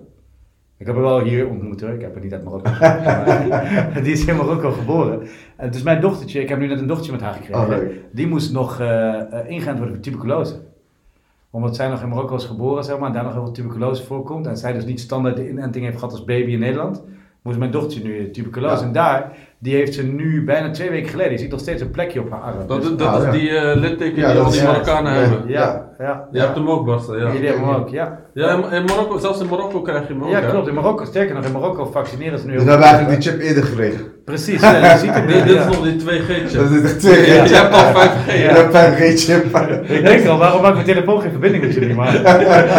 Ik 0.77 0.85
heb 0.85 0.95
haar 0.95 1.03
wel 1.03 1.19
hier 1.19 1.47
ontmoet 1.47 1.81
hoor, 1.81 1.89
ik 1.89 2.01
heb 2.01 2.13
haar 2.13 2.23
niet 2.23 2.33
uit 2.33 2.43
Marokko 2.43 2.71
geboren, 2.73 4.03
die 4.03 4.11
is 4.13 4.25
in 4.25 4.35
Marokko 4.35 4.71
geboren. 4.71 5.27
En 5.55 5.71
dus 5.71 5.83
mijn 5.83 6.01
dochtertje, 6.01 6.41
ik 6.41 6.49
heb 6.49 6.59
nu 6.59 6.67
net 6.67 6.79
een 6.79 6.87
dochtertje 6.87 7.11
met 7.11 7.21
haar 7.21 7.33
gekregen, 7.33 7.61
Oh, 7.61 7.67
leuk. 7.67 7.93
die 8.11 8.27
moest 8.27 8.51
nog 8.53 8.79
eh, 8.79 9.21
ingeënt 9.47 9.77
worden 9.77 9.93
voor 9.95 10.03
tuberculose. 10.03 10.55
Omdat 11.51 11.75
zij 11.75 11.87
nog 11.87 12.01
in 12.01 12.09
Marokko 12.09 12.35
is 12.35 12.45
geboren, 12.45 12.83
zeg 12.83 12.97
maar, 12.97 13.07
en 13.07 13.13
daar 13.13 13.23
nog 13.23 13.33
heel 13.33 13.43
veel 13.43 13.51
tuberculose 13.53 14.03
voorkomt. 14.05 14.47
En 14.47 14.57
zij 14.57 14.73
dus 14.73 14.85
niet 14.85 14.99
standaard 14.99 15.35
de 15.35 15.49
inenting 15.49 15.85
heeft 15.85 15.97
gehad 15.97 16.11
als 16.11 16.23
baby 16.25 16.51
in 16.51 16.59
Nederland. 16.59 17.03
Moest 17.41 17.57
mijn 17.57 17.71
dochtertje 17.71 18.03
nu 18.03 18.31
tuberculose. 18.31 18.81
Ja. 18.81 18.87
En 18.87 18.91
daar 18.93 19.31
Die 19.61 19.75
heeft 19.75 19.93
ze 19.93 20.03
nu 20.03 20.43
bijna 20.43 20.69
twee 20.71 20.89
weken 20.89 21.09
geleden. 21.09 21.31
Je 21.31 21.37
ziet 21.37 21.51
nog 21.51 21.59
steeds 21.59 21.81
een 21.81 21.91
plekje 21.91 22.19
op 22.19 22.31
haar 22.31 22.41
arm. 22.41 22.67
Dat, 22.67 22.81
Dus- 22.81 22.95
dat 22.95 23.07
Ah, 23.07 23.17
is 23.17 23.23
ja. 23.23 23.31
die 23.31 23.49
eh, 23.49 23.75
litteken 23.79 24.21
Ja, 24.21 24.31
die 24.31 24.41
al 24.41 24.47
is 24.47 24.53
die. 24.57 24.63
Marokkanen 24.63 25.13
Ja. 25.13 25.19
hebben. 25.19 25.49
ja, 25.51 25.88
ja. 25.99 26.27
Je 26.31 26.39
hebt 26.39 26.55
hem 26.55 26.69
ook, 26.69 26.85
Barca, 26.85 27.15
ja. 27.15 27.31
Jullie 27.31 27.47
hebben 27.47 27.65
hem 27.67 27.75
ook, 27.75 27.89
ja. 27.89 28.19
Ja, 28.33 28.51
in, 28.71 28.85
Marokko, 28.85 29.17
zelfs 29.17 29.39
in 29.39 29.47
Marokko 29.49 29.81
krijg 29.81 30.07
je 30.07 30.13
hem 30.13 30.23
ook, 30.23 30.29
Ja, 30.29 30.39
klopt. 30.39 30.67
In 30.67 30.73
Marokko, 30.73 31.05
sterker 31.05 31.35
nog, 31.35 31.45
in 31.45 31.51
Marokko 31.51 31.85
vaccineren 31.85 32.39
ze 32.39 32.45
nu 32.45 32.51
Dus 32.51 32.61
ook. 32.61 32.65
we 32.67 32.71
hebben 32.71 32.89
eigenlijk 32.89 33.21
die 33.21 33.31
chip 33.31 33.41
eerder 33.41 33.63
gekregen. 33.63 34.01
Precies, 34.25 34.61
ja, 34.61 34.91
je 34.93 34.97
ziet 34.99 35.13
het 35.13 35.25
Nee, 35.25 35.43
dit 35.43 35.53
ja. 35.53 35.59
is 35.59 35.65
nog 35.65 35.83
die 35.83 35.99
2G-chip. 35.99 36.59
Dat 36.61 36.71
is 36.71 36.83
echt 36.83 36.99
twee. 36.99 37.25
Ja. 37.27 37.43
Je 37.43 37.55
hebt 37.55 37.73
al 37.73 37.93
5G, 37.93 38.25
Je 38.31 38.37
ja. 38.37 38.53
hebt 38.53 38.73
5G-chip. 38.73 39.89
Ik 39.89 40.03
denk 40.05 40.27
al, 40.27 40.37
waarom 40.37 40.61
maakt 40.61 40.73
mijn 40.73 40.85
telefoon 40.85 41.21
geen 41.21 41.31
verbinding 41.31 41.63
met 41.63 41.73
jullie? 41.73 41.95
Maar 41.95 42.13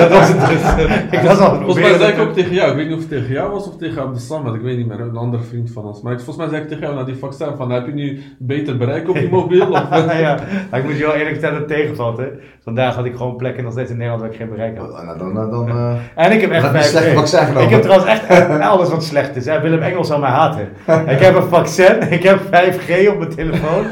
dat 0.01 0.11
was 0.11 0.29
het 0.29 0.39
dus. 0.49 1.21
Ik 1.21 1.27
was 1.27 1.39
al 1.39 1.55
Volgens 1.57 1.81
mij 1.81 1.99
zei 1.99 2.13
ik 2.13 2.19
ook 2.21 2.33
tegen 2.35 2.55
jou, 2.55 2.71
ik 2.71 2.77
weet 2.77 2.87
niet 2.87 2.95
of 2.95 3.01
het 3.01 3.09
tegen 3.09 3.33
jou 3.33 3.51
was 3.51 3.69
of 3.69 3.77
tegen 3.77 4.03
Abdel 4.03 4.21
Samad, 4.21 4.55
ik 4.55 4.61
weet 4.61 4.77
niet 4.77 4.87
meer, 4.87 5.01
een 5.01 5.17
andere 5.17 5.43
vriend 5.43 5.71
van 5.73 5.85
ons. 5.85 6.03
Maar 6.03 6.13
ik- 6.13 6.19
volgens 6.21 6.37
mij 6.37 6.49
zei 6.49 6.63
ik 6.63 6.69
tegen 6.69 6.83
jou 6.85 6.95
na 6.95 7.05
die 7.05 7.17
vaccin 7.17 7.47
van, 7.57 7.71
heb 7.71 7.87
je 7.87 7.93
nu 7.93 8.21
beter 8.39 8.77
bereik 8.77 9.09
op 9.09 9.17
je 9.17 9.29
mobiel? 9.41 9.67
Of, 9.71 9.89
ja, 10.21 10.39
ik 10.73 10.85
moet 10.85 10.97
je 10.97 11.03
wel 11.05 11.13
eerlijk 11.15 11.31
vertellen 11.31 11.61
dat 11.61 11.69
het 11.69 11.79
tegenvalt. 11.79 12.19
Hè. 12.19 12.25
Vandaag 12.71 12.95
had 12.95 13.05
ik 13.05 13.17
gewoon 13.17 13.37
plekken 13.37 13.63
nog 13.65 13.73
steeds 13.73 13.91
in 13.91 13.97
Nederland 13.97 14.23
waar 14.23 14.31
ik 14.31 14.37
geen 14.37 14.49
bereik 14.49 14.79
had. 14.79 15.05
Nou, 15.05 15.19
dan, 15.19 15.35
dan, 15.35 15.51
dan, 15.51 15.69
eh, 15.69 15.95
En 16.25 16.33
ik 16.33 16.41
heb 16.41 16.51
echt 16.51 16.85
slecht 16.85 17.13
vaccin 17.13 17.39
genomen. 17.39 17.63
Ik 17.63 17.71
heb 17.71 17.83
trouwens 17.83 18.11
echt 18.11 18.61
alles 18.61 18.91
wat 18.91 19.05
slecht 19.05 19.37
is. 19.37 19.47
Hè. 19.47 19.61
Willem 19.61 19.83
Engels 19.83 20.07
zou 20.09 20.21
mij 20.21 20.31
haten. 20.31 20.69
Ik 21.15 21.19
heb 21.19 21.35
een 21.35 21.43
vaccin, 21.49 22.13
ik 22.13 22.23
heb 22.23 22.39
5G 22.41 23.09
op 23.09 23.19
mijn 23.19 23.31
telefoon. 23.35 23.85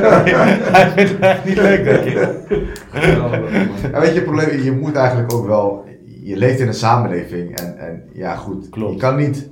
Hij 0.72 0.90
vindt 0.94 1.10
het 1.10 1.20
echt 1.20 1.44
niet 1.44 1.56
leuk, 1.56 1.84
denk 1.84 2.04
ik. 2.04 2.28
Ja, 3.92 4.00
weet 4.00 4.08
je, 4.08 4.14
het 4.14 4.24
probleem 4.24 4.48
is, 4.48 4.64
je 4.64 4.72
moet 4.72 4.96
eigenlijk 4.96 5.32
ook 5.32 5.46
wel, 5.46 5.84
je 6.22 6.36
leeft 6.36 6.58
in 6.60 6.66
een 6.66 6.74
samenleving 6.74 7.58
en, 7.58 7.78
en 7.78 8.02
ja 8.12 8.34
goed, 8.34 8.68
Klopt. 8.68 8.92
je 8.92 8.98
kan 9.00 9.16
niet 9.16 9.48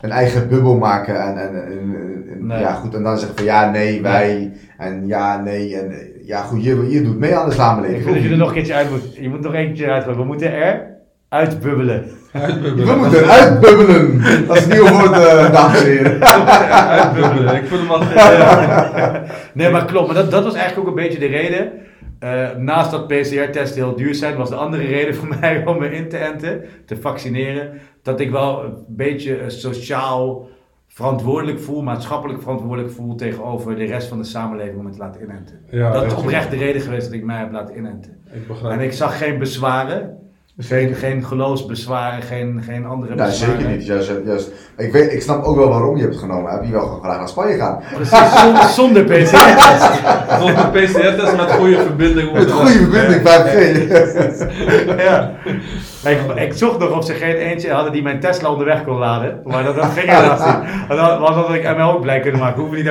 een 0.00 0.10
eigen 0.10 0.48
bubbel 0.48 0.76
maken 0.76 1.20
en, 1.20 1.36
en, 1.38 1.54
en- 1.54 1.64
en- 1.64 2.24
en- 2.32 2.46
Nee. 2.46 2.60
ja 2.60 2.72
goed, 2.72 2.94
en 2.94 3.02
dan 3.02 3.18
zeggen 3.18 3.36
van 3.36 3.46
ja, 3.46 3.70
nee, 3.70 4.02
wij 4.02 4.52
en 4.78 5.06
ja, 5.06 5.40
nee 5.40 5.76
en 5.80 5.92
ja 6.26 6.42
goed, 6.42 6.64
je, 6.64 6.90
je 6.90 7.02
doet 7.02 7.18
mee 7.18 7.36
aan 7.36 7.44
de 7.44 7.50
Ik 7.54 7.60
samenleving. 7.60 8.02
vind 8.02 8.14
dat 8.14 8.24
je 8.24 8.30
er 8.30 8.36
nog 8.36 8.48
een 8.48 8.54
keertje 8.54 8.74
uit 8.74 8.90
moet. 8.90 9.16
Je 9.16 9.28
moet 9.28 9.40
nog 9.40 9.54
een 9.54 9.64
keertje 9.66 9.84
eruit. 9.84 10.16
We 10.16 10.24
moeten 10.24 10.52
er 10.52 10.86
uitbubbelen. 11.28 12.04
We 12.32 12.94
moeten 12.98 13.22
eruit 13.22 13.60
bubbelen. 13.60 14.22
Dat 14.46 14.56
is 14.56 14.62
het 14.62 14.72
nieuwe 14.72 14.90
woord, 14.90 15.12
eh, 15.12 15.52
dames 15.52 15.80
en 15.80 15.86
heren. 15.86 16.20
Uitbubbelen, 16.88 17.54
ik 17.56 17.64
vind 17.66 17.80
hem 17.88 18.00
gek. 18.00 19.20
Nee, 19.54 19.70
maar 19.70 19.84
klopt. 19.84 20.06
Maar 20.06 20.16
dat, 20.16 20.30
dat 20.30 20.44
was 20.44 20.54
eigenlijk 20.54 20.88
ook 20.88 20.96
een 20.96 21.02
beetje 21.02 21.18
de 21.18 21.26
reden. 21.26 21.72
Eh, 22.18 22.56
naast 22.56 22.90
dat 22.90 23.06
PCR-testen 23.06 23.82
heel 23.82 23.96
duur 23.96 24.14
zijn, 24.14 24.36
was 24.36 24.48
de 24.48 24.54
andere 24.54 24.86
reden 24.86 25.14
voor 25.14 25.28
mij 25.40 25.62
om 25.66 25.78
me 25.78 25.90
in 25.90 26.08
te 26.08 26.16
enten, 26.16 26.64
te 26.86 26.96
vaccineren, 26.96 27.70
dat 28.02 28.20
ik 28.20 28.30
wel 28.30 28.64
een 28.64 28.74
beetje 28.88 29.38
sociaal 29.46 30.48
verantwoordelijk 30.94 31.60
voel, 31.60 31.82
maatschappelijk 31.82 32.42
verantwoordelijk 32.42 32.94
voel 32.94 33.14
tegenover 33.14 33.76
de 33.76 33.84
rest 33.84 34.08
van 34.08 34.18
de 34.18 34.24
samenleving 34.24 34.78
om 34.78 34.84
me 34.84 34.90
te 34.90 34.98
laten 34.98 35.22
inenten. 35.22 35.60
Ja, 35.70 35.92
dat 35.92 36.02
is 36.04 36.08
echt. 36.12 36.18
oprecht 36.20 36.50
de 36.50 36.56
reden 36.56 36.82
geweest 36.82 37.04
dat 37.04 37.12
ik 37.12 37.24
mij 37.24 37.38
heb 37.38 37.52
laten 37.52 37.76
inenten. 37.76 38.16
Ik 38.32 38.46
begrijp 38.46 38.72
En 38.78 38.80
ik 38.84 38.92
zag 38.92 39.18
geen 39.18 39.38
bezwaren, 39.38 40.18
geen, 40.58 40.94
geen 40.94 41.24
geloofsbezwaren, 41.24 42.22
geen, 42.22 42.62
geen 42.62 42.86
andere 42.86 43.14
Nee, 43.14 43.26
bezwaren. 43.26 43.56
zeker 43.60 43.72
niet. 43.76 43.86
Juist, 43.86 44.12
juist. 44.24 44.50
Ik, 44.76 44.92
weet, 44.92 45.12
ik 45.12 45.22
snap 45.22 45.44
ook 45.44 45.56
wel 45.56 45.68
waarom 45.68 45.96
je 45.96 46.02
hebt 46.02 46.16
genomen. 46.16 46.50
Heb 46.52 46.64
je 46.64 46.72
wel 46.72 46.86
gewoon 46.86 47.02
graag 47.02 47.18
naar 47.18 47.28
Spanje 47.28 47.56
gaan? 47.56 47.82
Precies, 47.94 48.40
zonder, 48.40 48.62
zonder 48.68 49.04
PCR-test. 49.22 50.00
Zonder 50.40 50.68
PCR-test 50.70 51.36
met 51.36 51.50
goede 51.52 51.76
verbinding. 51.82 52.32
Met 52.32 52.50
goede 52.50 52.70
verbinding, 52.72 53.20
5G. 53.20 54.96
Ja. 55.02 55.32
Ik, 56.06 56.20
ik 56.34 56.52
zocht 56.52 56.78
nog 56.78 56.96
of 56.96 57.04
ze 57.04 57.14
geen 57.14 57.34
eentje 57.36 57.72
hadden 57.72 57.92
die 57.92 58.02
mijn 58.02 58.20
Tesla 58.20 58.50
onderweg 58.50 58.84
kon 58.84 58.98
laden. 58.98 59.40
Maar 59.44 59.64
dat, 59.64 59.74
dat 59.76 59.84
ging 59.90 60.06
helaas 60.16 60.46
niet. 60.46 60.86
Want 60.88 61.00
dan, 61.00 61.18
had 61.34 61.54
ik 61.54 61.76
ML 61.76 61.82
ook 61.92 62.00
blij 62.00 62.20
kunnen 62.20 62.40
maken. 62.40 62.60
Hoeven 62.60 62.76
we 62.78 62.82
niet 62.82 62.90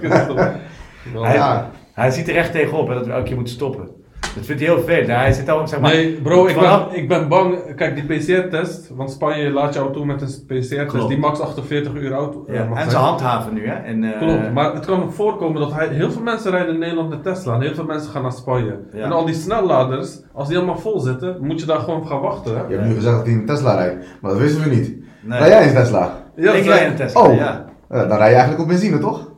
keer 0.00 0.10
te 0.10 0.16
stoppen. 0.22 0.50
Hij, 1.26 1.34
Ja. 1.34 1.70
hij 1.92 2.10
ziet 2.10 2.28
er 2.28 2.36
echt 2.36 2.52
tegenop 2.52 2.88
hè, 2.88 2.94
dat 2.94 3.06
we 3.06 3.12
elke 3.12 3.24
keer 3.24 3.34
moeten 3.36 3.54
stoppen. 3.54 3.88
Dat 4.34 4.44
vindt 4.46 4.60
hij 4.62 4.70
heel 4.70 4.82
vervelend. 4.82 5.06
Hij 5.20 5.32
zit 5.32 5.48
al, 5.48 5.68
zeg 5.68 5.80
maar... 5.80 5.92
Nee, 5.92 6.12
bro, 6.12 6.46
ik 6.46 6.54
vanaf- 6.54 6.88
ben, 6.88 6.96
ik 6.98 7.08
ben 7.08 7.28
bang. 7.28 7.74
Kijk, 7.76 7.94
die 8.08 8.18
PCR-test, 8.18 8.90
want 8.94 9.10
Spanje 9.10 9.50
laat 9.50 9.74
jou 9.74 9.92
toe 9.92 10.04
met 10.06 10.20
een 10.22 10.28
PCR-test 10.46 10.86
Klopt. 10.86 11.08
die 11.08 11.18
max 11.18 11.40
48 11.40 11.94
uur 11.94 12.14
oud 12.14 12.36
eh, 12.48 12.54
Ja, 12.54 12.60
mag 12.64 12.68
en 12.68 12.76
zijn. 12.78 12.90
ze 12.90 12.96
handhaven 12.96 13.54
nu, 13.54 13.66
hè. 13.68 13.74
En, 13.74 14.04
eh, 14.04 14.18
Klopt, 14.18 14.52
maar 14.52 14.74
het 14.74 14.84
kan 14.86 15.02
ook 15.02 15.12
voorkomen 15.12 15.60
dat 15.60 15.72
hij, 15.72 15.88
heel 15.88 16.10
veel 16.10 16.22
mensen 16.22 16.50
rijden 16.50 16.72
in 16.74 16.80
Nederland 16.80 17.08
met 17.08 17.22
Tesla 17.22 17.54
en 17.54 17.60
heel 17.60 17.74
veel 17.74 17.84
mensen 17.84 18.10
gaan 18.10 18.22
naar 18.22 18.32
Spanje. 18.32 18.78
Ja. 18.92 19.04
En 19.04 19.12
al 19.12 19.24
die 19.24 19.34
snelladers, 19.34 20.18
als 20.32 20.48
die 20.48 20.56
helemaal 20.56 20.78
vol 20.80 21.00
zitten, 21.00 21.36
moet 21.40 21.60
je 21.60 21.66
daar 21.66 21.78
gewoon 21.80 22.06
gaan 22.06 22.20
wachten. 22.20 22.56
Hè? 22.56 22.62
Je 22.68 22.74
hebt 22.76 22.88
nu 22.88 22.94
gezegd 22.94 23.16
dat 23.16 23.26
hij 23.26 23.34
een 23.34 23.46
Tesla 23.46 23.74
rijdt, 23.74 24.06
maar 24.20 24.30
dat 24.30 24.40
wisten 24.40 24.62
we 24.68 24.74
niet. 24.74 24.94
Nee. 25.20 25.38
Rij 25.38 25.48
jij 25.48 25.68
een 25.68 25.74
Tesla? 25.74 26.22
Ja, 26.36 26.52
ik 26.52 26.64
rij 26.64 26.86
een 26.86 26.96
Tesla, 26.96 27.20
Oh. 27.20 27.34
ja. 27.36 27.64
Eh, 27.88 28.08
dan 28.08 28.16
rij 28.18 28.28
je 28.28 28.34
eigenlijk 28.34 28.60
op 28.60 28.68
benzine, 28.68 28.98
toch? 28.98 29.30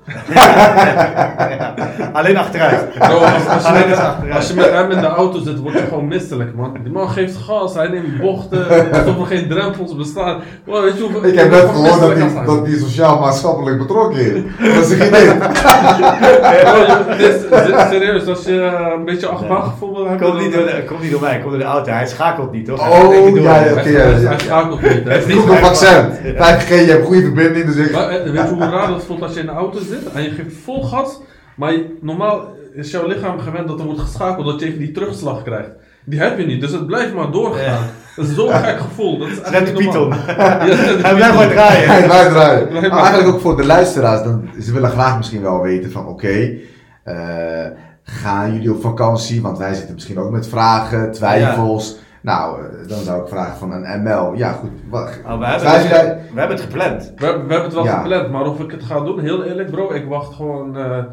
Alleen 2.12 2.36
achteruit. 2.36 2.94
Bro, 2.98 3.06
als, 3.18 3.46
als, 3.48 3.62
je 3.62 3.68
Alleen 3.68 3.88
met, 3.88 3.98
achteruit. 3.98 4.34
als 4.36 4.48
je 4.48 4.54
met 4.54 4.70
hem 4.70 4.90
in 4.90 5.00
de 5.00 5.06
auto 5.06 5.40
zit, 5.40 5.58
word 5.58 5.72
je 5.74 5.84
gewoon 5.88 6.06
misselijk, 6.08 6.54
man. 6.54 6.76
Die 6.82 6.92
man 6.92 7.08
geeft 7.08 7.36
gas, 7.36 7.74
hij 7.74 7.88
neemt 7.88 8.20
bochten, 8.20 8.66
alsof 8.92 9.18
er 9.20 9.26
geen 9.26 9.48
drempels 9.48 9.96
bestaan. 9.96 10.40
Bro, 10.64 10.82
weet 10.82 10.96
je 10.96 11.02
hoeveel, 11.02 11.24
Ik 11.24 11.38
heb 11.38 11.50
net 11.50 11.60
gehoord 11.60 12.00
dat 12.00 12.12
hij, 12.14 12.44
dat 12.46 12.66
hij 12.66 12.76
sociaal-maatschappelijk 12.76 13.78
betrokken 13.78 14.18
is. 14.20 14.42
Dat 14.74 14.90
is 14.90 14.90
een 14.90 15.06
idee. 15.06 15.28
Serieus, 17.90 18.26
als 18.26 18.44
je 18.44 18.60
eh, 18.60 18.92
een 18.98 19.04
beetje 19.04 19.26
achtbaangevoel 19.26 19.94
wil 19.94 20.08
hebben... 20.08 20.28
Komt 20.30 20.40
niet, 20.42 20.52
door 20.52 20.64
de, 20.64 20.82
niet 21.00 21.10
door 21.10 21.20
mij, 21.20 21.38
komt 21.38 21.50
door 21.50 21.58
de 21.58 21.64
auto. 21.64 21.90
Hij 21.90 22.06
schakelt 22.06 22.52
niet, 22.52 22.66
toch? 22.66 22.80
Oh, 22.80 23.00
door. 23.00 23.40
ja, 23.40 23.56
ja. 23.56 23.62
Hij, 23.62 23.72
Oké, 23.72 23.88
ja, 23.88 23.98
hij, 23.98 24.20
ja. 24.20 24.28
hij 24.28 24.38
schakelt 24.38 24.82
niet. 24.82 24.92
Het 25.04 25.06
is 25.06 25.22
Goed 25.24 25.32
niet 25.32 25.38
op 25.42 25.46
mijn 25.48 25.64
vaccin. 25.64 25.88
fout. 25.88 26.62
5G, 26.62 26.68
je 26.68 26.74
hebt 26.74 27.06
goede 27.06 27.22
verbinding, 27.22 27.66
dus 27.66 27.76
ik... 27.86 27.92
Maar, 27.92 28.08
eh, 28.08 28.30
weet 28.30 28.48
je 28.48 28.54
hoe 28.54 28.70
raar 28.70 28.88
dat 28.88 29.04
voelt 29.04 29.22
als 29.22 29.34
je 29.34 29.40
in 29.40 29.46
de 29.46 29.52
auto 29.52 29.78
zit 29.78 29.97
en 30.14 30.22
je 30.22 30.30
geeft 30.30 30.56
vol 30.64 30.82
gas, 30.82 31.20
maar 31.56 31.72
je- 31.72 31.96
normaal 32.00 32.56
is 32.72 32.90
jouw 32.90 33.06
lichaam 33.06 33.38
gewend 33.38 33.68
dat 33.68 33.78
er 33.78 33.84
wordt 33.84 34.00
geschakeld, 34.00 34.46
dat 34.46 34.60
je 34.60 34.66
even 34.66 34.78
die 34.78 34.90
terugslag 34.92 35.42
krijgt. 35.42 35.70
Die 36.04 36.20
heb 36.20 36.38
je 36.38 36.46
niet, 36.46 36.60
dus 36.60 36.72
het 36.72 36.86
blijft 36.86 37.14
maar 37.14 37.30
doorgaan. 37.30 37.64
Ja. 37.64 37.78
Dat 38.16 38.26
is 38.26 38.34
zo'n 38.34 38.52
gek 38.52 38.78
gevoel. 38.80 39.18
Dat 39.18 39.28
is 39.28 39.50
Net 39.50 39.66
de. 39.66 39.72
Python. 39.72 40.12
Hij 40.12 41.14
blijft 41.14 41.34
maar 41.34 41.48
draaien. 41.50 41.88
Hij 41.88 42.04
blijft 42.04 42.30
draaien. 42.30 42.72
Maar- 42.72 42.90
eigenlijk 42.90 43.28
ook 43.34 43.40
voor 43.40 43.56
de 43.56 43.66
luisteraars, 43.66 44.22
dan, 44.22 44.48
ze 44.60 44.72
willen 44.72 44.90
graag 44.90 45.16
misschien 45.16 45.42
wel 45.42 45.60
weten 45.62 45.90
van 45.90 46.06
oké, 46.06 46.50
eh, 47.04 47.16
gaan 48.02 48.52
jullie 48.52 48.72
op 48.72 48.80
vakantie? 48.80 49.42
Want 49.42 49.58
wij 49.58 49.74
zitten 49.74 49.94
misschien 49.94 50.18
ook 50.18 50.30
met 50.30 50.48
vragen, 50.48 51.12
twijfels. 51.12 51.96
Nou, 52.22 52.62
eh, 52.62 52.88
dan 52.88 52.98
zou 52.98 53.22
ik 53.22 53.28
vragen 53.28 53.56
van 53.58 53.72
een 53.72 54.02
ML. 54.02 54.34
Ja 54.34 54.52
goed, 54.52 54.70
wat, 54.90 55.20
Oh, 55.26 55.38
we, 55.38 55.44
hebben 55.46 55.70
het, 55.72 55.88
jij- 55.88 56.20
we 56.32 56.38
hebben 56.38 56.56
het 56.56 56.64
gepland. 56.66 57.12
We, 57.16 57.24
hebben- 57.24 57.46
we 57.46 57.52
hebben 57.52 57.62
het 57.70 57.74
wel 57.74 57.84
Ja. 57.84 57.98
gepland, 57.98 58.30
maar 58.30 58.46
of 58.46 58.60
ik 58.60 58.70
het 58.70 58.82
ga 58.82 59.00
doen, 59.00 59.20
heel 59.20 59.44
eerlijk 59.44 59.70
bro, 59.70 59.92
ik 59.92 60.04
wacht 60.06 60.34
gewoon... 60.34 60.76
eh, 60.76 61.04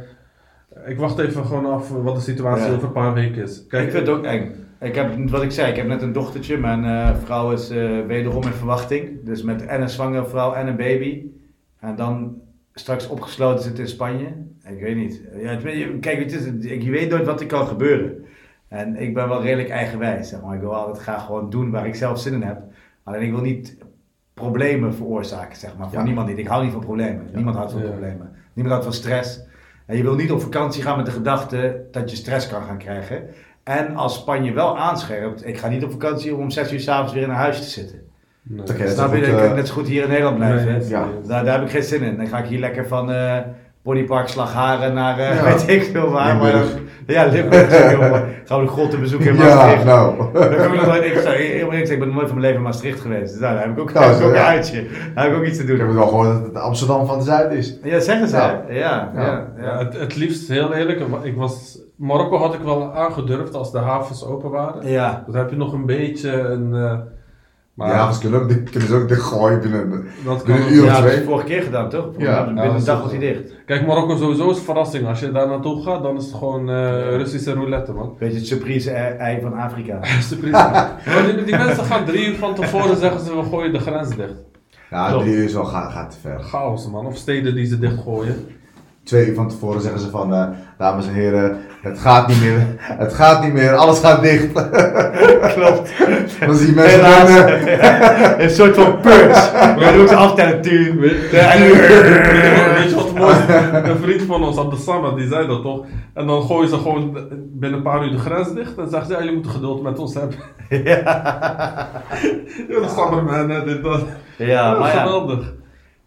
ik 0.86 0.98
wacht 1.00 1.20
even 1.20 1.46
gewoon 1.46 1.66
af 1.66 1.90
wat 1.90 2.16
de 2.16 2.22
situatie 2.22 2.66
Ja. 2.68 2.72
over 2.74 2.84
een 2.88 2.92
paar 2.94 3.14
weken 3.14 3.44
is. 3.44 3.66
Kijk, 3.68 3.84
ik 3.86 3.92
vind 3.92 4.08
het 4.08 4.16
ook 4.18 4.24
eng. 4.26 4.52
Ik 4.80 4.96
heb, 4.96 5.30
wat 5.30 5.42
ik 5.44 5.52
zei, 5.52 5.70
ik 5.70 5.76
heb 5.76 5.88
net 5.88 6.02
een 6.02 6.12
dochtertje. 6.14 6.58
Mijn 6.58 6.84
eh, 6.86 7.16
vrouw 7.24 7.52
is 7.52 7.70
eh, 7.70 8.00
wederom 8.08 8.44
in 8.44 8.52
verwachting. 8.54 9.26
Dus 9.26 9.44
met 9.44 9.66
en 9.66 9.82
een 9.82 9.90
zwangere 9.90 10.26
vrouw 10.26 10.54
en 10.54 10.68
een 10.68 10.76
baby. 10.76 11.26
En 11.80 11.96
dan 11.96 12.36
straks 12.74 13.08
opgesloten 13.08 13.64
zitten 13.64 13.84
in 13.84 13.90
Spanje. 13.90 14.26
Ik 14.70 14.80
weet 14.82 14.96
niet. 14.96 15.22
Ja, 15.38 15.50
het- 15.50 16.00
kijk, 16.00 16.20
het 16.20 16.34
is, 16.34 16.46
ik, 16.72 16.82
je 16.82 16.92
weet 16.92 17.10
nooit 17.10 17.26
wat 17.26 17.40
er 17.40 17.46
kan 17.48 17.68
gebeuren. 17.68 18.26
En 18.68 18.96
ik 19.02 19.14
ben 19.14 19.28
wel 19.30 19.42
redelijk 19.42 19.70
eigenwijs. 19.70 20.30
Zeg 20.30 20.42
maar. 20.42 20.56
Ik 20.56 20.62
wil 20.62 20.76
altijd 20.76 20.98
graag 20.98 21.26
gewoon 21.26 21.50
doen 21.50 21.72
waar 21.72 21.88
ik 21.88 21.96
zelf 21.96 22.20
zin 22.20 22.34
in 22.34 22.42
heb. 22.42 22.62
Alleen 23.04 23.22
ik 23.22 23.32
wil 23.32 23.42
niet 23.42 23.78
problemen 24.34 24.94
veroorzaken, 24.96 25.58
zeg 25.58 25.78
maar. 25.78 25.88
Voor 25.90 25.98
Ja. 25.98 26.04
niemand 26.04 26.28
niet. 26.28 26.38
Ik 26.38 26.48
hou 26.48 26.64
niet 26.64 26.72
van 26.72 26.82
problemen. 26.82 27.30
Niemand 27.34 27.56
houdt 27.56 27.72
van 27.72 27.82
Ja. 27.82 27.88
problemen. 27.88 28.32
Niemand 28.54 28.76
houdt 28.76 28.84
van 28.84 28.94
stress. 29.04 29.40
En 29.86 29.98
je 29.98 30.04
wil 30.04 30.16
niet 30.16 30.32
op 30.32 30.42
vakantie 30.42 30.82
gaan 30.84 30.98
met 30.98 31.06
de 31.06 31.12
gedachte 31.12 31.82
dat 31.92 32.10
je 32.10 32.16
stress 32.16 32.48
kan 32.50 32.62
gaan 32.64 32.78
krijgen. 32.78 33.24
En 33.64 33.96
als 33.96 34.16
Spanje 34.16 34.54
wel 34.54 34.78
aanscherpt, 34.78 35.48
ik 35.48 35.58
ga 35.58 35.68
niet 35.68 35.84
op 35.84 35.92
vakantie 35.92 36.36
om 36.36 36.42
om 36.42 36.50
6 36.50 36.74
uur 36.74 36.80
s'avonds 36.80 37.14
weer 37.14 37.24
in 37.24 37.30
een 37.30 37.36
huis 37.36 37.58
te 37.62 37.70
zitten. 37.70 38.00
nee. 38.42 38.64
Is 38.78 38.94
Snap 38.94 39.14
je? 39.16 39.22
kan 39.22 39.40
eh, 39.40 39.46
ik 39.46 39.56
net 39.56 39.68
zo 39.68 39.74
goed 39.74 39.88
hier 39.88 40.04
in 40.04 40.10
Nederland 40.10 40.36
blijven. 40.36 40.78
Nee, 40.80 40.88
Ja. 40.88 41.08
Daar, 41.28 41.46
daar 41.46 41.54
heb 41.60 41.64
ik 41.68 41.72
geen 41.74 41.84
zin 41.84 42.02
in. 42.02 42.18
Dan 42.18 42.28
ga 42.28 42.38
ik 42.38 42.46
hier 42.46 42.60
lekker 42.60 42.88
van 42.88 43.12
eh 43.12 43.40
Bodypark 43.86 44.28
Slagharen 44.28 44.94
naar 44.94 45.20
eh, 45.20 45.36
Ja. 45.36 45.44
weet 45.44 45.70
ik 45.70 45.84
veel 45.84 46.10
waar. 46.10 46.36
Maar, 46.36 46.44
Limburg. 46.54 46.78
ja, 47.08 47.26
Limburg. 47.26 47.68
is 47.72 47.78
heel 47.78 47.98
mooi. 47.98 48.22
Gaan 48.46 48.60
we 48.60 48.66
de 48.66 48.72
grotten 48.72 49.00
bezoeken 49.00 49.28
in 49.30 49.36
Ja, 49.36 49.56
Maastricht. 49.56 49.84
nou. 49.86 50.18
Dan 50.34 50.56
kom 50.56 50.74
ik 50.74 50.76
nog 50.76 50.86
nooit, 50.86 51.04
ik, 51.06 51.14
eerlijk 51.14 51.72
gezegd, 51.72 51.90
ik 51.92 52.00
ben 52.00 52.08
nooit 52.14 52.28
van 52.28 52.28
mijn 52.28 52.40
leven 52.40 52.56
in 52.56 52.62
Maastricht 52.62 53.00
geweest. 53.02 53.32
Dus 53.32 53.40
daar 53.42 53.60
heb 53.60 53.70
ik 53.72 53.80
ook, 53.80 53.94
Nou, 53.94 54.06
heb 54.06 54.16
ik 54.20 54.24
ook 54.24 54.30
een 54.30 54.36
ja. 54.38 54.48
uitje. 54.48 54.86
Daar 55.16 55.24
heb 55.24 55.34
ik 55.34 55.40
ook 55.40 55.46
iets 55.46 55.58
te 55.58 55.64
Ik 55.64 55.70
heb 55.70 55.78
doen. 55.78 55.88
het 55.88 55.96
wel 55.98 56.08
gehoord 56.08 56.28
dat 56.28 56.44
het 56.44 56.56
Amsterdam 56.58 57.06
van 57.06 57.18
de 57.18 57.24
Zuid 57.24 57.52
is. 57.52 57.78
Ja, 57.84 58.00
zeggen 58.00 58.28
ze. 58.28 58.36
Ja. 58.36 58.62
Ja, 58.70 59.12
ja, 59.16 59.22
ja. 59.22 59.48
Ja, 59.62 59.78
het, 59.78 60.00
het 60.00 60.16
liefst, 60.16 60.48
heel 60.48 60.74
eerlijk, 60.74 61.02
ik 61.24 61.36
was, 61.36 61.80
Marokko 61.98 62.38
had 62.38 62.54
ik 62.54 62.62
wel 62.62 62.94
aangedurfd 62.94 63.56
als 63.56 63.72
de 63.72 63.78
havens 63.80 64.26
open 64.26 64.50
waren. 64.52 64.88
Ja. 64.90 65.24
Dan 65.28 65.36
heb 65.36 65.50
je 65.50 65.56
nog 65.58 65.74
een 65.74 65.86
beetje 65.86 66.32
een... 66.40 66.74
eh, 66.76 66.94
maar 67.76 67.90
ja, 67.90 68.12
ze 68.12 68.20
kunnen, 68.20 68.42
ook, 68.42 68.48
dicht- 68.48 68.70
kunnen 68.70 68.90
ze 68.90 68.96
ook 68.96 69.08
dichtgooien 69.08 69.62
binnen. 69.62 70.06
dat 70.26 70.44
kan 70.44 70.46
binnen 70.46 70.68
een 70.68 70.74
uur 70.74 70.82
of 70.82 70.88
Ja, 70.88 70.94
dat 70.94 71.02
twee. 71.02 71.14
is 71.14 71.20
de 71.20 71.26
vorige 71.26 71.46
keer 71.46 71.62
gedaan, 71.62 71.90
toch? 71.90 72.06
Ja. 72.18 72.44
binnen 72.46 72.64
Ja, 72.64 72.70
een 72.70 72.76
dat 72.76 72.86
dag 72.86 72.96
is 72.98 73.02
was 73.04 73.12
hij 73.12 73.20
dicht. 73.20 73.54
Kijk, 73.66 73.86
Marokko 73.88 74.16
sowieso 74.16 74.50
is 74.50 74.58
een 74.58 74.64
verrassing. 74.64 75.08
Als 75.08 75.20
je 75.20 75.32
daar 75.32 75.48
naartoe 75.48 75.84
gaat, 75.84 76.04
dan 76.04 76.18
is 76.18 76.26
het 76.26 76.34
gewoon 76.36 76.70
eh, 76.70 77.16
Russische 77.16 77.54
roulette, 77.54 77.92
man. 77.94 78.16
Beetje 78.20 78.38
het 78.38 78.48
surprise 78.48 78.92
ei 78.92 79.42
van 79.42 79.54
Afrika. 79.54 80.00
Surprise. 80.30 80.52
Maar 80.52 81.24
die, 81.36 81.44
die 81.44 81.58
mensen 81.58 81.84
gaan 81.84 82.06
drie 82.06 82.28
uur 82.28 82.36
van 82.36 82.56
tevoren 82.56 82.98
zeggen 82.98 83.22
ze, 83.22 83.36
we 83.36 83.44
gooien 83.44 83.74
de 83.74 83.80
grens 83.80 84.16
dicht. 84.16 84.34
Ja, 84.90 85.18
drie 85.18 85.34
uur 85.34 85.44
is 85.44 85.54
wel 85.54 85.66
gaat, 85.66 85.92
gaat 85.92 86.12
te 86.12 86.18
ver. 86.22 86.40
Chaos 86.40 86.90
man. 86.90 87.06
Of 87.06 87.16
steden 87.18 87.56
die 87.56 87.66
ze 87.66 87.80
dichtgooien. 87.80 88.48
Twee 89.06 89.28
uur 89.28 89.36
van 89.36 89.50
tevoren 89.50 89.82
zeggen 89.82 90.00
ze 90.00 90.10
van, 90.10 90.34
eh, 90.34 90.48
dames 90.78 91.08
en 91.08 91.14
heren, 91.14 91.58
het 91.82 92.00
gaat 92.00 92.28
niet 92.28 92.42
meer, 92.42 92.60
het 93.04 93.14
gaat 93.14 93.44
niet 93.44 93.54
meer, 93.54 93.74
alles 93.76 94.00
gaat 94.00 94.22
dicht. 94.22 94.52
Klopt. 95.56 95.94
Dan 96.46 96.56
zie 96.56 96.68
je 96.68 96.74
mensen 96.76 97.00
Helaas. 97.06 97.30
Ja, 97.30 98.40
een 98.40 98.50
soort 98.50 98.76
van 98.76 99.00
punch. 99.00 99.52
Ja, 99.54 99.76
dan 99.78 99.98
moet 100.00 100.10
ze 100.10 100.16
aftellen. 100.16 100.62
Tuur. 100.62 101.00
Weet 101.00 101.32
Ja, 101.32 101.54
je 101.54 103.14
wat 103.16 103.30
is? 103.30 103.90
Een 103.90 103.98
vriend 103.98 104.22
van 104.22 104.44
ons, 104.44 104.58
Abdessamad, 104.58 105.18
die 105.18 105.28
zei 105.28 105.48
dat 105.48 105.62
toch? 105.62 105.86
En 106.14 106.28
dan 106.28 106.42
gooien 106.44 106.70
ze 106.70 106.78
gewoon 106.78 107.18
binnen 107.54 107.78
een 107.78 107.84
paar 107.84 108.04
uur 108.04 108.12
de 108.12 108.18
grens 108.18 108.54
dicht. 108.54 108.78
En 108.78 108.90
zeggen 108.90 109.08
ze, 109.08 109.14
ja, 109.14 109.20
jullie 109.20 109.34
moeten 109.34 109.52
geduld 109.52 109.84
met 109.84 110.00
ons 110.00 110.14
hebben. 110.14 110.36
Ja, 110.70 111.88
man, 113.12 113.50
hè, 113.50 113.64
dit, 113.64 113.84
dat. 113.84 114.02
Ja, 114.38 114.80
maar 114.80 114.96
ja. 114.96 115.40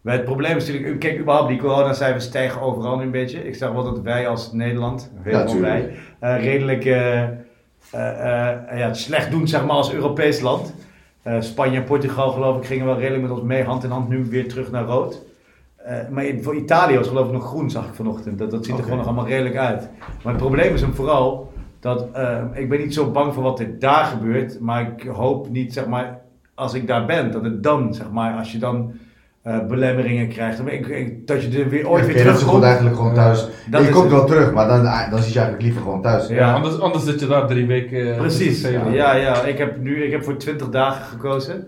Maar 0.08 0.16
het 0.16 0.26
probleem 0.26 0.56
is 0.56 0.66
natuurlijk, 0.68 1.00
kijk, 1.00 1.18
überhaupt 1.18 1.48
die 1.48 1.58
coronacijfers 1.58 2.24
stijgen 2.24 2.60
overal 2.60 2.96
nu 2.96 3.02
een 3.02 3.10
beetje. 3.10 3.46
Ik 3.46 3.54
zeg 3.54 3.70
wel 3.72 3.84
dat 3.84 4.00
wij 4.00 4.28
als 4.28 4.52
Nederland, 4.52 5.10
van 5.46 5.60
wij, 5.60 5.90
eh, 6.18 6.42
redelijk 6.44 6.84
eh, 6.84 7.22
eh, 7.22 8.78
ja, 8.78 8.94
slecht 8.94 9.30
doen 9.30 9.48
zeg 9.48 9.60
maar 9.66 9.76
als 9.76 9.92
Europees 9.92 10.40
land. 10.40 10.74
Spanje 11.38 11.76
en 11.76 11.84
Portugal 11.84 12.30
geloof 12.30 12.56
ik 12.56 12.64
gingen 12.64 12.86
wel 12.86 12.98
redelijk 12.98 13.22
met 13.22 13.30
ons 13.30 13.42
mee, 13.42 13.64
hand 13.64 13.84
in 13.84 13.90
hand 13.90 14.08
nu 14.08 14.24
weer 14.24 14.48
terug 14.48 14.70
naar 14.70 14.84
rood. 14.84 15.22
Maar 16.10 16.24
in- 16.24 16.42
voor 16.42 16.56
Italië 16.56 16.96
was 16.96 17.08
geloof 17.08 17.26
ik 17.26 17.32
nog 17.32 17.46
groen, 17.46 17.70
zag 17.70 17.86
ik 17.86 17.94
vanochtend. 17.94 18.38
Dat, 18.38 18.50
dat 18.50 18.64
ziet 18.64 18.76
er 18.76 18.82
gewoon 18.82 18.98
nog 18.98 19.06
allemaal 19.06 19.26
redelijk 19.26 19.56
uit. 19.56 19.88
Maar 20.22 20.32
het 20.32 20.42
probleem 20.42 20.74
is 20.74 20.80
hem 20.80 20.94
vooral 20.94 21.52
dat 21.80 22.06
ik 22.52 22.68
ben 22.68 22.78
niet 22.78 22.94
zo 22.94 23.10
bang 23.10 23.34
voor 23.34 23.42
wat 23.42 23.60
er 23.60 23.78
daar 23.78 24.04
gebeurt, 24.04 24.60
maar 24.60 24.92
ik 24.96 25.06
hoop 25.08 25.48
niet, 25.48 25.72
zeg 25.72 25.86
maar, 25.86 26.20
als 26.54 26.74
ik 26.74 26.86
daar 26.86 27.06
ben, 27.06 27.30
dat 27.32 27.44
het 27.44 27.62
dan, 27.62 27.94
zeg 27.94 28.10
maar, 28.10 28.34
als 28.38 28.52
je 28.52 28.58
dan 28.58 28.92
eh, 29.48 29.66
belemmeringen 29.68 30.28
krijgt, 30.28 30.56
dan 30.56 30.68
ik, 30.68 30.86
ik- 30.86 31.26
dat 31.26 31.42
je 31.42 31.62
er 31.62 31.68
weer 31.68 31.88
ooit 31.88 32.06
weer 32.06 32.14
vind 32.14 32.28
het 32.28 32.38
zo 32.38 32.46
goed 32.46 32.60
terugkomt. 32.60 32.64
eigenlijk 32.64 32.96
gewoon 32.96 33.14
thuis. 33.14 33.48
Dat 33.70 33.84
je 33.84 33.88
komt 33.90 34.10
wel 34.10 34.24
terug, 34.24 34.52
maar 34.52 34.68
dan, 34.68 34.82
dan 35.10 35.18
zit 35.22 35.32
je 35.32 35.38
eigenlijk 35.38 35.62
liever 35.62 35.82
gewoon 35.82 36.02
thuis. 36.02 36.26
Ja. 36.28 36.34
Ja, 36.36 36.52
anders, 36.52 36.80
anders 36.80 37.04
zit 37.04 37.20
je 37.20 37.26
daar 37.26 37.46
drie 37.46 37.66
weken. 37.66 38.12
eh, 38.12 38.18
Precies, 38.18 38.68
ja, 38.92 39.14
ja. 39.14 39.42
Ik 39.42 39.58
heb 39.58 39.80
nu, 39.80 40.04
ik 40.04 40.10
heb 40.10 40.24
voor 40.24 40.36
20 40.36 40.68
dagen 40.68 41.04
gekozen. 41.04 41.66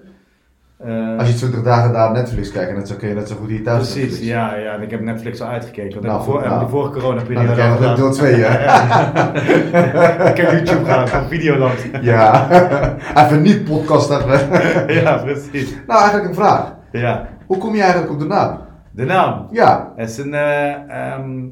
Eh, 0.85 1.19
Als 1.19 1.29
je 1.29 1.35
20 1.35 1.63
dagen 1.63 1.93
daar 1.93 2.09
op 2.09 2.15
Netflix 2.15 2.51
kijkt, 2.53 2.89
dan 2.89 2.97
kun 2.99 3.09
je 3.09 3.15
net 3.15 3.29
zo 3.29 3.35
goed 3.41 3.49
hier 3.49 3.63
thuis 3.63 3.77
Precies, 3.93 4.03
Netflix. 4.11 4.27
ja, 4.27 4.55
ja. 4.55 4.73
En 4.75 4.83
ik 4.83 4.91
heb 4.91 5.01
Netflix 5.01 5.41
al 5.41 5.49
uitgekeken. 5.49 5.93
Want 5.95 6.07
Nou, 6.07 6.23
voor, 6.25 6.41
nou. 6.49 6.65
de 6.65 6.69
vorige 6.71 6.91
Nou, 6.91 7.01
corona-periode 7.03 7.47
dan 7.47 7.55
krijg 7.57 7.79
je 7.79 7.85
al 7.85 7.89
nog 7.89 7.97
deel 7.97 8.13
gedaan. 8.13 8.31
2, 8.31 8.43
hè? 8.43 10.29
ik 10.31 10.37
heb 10.37 10.51
YouTube 10.51 10.79
gedaan, 10.79 11.09
van 11.09 11.29
Videoland. 11.29 11.79
Ja. 12.01 12.49
Even 13.25 13.43
niet 13.43 13.65
podcast 13.65 14.09
hebben. 14.09 14.39
ja, 15.03 15.17
precies. 15.17 15.75
Nou, 15.87 16.01
eigenlijk 16.01 16.29
een 16.29 16.35
vraag. 16.35 16.75
Ja. 16.93 17.29
Hoe 17.51 17.59
kom 17.59 17.75
je 17.75 17.81
eigenlijk 17.83 18.13
op 18.13 18.19
de 18.19 18.25
naam? 18.27 18.59
De 18.91 19.05
naam. 19.05 19.47
Ja. 19.51 19.93
Het 19.97 20.11
is 20.11 20.19
een, 20.19 20.35
eh, 20.35 21.13
ehm, 21.13 21.45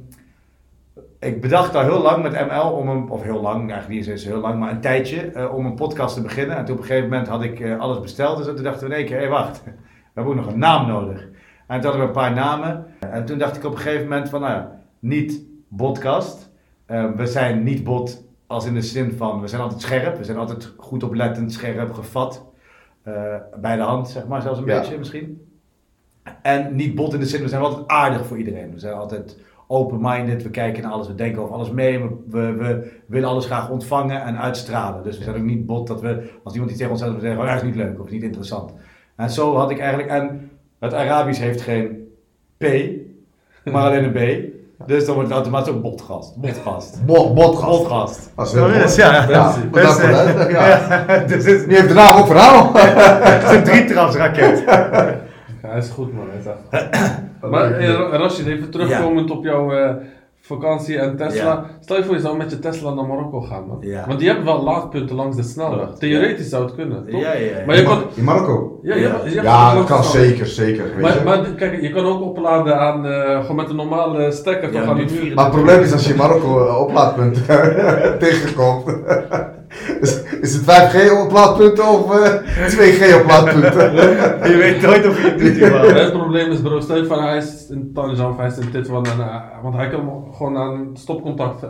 ik 1.18 1.40
bedacht 1.40 1.74
al 1.74 1.82
heel 1.82 2.02
lang 2.02 2.22
met 2.22 2.32
ML 2.32 2.70
om 2.70 2.88
een, 2.88 3.08
of 3.08 3.22
heel 3.22 3.40
lang, 3.40 3.70
eigenlijk 3.70 3.88
niet 3.88 4.06
eens 4.06 4.24
heel 4.24 4.40
lang, 4.40 4.58
maar 4.58 4.70
een 4.70 4.80
tijdje, 4.80 5.20
eh, 5.30 5.54
om 5.54 5.66
een 5.66 5.74
podcast 5.74 6.14
te 6.14 6.22
beginnen. 6.22 6.56
En 6.56 6.64
toen 6.64 6.74
op 6.74 6.80
een 6.80 6.86
gegeven 6.86 7.08
moment 7.08 7.28
had 7.28 7.42
ik 7.42 7.60
eh, 7.60 7.78
alles 7.78 8.00
besteld. 8.00 8.36
Dus 8.36 8.46
toen 8.46 8.62
dachten 8.62 8.88
we 8.88 8.94
in 8.94 8.98
één 9.00 9.06
keer, 9.08 9.20
hé 9.20 9.28
wacht, 9.28 9.62
we 9.64 9.70
hebben 10.14 10.32
ook 10.32 10.38
nog 10.44 10.52
een 10.52 10.58
naam 10.58 10.86
nodig. 10.86 11.20
En 11.66 11.80
toen 11.80 11.90
hadden 11.90 12.00
we 12.00 12.06
een 12.06 12.12
paar 12.24 12.34
namen. 12.34 12.86
En 13.10 13.24
toen 13.24 13.38
dacht 13.38 13.56
ik 13.56 13.64
op 13.64 13.72
een 13.72 13.78
gegeven 13.78 14.08
moment 14.08 14.28
van, 14.28 14.40
nou 14.40 14.52
ja, 14.52 14.80
niet 14.98 15.42
podcast. 15.76 16.50
We 17.16 17.26
zijn 17.26 17.62
niet 17.62 17.84
bot 17.84 18.24
als 18.46 18.66
in 18.66 18.74
de 18.74 18.82
zin 18.82 19.12
van, 19.12 19.40
we 19.40 19.48
zijn 19.48 19.62
altijd 19.62 19.80
scherp. 19.80 20.16
We 20.16 20.24
zijn 20.24 20.38
altijd 20.38 20.74
goed 20.76 21.02
oplettend, 21.02 21.52
scherp, 21.52 21.92
gevat. 21.92 22.46
bij 23.60 23.76
de 23.76 23.82
hand, 23.82 24.08
zeg 24.08 24.26
maar, 24.26 24.42
zelfs 24.42 24.58
een 24.58 24.66
Ja. 24.66 24.78
beetje 24.78 24.98
misschien. 24.98 25.47
En 26.42 26.74
niet 26.74 26.94
bot 26.94 27.14
in 27.14 27.20
de 27.20 27.26
zin, 27.26 27.42
we 27.42 27.48
zijn 27.48 27.62
altijd 27.62 27.88
aardig 27.88 28.26
voor 28.26 28.38
iedereen. 28.38 28.72
We 28.72 28.78
zijn 28.78 28.94
altijd 28.94 29.36
open-minded, 29.66 30.42
we 30.42 30.50
kijken 30.50 30.82
naar 30.82 30.92
alles, 30.92 31.06
we 31.06 31.14
denken 31.14 31.42
over 31.42 31.54
alles 31.54 31.70
mee. 31.70 31.98
We, 31.98 32.08
we, 32.26 32.52
we 32.52 32.92
willen 33.06 33.28
alles 33.28 33.46
graag 33.46 33.70
ontvangen 33.70 34.22
en 34.22 34.38
uitstralen. 34.38 35.02
Dus 35.02 35.18
we 35.18 35.24
zijn 35.24 35.36
ook 35.36 35.42
niet 35.42 35.66
bot 35.66 35.86
dat 35.86 36.00
we, 36.00 36.30
als 36.44 36.52
iemand 36.52 36.70
iets 36.70 36.80
tegen 36.80 36.94
ons 36.94 37.02
zegt, 37.02 37.14
we 37.14 37.20
zeggen, 37.20 37.40
oh, 37.40 37.46
dat 37.46 37.56
is 37.56 37.62
niet 37.62 37.74
leuk 37.76 38.00
of 38.00 38.10
niet 38.10 38.22
interessant. 38.22 38.72
En 39.16 39.30
zo 39.30 39.56
had 39.56 39.70
ik 39.70 39.78
eigenlijk, 39.78 40.10
en 40.10 40.50
het 40.78 40.94
Arabisch 40.94 41.40
heeft 41.40 41.60
geen 41.60 42.08
P, 42.58 42.64
maar 43.64 43.84
alleen 43.84 44.04
een 44.04 44.12
B. 44.12 44.56
Dus 44.86 45.04
dan 45.04 45.14
wordt 45.14 45.28
het 45.28 45.38
automatisch 45.38 45.72
ook 45.72 45.82
botgast. 45.82 46.36
Botgast. 46.36 47.00
Bot, 47.06 47.34
botgast. 47.34 47.78
Botgast. 47.78 48.30
Is 48.38 48.54
Oh, 48.54 48.60
mooi. 48.60 48.74
yes, 48.74 48.96
ja. 48.96 49.28
Ja, 49.28 49.54
Dus, 49.72 49.98
uitleg, 49.98 50.50
ja. 50.58 51.24
dus 51.26 51.44
het 51.44 51.68
Die 51.68 51.76
heeft 51.76 51.88
de 51.88 51.94
naam 51.94 52.18
ook 52.18 52.26
verhaal. 52.26 52.72
het 52.74 53.42
is 53.50 53.56
een 53.56 53.64
drietrapsraket. 53.64 54.64
Ja, 55.62 55.68
hij 55.68 55.78
is 55.78 55.88
goed 55.88 56.12
man. 56.14 56.24
Is 56.38 56.46
echt 56.46 56.56
goed. 56.70 57.50
maar 57.50 57.70
eh, 57.72 57.88
Ra- 57.94 58.16
Rashid, 58.16 58.46
even 58.46 58.70
terugkomend 58.70 59.30
op 59.30 59.44
jouw 59.44 59.72
eh, 59.72 59.94
vakantie 60.40 60.98
en 60.98 61.16
Tesla. 61.16 61.44
Ja. 61.44 61.64
Stel 61.80 61.96
je 61.96 62.04
voor 62.04 62.14
je 62.14 62.20
zou 62.20 62.36
met 62.36 62.50
je 62.50 62.58
Tesla 62.58 62.94
naar 62.94 63.06
Marokko 63.06 63.40
gaan 63.40 63.66
man. 63.66 63.78
Ja. 63.80 64.04
Want 64.06 64.18
die 64.18 64.28
hebben 64.28 64.44
wel 64.46 64.62
laadpunten 64.62 65.16
langs 65.16 65.36
de 65.36 65.42
snelweg. 65.42 65.88
Theoretisch 65.98 66.48
zou 66.48 66.64
het 66.64 66.74
kunnen, 66.74 67.06
toch? 67.10 67.20
Ja, 67.20 67.32
ja, 67.32 67.38
ja. 67.58 67.66
Maar 67.66 67.76
je 67.76 67.82
kan... 67.82 68.02
In 68.14 68.24
Marokko? 68.24 68.78
Ja, 68.82 68.94
je, 68.94 69.30
Ja. 69.42 69.74
dat 69.74 69.84
kan 69.86 70.04
zeker, 70.04 70.46
zeker. 70.46 70.84
Weet 70.84 71.00
Maar, 71.00 71.14
je. 71.18 71.24
maar 71.24 71.38
kijk, 71.56 71.80
je 71.80 71.90
kan 71.90 72.04
ook 72.04 72.20
opladen 72.22 72.78
aan, 72.80 73.06
eh, 73.06 73.40
gewoon 73.40 73.56
met 73.56 73.68
een 73.70 73.76
normale 73.76 74.30
stekker 74.32 74.72
Ja, 74.72 74.80
toch 74.80 74.88
aan 74.90 74.96
de 74.96 75.02
niet 75.02 75.10
muur. 75.12 75.20
vier- 75.20 75.34
Maar 75.34 75.44
het 75.44 75.54
probleem 75.54 75.80
is 75.80 75.92
als 75.92 76.04
je 76.04 76.10
in 76.12 76.18
Marokko 76.18 76.68
een 76.68 76.74
oplaadpunt 76.74 77.46
tegenkomt. 78.24 78.84
Is, 80.40 80.52
het 80.54 80.62
5G 80.62 81.10
oplaadpunten 81.24 81.84
of 81.88 82.18
eh, 82.20 82.32
2G 82.68 83.20
oplaadpunten? 83.22 83.92
Je 84.52 84.56
weet 84.56 84.80
nooit 84.82 85.06
of 85.06 85.22
je 85.22 85.28
het 85.28 85.38
doet, 85.38 85.56
Ja. 85.56 85.68
Het 85.94 86.12
probleem 86.12 86.50
is, 86.50 86.60
bro, 86.60 86.80
stel 86.80 87.04
voor 87.06 87.22
hij 87.22 87.36
is 87.36 87.66
in 87.70 87.90
Tanjaf, 87.94 88.36
hij 88.36 88.46
is 88.46 88.58
in 88.58 88.70
Titwan, 88.70 89.04
en, 89.06 89.20
eh, 89.20 89.34
want 89.62 89.74
hij 89.74 89.88
kan 89.88 90.00
hem 90.00 90.32
gewoon 90.34 90.56
aan 90.56 90.90
stopcontact, 90.94 91.62
eh, 91.62 91.68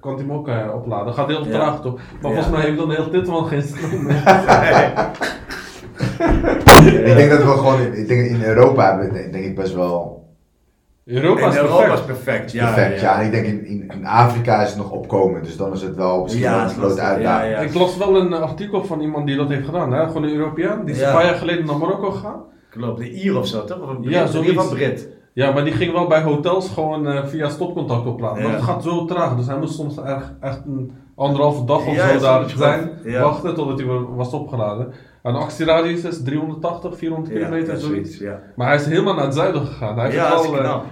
kan 0.00 0.12
hij 0.14 0.20
hem 0.22 0.32
ook 0.32 0.48
opladen. 0.74 1.14
gaat 1.14 1.26
heel 1.28 1.44
Ja. 1.46 1.50
traag 1.50 1.80
toch? 1.80 1.94
Maar 1.94 2.02
Ja. 2.12 2.18
volgens 2.20 2.50
mij 2.50 2.60
heeft 2.60 2.78
dan 2.78 2.90
heel 2.90 3.10
Titwan 3.10 3.46
geen 3.46 3.62
stroom 3.62 4.02
meer. 4.02 4.22
Ik 7.08 7.16
denk 7.16 7.30
dat 7.30 7.38
we 7.42 7.48
gewoon, 7.50 7.80
in- 7.80 7.94
ik 7.98 8.08
denk 8.08 8.26
in 8.26 8.42
Europa 8.42 8.86
hebben, 8.98 9.32
denk 9.32 9.44
ik 9.44 9.54
best 9.56 9.74
wel 9.74 10.21
Europa 11.04 11.48
is 11.48 11.54
In 11.54 11.60
Europa 11.60 11.84
is 11.84 11.88
perfect. 12.00 12.06
perfect. 12.06 12.52
Ja, 12.52 12.64
perfect. 12.72 13.00
Ja, 13.00 13.12
ja. 13.14 13.20
en 13.20 13.26
ik 13.26 13.32
denk 13.32 13.46
in, 13.46 13.66
in, 13.66 13.90
in 13.94 14.06
Afrika 14.06 14.62
is 14.62 14.68
het 14.68 14.78
nog 14.78 14.90
opkomen, 14.90 15.42
dus 15.42 15.56
dan 15.56 15.72
is 15.72 15.82
het 15.82 15.96
wel 15.96 16.22
misschien 16.22 16.42
Ja, 16.44 16.54
wel 16.54 16.62
een 16.64 16.70
grote 16.70 17.00
uitdaging. 17.00 17.50
Ja, 17.52 17.58
ja. 17.60 17.66
Ik 17.66 17.74
las 17.74 17.96
wel 17.96 18.16
een 18.16 18.32
artikel 18.34 18.84
van 18.84 19.00
iemand 19.00 19.26
die 19.26 19.36
dat 19.36 19.48
heeft 19.48 19.64
gedaan, 19.64 19.92
hè? 19.92 20.06
gewoon 20.06 20.22
een 20.22 20.34
Europeaan. 20.34 20.84
Die 20.84 20.94
is 20.94 21.00
Ja. 21.00 21.06
een 21.08 21.14
paar 21.14 21.24
jaar 21.24 21.34
geleden 21.34 21.66
naar 21.66 21.78
Marokko 21.78 22.10
gegaan. 22.10 22.42
Klopt, 22.70 22.98
de 22.98 23.10
Ier 23.12 23.38
of 23.38 23.46
zo, 23.46 23.64
toch? 23.64 23.80
Of 23.82 23.88
een 23.88 24.00
Brit? 24.00 24.12
Ja, 24.12 24.26
zoiets. 24.26 24.50
geval 24.50 24.68
Brit. 24.68 25.08
Ja, 25.34 25.52
maar 25.52 25.64
die 25.64 25.72
ging 25.72 25.92
wel 25.92 26.06
bij 26.06 26.22
hotels 26.22 26.68
gewoon 26.68 27.06
eh, 27.08 27.24
via 27.26 27.48
stopcontact 27.48 28.06
opladen. 28.06 28.42
Maar 28.42 28.50
Ja. 28.52 28.56
het 28.56 28.66
gaat 28.66 28.82
zo 28.82 29.04
traag, 29.04 29.36
dus 29.36 29.46
hij 29.46 29.58
moest 29.58 29.74
soms 29.74 30.02
echt, 30.02 30.32
echt 30.40 30.60
een 30.66 30.92
anderhalve 31.14 31.64
dag 31.64 31.86
of 31.86 31.94
Ja, 31.94 32.12
zo 32.12 32.18
daar 32.18 32.48
zijn, 32.56 32.90
wachten 33.20 33.54
totdat 33.54 33.78
hij 33.78 33.88
wa- 33.88 34.14
was 34.14 34.32
opgeladen. 34.32 34.92
En 35.22 35.32
de 35.32 35.38
actieradius 35.38 36.04
is 36.04 36.22
380, 36.22 36.96
400 36.96 37.32
kilometer, 37.34 37.78
zoiets. 37.78 38.18
Ja, 38.18 38.40
Maar 38.56 38.66
hij 38.66 38.76
is 38.76 38.86
helemaal 38.86 39.14
naar 39.14 39.24
het 39.24 39.34
zuiden 39.34 39.66
gegaan. 39.66 39.98
Hij 39.98 40.12
ja 40.12 40.30
wel, 40.30 40.44
eh, 40.56 40.60
knap. 40.60 40.84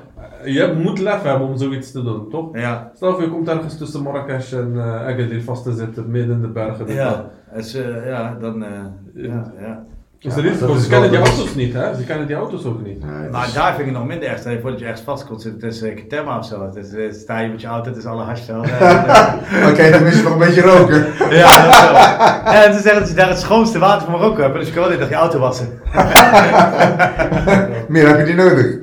je 0.45 0.75
moet 0.83 0.99
lef 0.99 1.23
hebben 1.23 1.49
om 1.49 1.57
zoiets 1.57 1.91
te 1.93 2.03
doen, 2.03 2.31
toch? 2.31 2.59
Ja, 2.59 2.91
Stel 2.95 3.21
je 3.21 3.29
komt 3.29 3.49
ergens 3.49 3.79
tussen 3.79 4.03
Marrakesh 4.03 4.53
en 4.53 4.73
eh 4.77 4.95
Agadir 5.07 5.43
vast 5.43 5.63
te 5.63 5.73
zitten, 5.73 6.11
midden 6.11 6.37
in 6.37 6.43
de 6.43 6.49
bergen. 6.49 6.93
ja. 6.95 7.31
Eh, 7.53 8.07
ja, 8.07 8.37
dan... 8.41 8.65
eh, 8.65 8.71
ja, 9.15 9.53
ja. 9.61 9.85
Dus 10.21 10.35
Ja, 10.35 10.43
dat 10.43 10.77
is 10.77 10.83
ze 10.83 10.89
kennen 10.89 11.11
die 11.11 11.19
auto's 11.19 11.55
niet, 11.55 11.73
hè? 11.75 11.95
Ze 11.95 12.05
kennen 12.05 12.27
die 12.27 12.37
auto's 12.37 12.65
ook 12.65 12.83
niet. 12.83 13.05
Nee, 13.05 13.29
Maar 13.31 13.45
dus- 13.45 13.53
daar 13.55 13.67
vind 13.75 13.79
ik 13.79 13.85
het 13.85 13.95
nog 13.95 14.07
minder 14.07 14.29
erg. 14.29 14.39
Stel 14.39 14.53
je 14.53 14.61
voor 14.61 14.71
dat 14.71 14.79
je 14.79 14.85
ergens 14.85 15.05
vast 15.05 15.27
komt 15.27 15.43
zitten 15.43 15.61
tussen 15.61 15.95
Ketema 15.95 16.39
of 16.39 16.45
zo. 16.47 16.71
Dus, 16.71 16.93
eh, 16.93 17.13
sta 17.13 17.39
je 17.39 17.49
met 17.49 17.61
je 17.61 17.67
auto, 17.67 17.89
het 17.89 17.99
is 17.99 18.05
alle 18.05 18.23
hashvel. 18.23 18.59
Oké, 19.71 19.91
dan 19.91 20.07
is 20.07 20.17
je 20.17 20.23
nog 20.23 20.33
een 20.33 20.39
beetje 20.39 20.61
roken. 20.61 21.07
ja, 21.43 21.67
dat 21.67 21.81
wel. 21.81 22.53
En 22.55 22.75
ze 22.75 22.81
zeggen 22.81 23.01
dat 23.01 23.09
je 23.09 23.15
daar 23.15 23.29
het 23.29 23.39
schoonste 23.39 23.79
water 23.79 24.03
van 24.11 24.13
Marokko 24.21 24.43
hebt. 24.43 24.55
Dus 24.55 24.67
je 24.67 24.73
kan 24.73 24.83
wel 24.83 24.93
de 24.93 24.99
dag 24.99 25.09
je 25.09 25.15
auto 25.15 25.39
wassen. 25.39 25.69
Meer 27.89 28.09
heb 28.09 28.19
je 28.19 28.25
niet 28.27 28.37
nodig. 28.37 28.79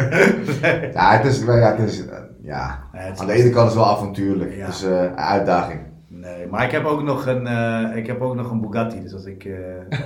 Ja, 0.93 1.11
het 1.17 1.25
is, 1.25 1.43
ja, 1.45 1.75
het 1.77 1.89
is, 1.89 1.99
eh, 1.99 2.17
ja. 2.43 2.79
Ja, 2.93 2.99
het 2.99 3.13
is 3.13 3.19
aan 3.19 3.27
de 3.27 3.33
ene 3.33 3.49
kant 3.49 3.69
is 3.69 3.75
het 3.75 3.83
wel 3.83 3.91
avontuurlijk. 3.95 4.55
Ja. 4.55 4.65
Het 4.65 4.73
is 4.73 4.83
eh, 4.83 5.01
een 5.01 5.17
uitdaging. 5.17 5.79
Nee, 6.21 6.47
maar 6.47 6.63
ik 6.63 6.71
heb 6.71 6.85
ook 6.85 7.03
nog 7.03 7.25
een, 7.25 7.47
eh, 7.47 7.95
ik 7.95 8.07
heb 8.07 8.21
ook 8.21 8.35
nog 8.35 8.51
een 8.51 8.61
Bugatti. 8.61 9.01
Dus 9.01 9.13
als 9.13 9.25
ik 9.25 9.45
eh, 9.45 9.53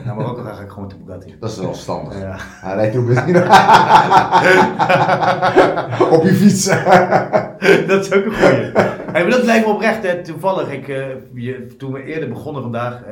naar 0.05 0.15
Marokko 0.15 0.41
ga, 0.41 0.53
ga 0.53 0.63
ik 0.63 0.69
gewoon 0.69 0.87
met 0.87 0.97
de 0.97 1.03
Bugatti. 1.03 1.35
Dat 1.39 1.49
is 1.49 1.57
wel 1.57 1.73
verstandig. 1.73 2.19
Ja. 2.19 2.35
Hij 2.37 2.75
rijdt 2.75 2.95
ook 2.95 3.07
niet. 3.07 3.17
Op 6.17 6.23
je 6.23 6.33
fiets. 6.33 6.65
dat 7.87 8.05
is 8.05 8.13
ook 8.13 8.25
een 8.25 8.33
goeie. 8.33 8.71
Hey, 9.11 9.21
maar 9.21 9.29
dat 9.29 9.43
lijkt 9.43 9.65
me 9.65 9.73
oprecht 9.73 10.03
hè, 10.03 10.23
toevallig. 10.23 10.71
Ik, 10.71 10.87
eh, 10.87 11.05
je, 11.33 11.75
toen 11.77 11.91
we 11.91 12.03
eerder 12.03 12.29
begonnen 12.29 12.61
vandaag, 12.61 13.03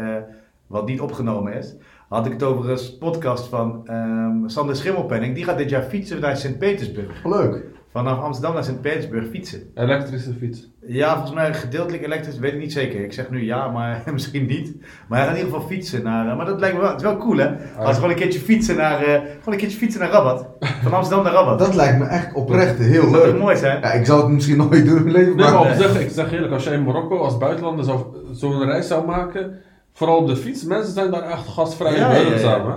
wat 0.67 0.85
niet 0.85 1.01
opgenomen 1.01 1.53
is, 1.53 1.75
had 2.09 2.25
ik 2.25 2.31
het 2.31 2.43
over 2.43 2.69
een 2.69 2.97
podcast 2.99 3.47
van 3.47 3.87
ehm, 3.87 4.47
Sander 4.47 4.75
Schimmelpenning. 4.75 5.35
Die 5.35 5.43
gaat 5.43 5.57
dit 5.57 5.69
jaar 5.69 5.81
fietsen 5.81 6.19
naar 6.19 6.37
Sint-Petersburg. 6.37 7.25
Leuk. 7.25 7.63
Vanaf 7.91 8.19
Amsterdam 8.19 8.53
naar 8.53 8.63
Sint-Petersburg 8.63 9.29
fietsen. 9.29 9.61
Elektrische 9.75 10.33
fiets. 10.39 10.67
Ja, 10.85 11.11
volgens 11.11 11.33
mij 11.33 11.53
gedeeltelijk 11.53 12.03
elektrisch, 12.03 12.37
weet 12.39 12.53
ik 12.53 12.59
niet 12.59 12.71
zeker. 12.73 13.03
Ik 13.03 13.13
zeg 13.13 13.29
nu 13.29 13.45
ja, 13.45 13.67
maar 13.67 14.03
misschien 14.13 14.45
niet. 14.45 14.75
Maar 15.07 15.17
hij 15.19 15.27
gaat 15.27 15.37
in 15.37 15.41
ieder 15.43 15.53
geval 15.59 15.69
fietsen 15.75 16.03
naar... 16.03 16.29
eh, 16.29 16.37
maar 16.37 16.45
dat 16.45 16.59
lijkt 16.59 16.75
me 16.75 16.81
wel, 16.81 16.89
het 16.91 16.99
is 17.01 17.05
wel 17.07 17.17
cool 17.17 17.37
hè? 17.37 17.47
Als 17.77 17.87
we 17.87 17.93
gewoon 17.93 18.09
een 18.09 18.15
keertje 18.15 18.39
fietsen 18.39 18.75
naar, 18.75 18.99
eh, 19.03 19.13
gewoon 19.13 19.53
een 19.53 19.57
keertje 19.57 19.77
fietsen 19.77 20.01
naar 20.01 20.09
Rabat. 20.09 20.47
Van 20.83 20.93
Amsterdam 20.93 21.23
naar 21.23 21.33
Rabat. 21.33 21.59
Dat 21.59 21.75
lijkt 21.75 21.97
me 21.99 22.05
echt 22.05 22.33
oprecht 22.33 22.77
heel 22.77 23.01
toch 23.01 23.11
leuk. 23.11 23.37
mooi 23.37 23.55
zijn? 23.57 23.79
Ja, 23.81 23.91
ik 23.91 24.05
zou 24.05 24.21
het 24.21 24.29
misschien 24.31 24.57
nooit 24.69 24.85
doen 24.85 24.97
in 24.97 25.03
mijn 25.03 25.15
leven, 25.15 25.35
Nee, 25.35 25.45
maar... 25.45 25.51
maar 25.53 25.61
op 25.61 25.67
nee. 25.67 25.77
zich, 25.77 25.99
ik 25.99 26.09
zeg 26.09 26.31
eerlijk, 26.31 26.53
als 26.53 26.63
jij 26.63 26.73
in 26.73 26.83
Marokko 26.83 27.17
als 27.17 27.37
buitenlander 27.37 27.85
zo'n 28.31 28.63
reis 28.65 28.87
zou 28.87 29.05
maken, 29.05 29.59
vooral 29.93 30.17
op 30.17 30.27
de 30.27 30.35
fiets, 30.35 30.63
mensen 30.63 30.93
zijn 30.93 31.11
daar 31.11 31.23
echt 31.23 31.47
gastvrij 31.47 31.95
Ja, 31.95 32.09
en 32.15 32.25
ja, 32.25 32.37
ja. 32.39 32.65
hè? 32.65 32.75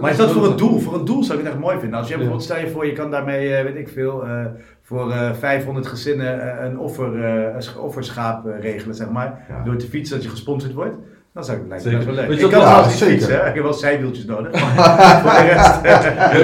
Maar 0.00 0.10
is 0.10 0.16
dat 0.16 0.30
voor 0.30 0.46
een 0.46 0.56
doel? 0.56 0.78
Voor 0.78 0.94
een 0.94 1.04
doel 1.04 1.24
zou 1.24 1.38
ik 1.38 1.44
het 1.44 1.52
echt 1.54 1.62
mooi 1.62 1.78
vinden. 1.78 1.98
Als 1.98 2.06
je 2.08 2.12
Ja. 2.12 2.18
bijvoorbeeld, 2.18 2.48
stel 2.50 2.60
je 2.64 2.68
voor, 2.70 2.86
je 2.86 2.92
kan 2.92 3.10
daarmee, 3.10 3.54
eh, 3.54 3.64
weet 3.64 3.76
ik 3.76 3.88
veel, 3.88 4.24
eh, 4.26 4.44
voor 4.82 5.10
eh 5.10 5.32
500 5.32 5.86
gezinnen 5.86 6.64
een, 6.64 6.78
offer, 6.78 7.24
eh, 7.24 7.54
een 7.54 7.62
sch- 7.62 7.78
offerschaap 7.78 8.44
regelen, 8.60 8.94
zeg 8.94 9.10
maar. 9.10 9.38
Ja. 9.48 9.62
Door 9.64 9.76
te 9.76 9.86
fietsen 9.86 10.14
dat 10.16 10.24
je 10.24 10.30
gesponsord 10.30 10.72
wordt. 10.72 10.94
Dan 11.34 11.44
zou 11.44 11.56
ik 11.56 11.62
het 11.62 11.70
lijkt 11.72 11.84
me 11.84 11.90
Zeker. 11.90 12.06
best 12.06 12.06
wel 12.06 12.26
leuk. 12.28 12.28
Weet 12.38 12.50
je 12.50 12.56
ik 12.56 12.62
wat- 12.64 12.74
kan 12.74 12.86
niet 12.86 12.92
zeker. 12.96 13.14
fietsen, 13.14 13.40
hè. 13.40 13.48
ik 13.48 13.54
heb 13.54 13.62
wel 13.62 13.72
zijwieltjes 13.72 14.24
nodig. 14.24 14.52
Maar 14.52 15.20
voor 15.22 15.30
de 15.30 15.52
rest... 15.52 15.80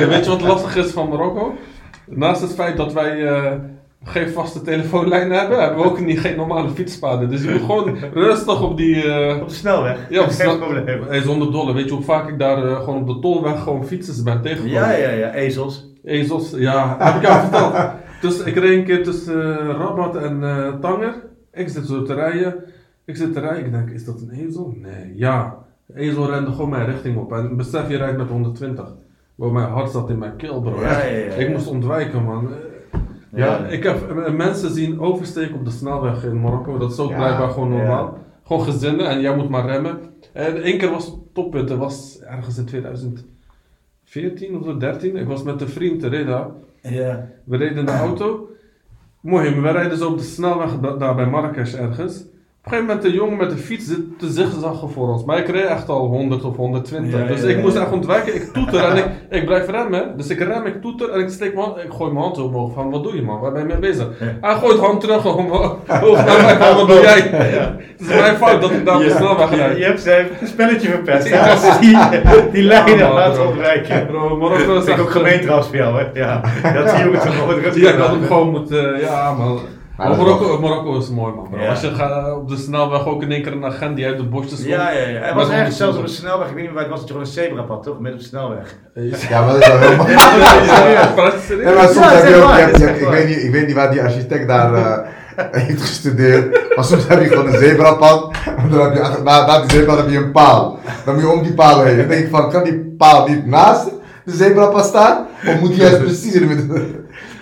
Weet 0.08 0.24
je 0.24 0.30
wat 0.30 0.40
lastig 0.40 0.76
is 0.76 0.90
van 0.90 1.08
Marokko? 1.08 1.54
Naast 2.06 2.40
het 2.40 2.54
feit 2.54 2.76
dat 2.76 2.92
wij 2.92 3.26
eh, 3.26 3.52
geen 4.04 4.28
vaste 4.28 4.62
telefoonlijn 4.62 5.30
hebben, 5.30 5.60
hebben 5.60 5.78
we 5.78 5.84
ook 5.84 6.00
niet, 6.00 6.20
geen 6.20 6.36
normale 6.36 6.68
fietspaden. 6.68 7.28
Dus 7.30 7.42
je 7.42 7.50
moet 7.50 7.60
gewoon 7.60 7.96
rustig 8.12 8.62
op 8.62 8.76
die... 8.76 9.02
eh, 9.12 9.40
op 9.40 9.48
de 9.48 9.54
snelweg. 9.54 10.06
ja, 10.10 10.22
op 10.22 10.28
de 10.28 10.34
Geen 10.42 10.58
probleem. 10.58 11.02
Hey, 11.08 11.20
zonder 11.20 11.52
dolle. 11.52 11.72
Weet 11.74 11.88
je 11.88 11.94
hoe 11.94 12.02
vaak 12.04 12.28
ik 12.28 12.38
daar 12.38 12.64
eh, 12.64 12.76
gewoon 12.84 13.00
op 13.00 13.06
de 13.06 13.18
tolweg 13.18 13.62
gewoon 13.62 13.84
fietsers 13.86 14.22
ben 14.22 14.42
tegengekomen? 14.42 14.80
Ja, 14.80 14.92
ja, 14.92 15.10
ja, 15.10 15.34
ezels. 15.34 15.86
Ezels, 16.04 16.50
ja, 16.56 16.96
heb 16.98 17.14
ik 17.14 17.22
jou 17.22 17.40
verteld. 17.40 17.74
Dus 18.20 18.40
ik 18.42 18.54
reed 18.56 18.78
een 18.78 18.84
keer 18.84 19.04
tussen 19.04 19.58
eh, 19.60 19.66
Rabat 19.66 20.16
en 20.16 20.40
Tanger. 20.80 21.14
Ik 21.52 21.68
zit 21.68 21.86
zo 21.86 22.02
te 22.02 22.14
rijden. 22.14 22.54
Ik 23.04 23.16
zit 23.16 23.32
te 23.32 23.40
rijden. 23.40 23.64
Ik 23.64 23.72
denk, 23.72 23.90
is 23.90 24.04
dat 24.04 24.20
een 24.20 24.46
ezel? 24.46 24.74
Nee, 24.76 25.12
ja. 25.16 25.56
De 25.86 25.94
ezel 26.00 26.30
rende 26.30 26.50
gewoon 26.50 26.70
mijn 26.70 26.86
richting 26.86 27.16
op. 27.16 27.32
En 27.32 27.56
besef, 27.56 27.88
je 27.88 27.96
rijdt 27.96 28.16
met 28.18 28.28
120. 28.28 28.94
Wow, 29.34 29.52
mijn 29.52 29.68
hart 29.68 29.90
zat 29.90 30.10
in 30.10 30.18
mijn 30.18 30.36
keel, 30.36 30.60
bro. 30.60 30.80
Ja, 30.80 30.90
ja, 31.04 31.16
ja. 31.16 31.32
Ik 31.32 31.48
moest 31.48 31.66
ontwijken, 31.66 32.24
man. 32.24 32.48
Ja, 33.30 33.46
Ja. 33.46 33.66
ik 33.66 33.82
heb 33.82 34.10
eh, 34.18 34.32
mensen 34.34 34.70
zien 34.70 35.00
oversteken 35.00 35.54
op 35.54 35.64
de 35.64 35.70
snelweg 35.70 36.24
in 36.24 36.40
Marokko. 36.40 36.78
Dat 36.78 36.92
is 36.92 36.98
ook 36.98 37.10
Ja, 37.10 37.16
blijkbaar 37.16 37.50
gewoon 37.50 37.70
ja. 37.72 37.76
normaal. 37.76 38.18
Gewoon 38.44 38.62
gezinnen 38.64 39.08
en 39.08 39.20
jij 39.20 39.36
moet 39.36 39.48
maar 39.48 39.66
remmen. 39.66 39.98
En 40.32 40.62
één 40.62 40.78
keer 40.78 40.90
was 40.90 41.06
het 41.06 41.14
toppunt. 41.34 41.68
Dat 41.68 41.78
was 41.78 42.20
ergens 42.20 42.58
in 42.58 42.64
2014 42.64 44.56
of 44.58 44.64
zo, 44.64 44.76
13. 44.76 45.16
Ik 45.16 45.26
was 45.26 45.42
met 45.42 45.60
een 45.60 45.68
vriend 45.68 46.00
te 46.00 46.08
ridden. 46.08 46.52
Ja. 46.82 47.28
We 47.44 47.56
reden 47.56 47.76
in 47.78 47.84
de 47.86 47.92
auto. 47.92 48.48
Mooi, 49.20 49.60
we 49.60 49.70
rijden 49.70 49.98
zo 49.98 50.10
op 50.10 50.18
de 50.18 50.24
snelweg 50.24 50.78
da- 50.80 50.96
daar 50.96 51.14
bij 51.14 51.26
Marrakesh 51.26 51.74
ergens. 51.74 52.24
Op 52.64 52.64
een 52.64 52.78
gegeven 52.78 52.94
moment 52.96 53.04
een 53.04 53.20
jongen 53.20 53.36
met 53.38 53.50
een 53.50 53.58
fiets 53.58 53.86
zit 53.86 54.18
te 54.18 54.30
zigzaggen 54.30 54.90
voor 54.90 55.08
ons. 55.08 55.24
Maar 55.24 55.38
ik 55.38 55.48
reed 55.48 55.64
echt 55.64 55.88
al 55.88 56.06
100 56.06 56.44
of 56.44 56.56
120. 56.56 57.20
Ja, 57.20 57.26
dus 57.26 57.40
ja, 57.42 57.48
ik 57.48 57.56
ja, 57.56 57.62
moest 57.62 57.74
ja. 57.74 57.80
echt 57.82 57.92
ontwijken. 57.92 58.34
Ik 58.34 58.42
toeter 58.52 58.84
en 58.84 58.96
ik, 58.96 59.04
ik 59.30 59.44
blijf 59.46 59.68
remmen. 59.70 60.16
Dus 60.16 60.28
ik 60.28 60.38
rem, 60.38 60.66
ik 60.66 60.80
toeter 60.80 61.10
en 61.10 61.20
ik 61.20 61.28
steek 61.28 61.54
mijn 61.54 61.66
hand, 61.66 61.78
ik 61.78 61.90
gooi 61.90 62.12
mijn 62.12 62.24
hand 62.24 62.38
omhoog. 62.38 62.72
Van 62.72 62.90
wat 62.90 63.02
doe 63.02 63.14
je 63.16 63.22
man, 63.22 63.40
waar 63.40 63.52
ben 63.52 63.60
je 63.60 63.66
mee 63.66 63.78
bezig? 63.78 64.06
Ja. 64.20 64.48
Hij 64.48 64.54
gooit 64.58 64.78
hand 64.78 65.00
terug 65.00 65.36
omhoog 65.36 65.76
van 65.86 66.74
wat 66.76 66.88
doe 66.88 67.00
jij? 67.00 67.20
Het 67.20 68.00
is 68.00 68.06
mijn 68.06 68.36
fout 68.36 68.60
dat 68.60 68.70
ik 68.70 68.84
daar 68.84 68.96
op 68.96 69.02
de 69.02 69.10
snelweg 69.10 69.50
Je, 69.50 69.56
rijd. 69.56 69.78
je 69.78 69.84
hebt 69.84 70.00
zijn 70.00 70.26
spelletje 70.44 70.88
verpest. 70.88 71.28
Ja. 71.28 71.50
Als 71.50 71.80
die, 71.80 71.98
die 72.52 72.62
lijnen 72.62 72.98
Ja, 72.98 73.12
laten 73.14 73.46
ontwijken. 73.46 74.06
Bro, 74.06 74.36
Marokko 74.36 74.74
Dat 74.74 74.88
is 74.88 74.92
ook 74.92 74.98
echt... 74.98 75.10
gemeen 75.10 75.40
trouwens 75.40 75.68
voor 75.68 75.76
jou, 75.76 75.98
hè? 75.98 76.20
Ja, 76.20 76.40
dat 76.62 76.90
Ja, 77.74 77.90
ik 77.90 77.98
had 77.98 78.08
hem 78.08 78.20
laten. 78.20 78.26
gewoon 78.26 78.50
moeten, 78.50 79.00
ja 79.00 79.32
man. 79.32 79.58
Maar 79.98 80.16
Marokko, 80.16 80.58
Marokko 80.60 80.98
is 80.98 81.08
mooi 81.10 81.34
man. 81.34 81.48
bro. 81.50 81.60
Ja. 81.60 81.68
Als 81.70 81.80
je 81.80 81.94
gaat 81.94 82.34
op 82.36 82.48
de 82.48 82.56
snelweg 82.56 83.06
ook 83.06 83.22
in 83.22 83.32
één 83.32 83.42
keer 83.42 83.52
een 83.52 83.64
agent 83.64 83.96
die 83.96 84.06
uit 84.06 84.16
de 84.16 84.22
bosjes 84.24 84.50
komt. 84.58 84.64
Ja, 84.68 84.90
ja, 84.90 85.08
ja. 85.08 85.20
Maar 85.20 85.34
was 85.34 85.48
ergens 85.50 85.76
zelfs 85.76 85.96
op 85.96 86.02
een 86.02 86.08
snelweg, 86.08 86.48
ik 86.48 86.54
weet 86.54 86.62
niet 86.64 86.72
meer 86.74 86.74
waar 86.74 86.82
het 86.82 86.90
was, 86.90 86.98
dat 87.00 87.08
je 87.08 87.14
gewoon 87.14 87.28
een 87.28 87.34
zebrapad, 87.34 87.82
toch? 87.82 87.94
Midden 88.00 88.12
op 88.12 88.18
de 88.18 88.24
snelweg. 88.24 88.74
Ja, 89.28 89.44
maar 89.44 89.52
dat 89.54 89.62
is 89.62 89.66
wel 89.68 89.78
heel 89.78 89.96
mooi. 90.02 90.12
Ja, 90.12 90.20
je? 91.48 91.54
Nee, 91.64 91.74
maar 91.74 91.88
soms 91.88 91.96
Ja, 91.96 92.10
heb 92.12 92.28
je 92.28 92.34
ook, 92.42 92.78
je 92.78 92.84
je 92.84 93.00
ik, 93.00 93.08
weet 93.08 93.26
niet, 93.28 93.42
ik 93.42 93.50
weet 93.52 93.66
niet 93.66 93.74
waar 93.76 93.90
die 93.90 94.02
architect 94.02 94.48
daar 94.48 94.74
eh, 94.74 94.98
heeft 95.66 95.80
gestudeerd, 95.80 96.76
maar 96.76 96.84
soms 96.84 97.08
heb 97.08 97.20
je 97.22 97.28
gewoon 97.28 97.46
een 97.46 97.58
zebrapad, 97.58 98.30
en 98.56 98.68
dan 98.70 98.80
heb 98.80 98.94
je, 98.94 99.00
achter- 99.00 99.22
na, 99.22 99.46
na 99.46 99.60
die 99.60 99.70
zebrapad 99.70 100.02
heb 100.04 100.10
je 100.12 100.16
een 100.18 100.32
paal. 100.32 100.78
Dan 101.04 101.14
moet 101.14 101.22
je 101.22 101.30
om 101.30 101.42
die 101.42 101.54
paal 101.54 101.82
heen. 101.82 101.96
Dan 101.96 102.08
denk 102.08 102.24
ik 102.24 102.30
van, 102.30 102.50
kan 102.50 102.64
die 102.64 102.94
paal 102.98 103.28
niet 103.28 103.46
naast 103.46 103.88
de 104.24 104.32
zebrapad 104.32 104.84
staan, 104.84 105.26
of 105.46 105.60
moet 105.60 105.68
die 105.70 105.80
juist 105.80 105.98
precies 105.98 106.32
in 106.32 106.40
de 106.40 106.54
midden? 106.54 106.68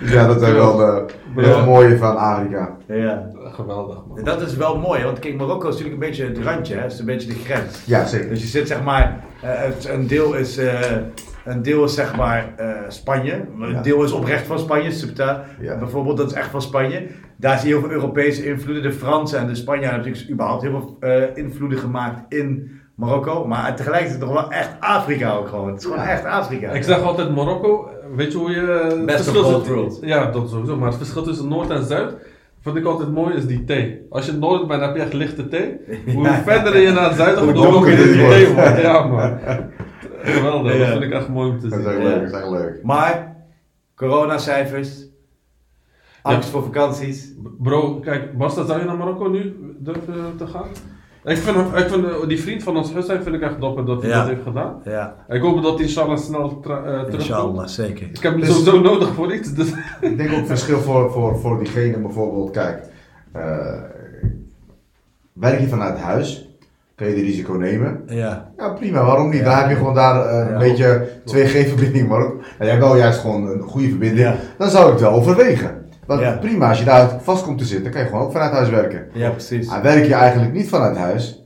Dus 0.00 0.11
ja, 0.16 0.26
dat 0.26 0.40
zijn 0.40 0.54
wel 0.54 1.04
het 1.45 1.64
mooie 1.66 1.97
van 1.99 2.16
Afrika. 2.16 2.76
Ja. 2.87 3.30
Geweldig 3.34 3.99
man. 4.09 4.24
Dat 4.24 4.41
is 4.41 4.57
wel 4.57 4.78
mooi, 4.78 5.05
want 5.05 5.18
kijk, 5.18 5.37
Marokko 5.37 5.68
is 5.68 5.74
natuurlijk 5.74 6.03
een 6.03 6.09
beetje 6.09 6.24
het 6.26 6.39
randje, 6.39 6.74
hè? 6.74 6.80
Het 6.82 6.93
is 6.93 6.99
een 6.99 7.05
beetje 7.07 7.28
de 7.28 7.34
grens. 7.34 7.82
Ja, 7.87 8.05
zeker. 8.05 8.28
Dus 8.28 8.41
je 8.43 8.47
zit 8.49 8.68
zeg 8.68 8.82
maar, 8.82 9.24
eh, 9.43 9.51
het- 9.55 9.89
een 9.89 10.07
deel 10.07 10.34
is, 10.34 10.57
eh, 10.59 10.80
een 11.45 11.62
deel 11.62 11.84
is 11.84 11.95
zeg 11.95 12.16
maar 12.16 12.53
eh, 12.57 12.68
Spanje, 12.89 13.32
een 13.61 13.70
Ja. 13.72 13.82
deel 13.82 14.03
is 14.05 14.12
oprecht 14.12 14.47
van 14.47 14.59
Spanje, 14.59 14.91
Ceuta 14.91 15.45
Ja. 15.61 15.78
bijvoorbeeld, 15.78 16.16
dat 16.16 16.30
is 16.30 16.37
echt 16.37 16.51
van 16.51 16.62
Spanje. 16.62 17.07
Daar 17.37 17.59
zie 17.59 17.68
je 17.68 17.74
heel 17.74 17.82
veel 17.84 17.93
Europese 17.95 18.47
invloeden. 18.47 18.82
De 18.82 18.93
Fransen 18.93 19.39
en 19.39 19.47
de 19.47 19.55
Spanjaarden 19.55 19.91
hebben 19.95 20.09
natuurlijk 20.09 20.32
überhaupt 20.34 20.62
heel 20.62 20.80
veel 20.80 20.97
eh, 21.11 21.37
invloeden 21.45 21.78
gemaakt 21.78 22.34
in 22.34 22.70
Marokko. 22.95 23.47
Maar 23.47 23.76
tegelijkertijd 23.76 24.20
toch 24.20 24.32
wel 24.32 24.51
echt 24.51 24.70
Afrika 24.80 25.32
ook 25.32 25.49
gewoon. 25.49 25.68
Het 25.68 25.78
is 25.78 25.84
gewoon 25.84 25.99
Ja. 25.99 26.09
echt 26.11 26.24
Afrika. 26.24 26.70
Ik 26.70 26.82
zeg 26.82 27.03
altijd 27.03 27.34
Marokko, 27.34 27.91
weet 28.16 28.32
je 28.32 28.38
hoe 28.38 28.50
je... 28.50 28.60
het 28.96 29.06
Best 29.06 29.24
verschil 29.24 29.44
of 29.44 29.52
both 29.52 29.66
worlds. 29.68 29.98
Ja, 30.00 30.30
dat 30.30 30.50
sowieso. 30.50 30.76
Maar 30.76 30.88
het 30.88 30.96
verschil 30.96 31.22
tussen 31.22 31.48
Noord 31.48 31.70
en 31.70 31.84
Zuid, 31.84 32.14
vind 32.60 32.76
ik 32.76 32.84
altijd 32.84 33.12
mooi, 33.12 33.34
is 33.34 33.46
die 33.46 33.64
thee. 33.64 34.06
Als 34.10 34.26
je 34.26 34.32
Noorden 34.32 34.66
bent, 34.68 34.82
heb 34.82 34.94
je 34.96 35.02
echt 35.02 35.12
lichte 35.12 35.48
thee. 35.48 35.76
Hoe 36.14 36.22
Ja. 36.24 36.42
verder 36.42 36.78
je 36.80 36.90
naar 36.90 37.08
het 37.08 37.16
zuiden 37.16 37.44
Hoe 37.44 37.52
gaat, 37.52 37.62
hoe 37.62 37.72
donkerder 37.72 38.04
die 38.06 38.28
thee 38.28 38.54
wordt. 38.54 38.80
Ja 38.80 39.06
man. 39.06 39.38
Geweldig, 40.22 40.72
Ja. 40.72 40.78
dat 40.78 40.88
vind 40.88 41.02
ik 41.02 41.12
echt 41.12 41.28
mooi 41.28 41.50
om 41.50 41.58
te 41.60 41.68
Dat 41.68 41.78
is 41.78 41.84
zien. 41.84 41.94
echt 41.94 42.02
Ja. 42.02 42.08
leuk, 42.08 42.20
dat 42.20 42.32
is 42.32 42.38
echt 42.38 42.50
leuk. 42.50 42.80
Maar, 42.82 43.36
coronacijfers, 43.96 45.04
angst 46.22 46.48
voor 46.48 46.62
vakanties. 46.62 47.32
Bro, 47.58 47.94
kijk, 48.00 48.38
Basta, 48.38 48.64
zou 48.64 48.78
je 48.78 48.84
naar 48.84 48.96
Marokko 48.96 49.28
nu 49.28 49.56
durven 49.78 50.34
te 50.38 50.46
gaan? 50.46 50.68
Ik 51.27 51.37
vind, 51.37 51.57
ik 51.57 51.89
vind 51.89 52.29
die 52.29 52.41
vriend 52.41 52.62
van 52.62 52.77
ons 52.77 52.93
Hussein 52.93 53.22
vind 53.22 53.35
ik 53.35 53.41
echt 53.43 53.61
dapper 53.61 53.85
dat 53.85 54.01
hij 54.03 54.11
Ja. 54.11 54.18
dat 54.18 54.29
heeft 54.29 54.43
gedaan. 54.43 54.81
Ja, 54.85 55.14
Ik 55.29 55.41
hoop 55.43 55.62
dat 55.62 55.74
hij 55.74 55.83
inshallah 55.83 56.16
snel 56.18 56.61
tra- 56.61 56.77
eh, 56.79 56.83
terugkomt. 56.85 57.12
inshallah, 57.14 57.66
zeker. 57.66 58.07
Ik 58.12 58.22
heb 58.22 58.33
hem 58.33 58.41
Dus- 58.41 58.49
sowieso 58.51 58.81
nodig 58.81 59.09
voor 59.14 59.35
iets. 59.35 59.55
Dus. 59.55 59.72
Ik 60.01 60.16
denk 60.16 60.33
ook 60.33 60.47
verschil 60.47 60.79
voor, 60.79 61.11
voor, 61.11 61.37
voor 61.39 61.59
diegene 61.59 61.99
bijvoorbeeld, 61.99 62.51
kijk, 62.51 62.83
eh, 63.33 63.81
werk 65.33 65.61
je 65.61 65.66
vanuit 65.68 65.99
huis, 65.99 66.49
kan 66.95 67.07
je 67.09 67.14
de 67.14 67.20
risico 67.20 67.53
nemen. 67.53 68.03
Ja, 68.07 68.53
Ja, 68.57 68.68
prima, 68.68 69.05
waarom 69.05 69.29
niet? 69.31 69.39
Ja. 69.41 69.45
Dan 69.45 69.59
heb 69.59 69.68
je 69.68 69.77
gewoon 69.77 69.95
daar 69.95 70.27
eh, 70.27 70.39
een 70.47 70.53
Ja. 70.53 70.59
beetje 70.59 71.09
2G-verbinding, 71.24 72.09
maar 72.09 72.20
ook, 72.20 72.33
en 72.59 72.66
jij 72.66 72.68
hebt 72.74 72.83
wel 72.83 72.97
juist 72.97 73.18
gewoon 73.20 73.47
een 73.49 73.61
goede 73.61 73.89
verbinding, 73.89 74.20
Ja. 74.20 74.37
dan 74.59 74.70
zou 74.70 74.85
ik 74.87 74.93
het 74.93 75.01
wel 75.01 75.12
overwegen. 75.12 75.76
Want 76.07 76.20
Ja. 76.20 76.32
prima, 76.36 76.68
als 76.68 76.78
je 76.78 76.84
daar 76.84 77.11
vast 77.22 77.44
komt 77.44 77.59
te 77.59 77.64
zitten, 77.64 77.90
kan 77.92 78.00
je 78.00 78.07
gewoon 78.07 78.22
ook 78.22 78.32
vanuit 78.32 78.52
huis 78.52 78.68
werken. 78.68 79.07
ja 79.12 79.30
precies. 79.30 79.68
Maar 79.68 79.82
werk 79.82 80.04
je 80.07 80.14
eigenlijk 80.14 80.52
niet 80.52 80.68
vanuit 80.68 80.96
huis, 80.96 81.44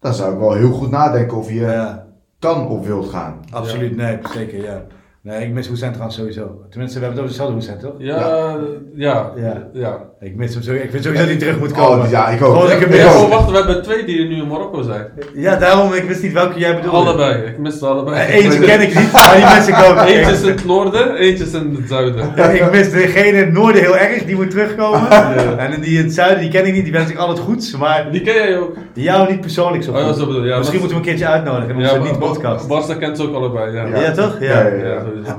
dan 0.00 0.14
zou 0.14 0.32
ik 0.32 0.38
wel 0.38 0.52
heel 0.52 0.72
goed 0.72 0.90
nadenken 0.90 1.36
of 1.36 1.48
je 1.48 1.60
Ja, 1.60 2.06
kan 2.38 2.68
of 2.68 2.86
wilt 2.86 3.08
gaan. 3.08 3.40
absoluut, 3.50 3.96
nee, 3.96 4.18
zeker, 4.34 4.62
ja. 4.62 4.82
Nee, 5.24 5.42
ik 5.46 5.52
mis 5.52 5.66
Hoesijn 5.68 5.90
trouwens 5.90 6.16
sowieso. 6.18 6.60
Tenminste, 6.70 6.98
we 6.98 7.04
hebben 7.04 7.24
het 7.24 7.32
over 7.32 7.46
dezelfde 7.46 7.52
Hoesijn, 7.52 7.78
toch? 7.78 7.92
Ja, 7.98 8.56
ja, 8.94 9.32
Ja. 9.36 9.68
ja. 9.72 9.98
Ik 10.20 10.36
mis 10.36 10.54
hem 10.54 10.62
sowieso. 10.62 10.84
Ik 10.84 10.90
vind 10.90 11.02
sowieso 11.04 11.24
dat 11.26 11.32
hij 11.34 11.40
terug 11.42 11.58
moet 11.58 11.72
Oh, 11.72 11.86
komen. 11.86 12.10
ja, 12.10 12.28
ik 12.28 12.42
ook. 12.42 12.52
Gewoon, 12.54 12.70
ik 12.70 13.06
ook. 13.06 13.22
Oh, 13.22 13.28
wacht, 13.28 13.50
we 13.50 13.56
hebben 13.56 13.82
twee 13.82 14.04
die 14.04 14.28
nu 14.28 14.34
in 14.36 14.46
Marokko 14.48 14.82
zijn. 14.82 15.06
Ja, 15.34 15.56
daarom, 15.56 15.92
ik 15.92 16.02
wist 16.04 16.22
niet 16.22 16.32
welke 16.32 16.58
jij 16.58 16.74
bedoelde. 16.76 16.96
Allebei, 16.96 17.42
ik 17.42 17.58
mis 17.58 17.78
ze 17.78 17.86
allebei. 17.86 18.16
Eh, 18.16 18.34
Eentje 18.34 18.58
ken 18.60 18.80
ik 18.80 18.94
niet, 18.98 19.12
maar 19.12 19.34
die 19.36 19.44
mensen 19.44 19.74
komen. 19.74 20.04
Eentje 20.14 20.32
is 20.32 20.42
in 20.42 20.48
het 20.48 20.64
noorden, 20.64 21.14
eentje 21.16 21.44
is 21.44 21.52
in 21.52 21.76
het 21.80 21.88
zuiden. 21.88 22.32
Ja, 22.36 22.44
ik 22.48 22.70
mis 22.70 22.90
degene 22.90 23.26
in 23.28 23.44
het 23.44 23.52
noorden 23.52 23.80
heel 23.82 23.96
erg, 23.96 24.24
die 24.24 24.34
moet 24.34 24.50
terugkomen. 24.50 25.10
En 25.58 25.80
die 25.80 25.98
in 25.98 26.04
het 26.04 26.14
zuiden, 26.14 26.40
die 26.40 26.50
ken 26.50 26.66
ik 26.66 26.72
niet, 26.72 26.84
die 26.84 26.92
wens 26.92 27.10
ik 27.10 27.16
altijd 27.16 27.38
goeds. 27.38 27.76
Maar 27.76 28.08
Die 28.12 28.20
ken 28.20 28.34
jij 28.34 28.58
ook. 28.58 28.76
jou 28.94 29.30
niet 29.30 29.40
persoonlijk 29.40 29.84
zo 29.84 29.90
Oh, 29.92 29.98
ja, 29.98 30.04
goed. 30.06 30.16
zo 30.16 30.26
bedoel 30.26 30.42
je. 30.42 30.48
Ja, 30.48 30.58
Misschien 30.58 30.78
moeten 30.80 30.96
we 30.98 31.02
een 31.02 31.08
keertje 31.10 31.32
uitnodigen 31.32 31.70
in 31.70 31.76
onze 31.76 31.94
Ja, 31.94 32.02
niet-podcast. 32.02 32.68
Barca 32.68 32.94
kent 32.94 33.16
ze 33.16 33.22
ook 33.22 33.34
allebei, 33.34 33.72
ja. 33.76 33.86
Ja, 34.00 34.10
toch? 34.12 34.36
Ja. 34.40 34.70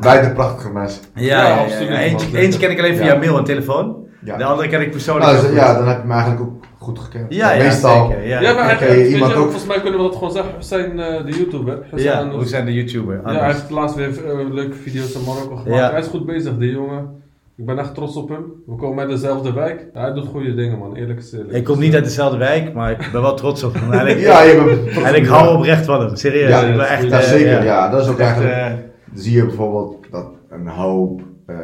Beide 0.01 0.29
prachtige 0.33 0.71
mensen. 0.71 1.01
Ja, 1.13 1.23
ja, 1.41 1.47
ja, 1.47 1.57
absoluut, 1.63 1.87
ja. 1.89 1.99
Eentje, 1.99 2.37
eentje 2.37 2.59
ken 2.59 2.71
ik 2.71 2.79
alleen 2.79 2.95
via 2.95 3.05
Ja. 3.05 3.15
mail 3.19 3.37
en 3.37 3.43
telefoon. 3.43 3.95
Ja. 4.23 4.37
De 4.37 4.43
andere 4.43 4.67
ken 4.67 4.81
ik 4.81 4.91
persoonlijk. 4.91 5.31
Nou, 5.31 5.47
dus, 5.47 5.55
ja, 5.55 5.73
dan 5.77 5.87
heb 5.87 6.01
je 6.01 6.07
me 6.07 6.13
eigenlijk 6.13 6.41
ook 6.41 6.63
goed 6.79 6.99
gekend. 6.99 7.33
ja, 7.33 7.51
ja, 7.51 7.63
Meestal. 7.63 8.07
zeker. 8.07 8.27
Ja, 8.27 8.41
Ja, 8.41 8.53
maar 8.53 8.63
eigenlijk, 8.63 8.97
weet 8.97 9.11
iemand 9.11 9.31
je, 9.31 9.37
ook- 9.37 9.43
volgens 9.43 9.65
mij 9.65 9.81
kunnen 9.81 9.99
we 9.99 10.05
dat 10.05 10.15
gewoon 10.15 10.31
zeggen. 10.31 10.51
Hussein, 10.57 10.99
eh, 10.99 11.25
de 11.25 11.31
YouTuber. 11.31 11.77
Hussein, 11.91 12.31
ja, 12.31 12.43
zijn 12.45 12.65
de 12.65 12.73
YouTuber? 12.73 13.21
ja, 13.25 13.33
hij 13.33 13.45
heeft 13.51 13.69
laatst 13.69 13.95
weer 13.95 14.07
eh, 14.25 14.53
leuke 14.53 14.75
video's 14.75 15.13
in 15.13 15.21
Marokko 15.25 15.55
gemaakt. 15.55 15.79
Ja. 15.79 15.91
Hij 15.91 15.99
is 15.99 16.07
goed 16.07 16.25
bezig, 16.25 16.57
die 16.57 16.71
jongen. 16.71 17.23
Ik 17.57 17.65
ben 17.65 17.79
echt 17.79 17.93
trots 17.95 18.15
op 18.15 18.29
hem. 18.29 18.43
We 18.65 18.75
komen 18.75 18.99
uit 18.99 19.09
dezelfde 19.09 19.53
wijk. 19.53 19.85
Hij 19.93 20.13
doet 20.13 20.27
goede 20.27 20.53
dingen, 20.55 20.77
man. 20.79 20.95
Eerlijk 20.95 21.19
is 21.19 21.31
eerlijk. 21.33 21.51
Ik 21.53 21.63
kom 21.63 21.79
niet 21.79 21.93
uit 21.95 22.03
dezelfde 22.03 22.37
wijk, 22.37 22.73
maar 22.73 22.91
ik 22.91 23.09
ben 23.11 23.21
wel 23.21 23.33
trots 23.33 23.63
op 23.63 23.73
hem. 23.73 23.91
En 23.99 24.07
ik, 24.07 24.19
Ja, 24.19 24.41
je 24.43 24.81
bent 24.93 25.05
en 25.05 25.15
ik 25.15 25.25
hou 25.25 25.55
oprecht 25.57 25.85
van 25.85 25.99
hem, 25.99 26.15
serieus. 26.15 26.49
Ja, 26.49 26.61
ik 26.61 26.75
ben 26.77 26.87
echt, 26.87 27.03
Ja, 27.03 27.17
eh, 27.19 27.23
zeker. 27.23 27.51
ja. 27.51 27.63
Ja, 27.63 27.89
dat 27.89 28.01
is 28.01 28.07
ook 28.09 28.19
Echt, 28.19 28.41
eigenlijk. 28.41 28.83
Zie 29.15 29.35
je 29.35 29.45
bijvoorbeeld 29.45 30.11
dat 30.11 30.27
een 30.49 30.67
hoop 30.67 31.21
eh, 31.45 31.57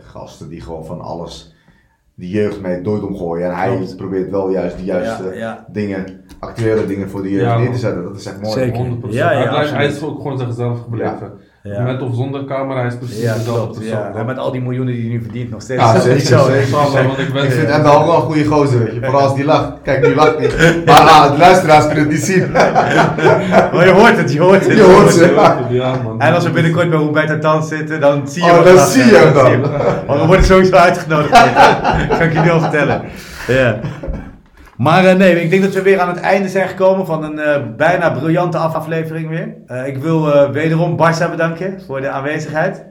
gasten 0.00 0.48
die 0.48 0.60
gewoon 0.60 0.84
van 0.84 1.00
alles, 1.00 1.54
die 2.14 2.30
jeugd 2.30 2.60
mee 2.60 2.80
nooit 2.80 3.02
omgooien. 3.02 3.46
En 3.46 3.56
hij 3.56 3.76
Klopt. 3.76 3.96
probeert 3.96 4.30
wel 4.30 4.50
juist 4.50 4.76
de 4.76 4.84
juiste 4.84 5.24
Ja, 5.24 5.32
ja. 5.32 5.66
dingen, 5.68 6.24
actuele 6.38 6.86
dingen 6.86 7.10
voor 7.10 7.22
de 7.22 7.30
jeugd 7.30 7.44
Ja, 7.44 7.58
neer 7.58 7.72
te 7.72 7.78
zetten. 7.78 8.02
Dat 8.02 8.16
is 8.16 8.26
echt 8.26 8.42
mooi. 8.42 8.52
Zeker. 8.52 8.86
100%. 8.86 9.12
Ja, 9.12 9.32
ja, 9.32 9.64
hij, 9.64 9.86
is 9.86 10.02
ook 10.02 10.20
gewoon 10.20 10.38
zichzelf 10.38 10.82
gebleven. 10.82 11.32
Ja. 11.72 11.80
Met 11.82 12.02
of 12.02 12.14
zonder 12.14 12.44
camera, 12.44 12.82
is 12.82 12.96
precies 12.98 13.20
Ja, 13.20 13.34
dezelfde 13.34 13.60
klopt. 13.62 13.78
persoon. 13.78 13.98
Ja. 13.98 14.12
En 14.14 14.26
met 14.26 14.38
al 14.38 14.50
die 14.52 14.60
miljoenen 14.60 14.94
die 14.94 15.02
hij 15.02 15.12
nu 15.12 15.22
verdient 15.22 15.50
nog 15.50 15.62
steeds. 15.62 15.80
Ja, 15.82 15.98
zeker, 16.00 16.14
niet 16.14 16.26
zo, 16.26 16.46
ik 16.48 17.32
ben... 17.32 17.44
Ik 17.44 17.50
vind 17.52 17.68
hem 17.68 17.82
wel 17.82 18.14
een 18.14 18.22
goede 18.22 18.44
gozer, 18.44 18.78
weet 18.78 18.94
je. 18.94 19.00
Vooral 19.02 19.20
als 19.20 19.34
die 19.34 19.44
lacht. 19.44 19.72
Kijk, 19.82 20.06
nu 20.06 20.14
lacht 20.14 20.34
hij. 20.38 20.48
Maar 20.86 21.00
ah, 21.00 21.30
de 21.32 21.38
luisteraars 21.38 21.84
kunnen 21.86 22.02
het 22.04 22.12
niet 22.12 22.22
zien. 22.24 22.50
Maar 23.72 23.86
je 23.86 23.92
hoort 23.92 24.16
het, 24.16 24.32
je 24.32 24.40
hoort 24.40 24.66
het. 24.66 24.76
Je 24.76 24.82
hoort 24.82 25.10
ze. 25.12 25.34
Ja, 25.70 25.94
man. 26.04 26.20
En 26.20 26.34
als 26.34 26.44
we 26.44 26.50
binnenkort 26.50 26.90
bij 26.90 26.98
Roberto 26.98 27.38
Tan 27.38 27.64
zitten, 27.64 28.00
dan 28.00 28.28
zie 28.28 28.44
je 28.44 28.50
Oh, 28.50 28.54
hem 28.56 28.64
dan 28.64 28.74
graag. 28.74 28.88
zie 28.88 29.04
je 29.04 29.16
hem 29.16 29.32
dan. 29.34 29.60
Want 30.06 30.20
we 30.20 30.26
worden 30.26 30.44
sowieso 30.44 30.74
uitgenodigd. 30.76 31.30
kan 32.08 32.20
ik 32.22 32.32
je 32.32 32.40
nu 32.40 32.50
al 32.50 32.60
vertellen. 32.60 33.02
Ja. 33.46 33.78
Maar 34.76 35.04
eh, 35.04 35.16
nee, 35.16 35.42
ik 35.42 35.50
denk 35.50 35.62
dat 35.62 35.74
we 35.74 35.82
weer 35.82 36.00
aan 36.00 36.08
het 36.08 36.20
einde 36.20 36.48
zijn 36.48 36.68
gekomen 36.68 37.06
van 37.06 37.24
een 37.24 37.38
eh, 37.38 37.62
bijna 37.76 38.10
briljante 38.10 38.58
aflevering 38.58 39.28
weer. 39.28 39.54
Eh, 39.66 39.86
ik 39.86 39.98
wil 39.98 40.50
wederom 40.52 40.96
Barça 40.96 41.30
bedanken 41.30 41.82
voor 41.86 42.00
de 42.00 42.08
aanwezigheid. 42.08 42.84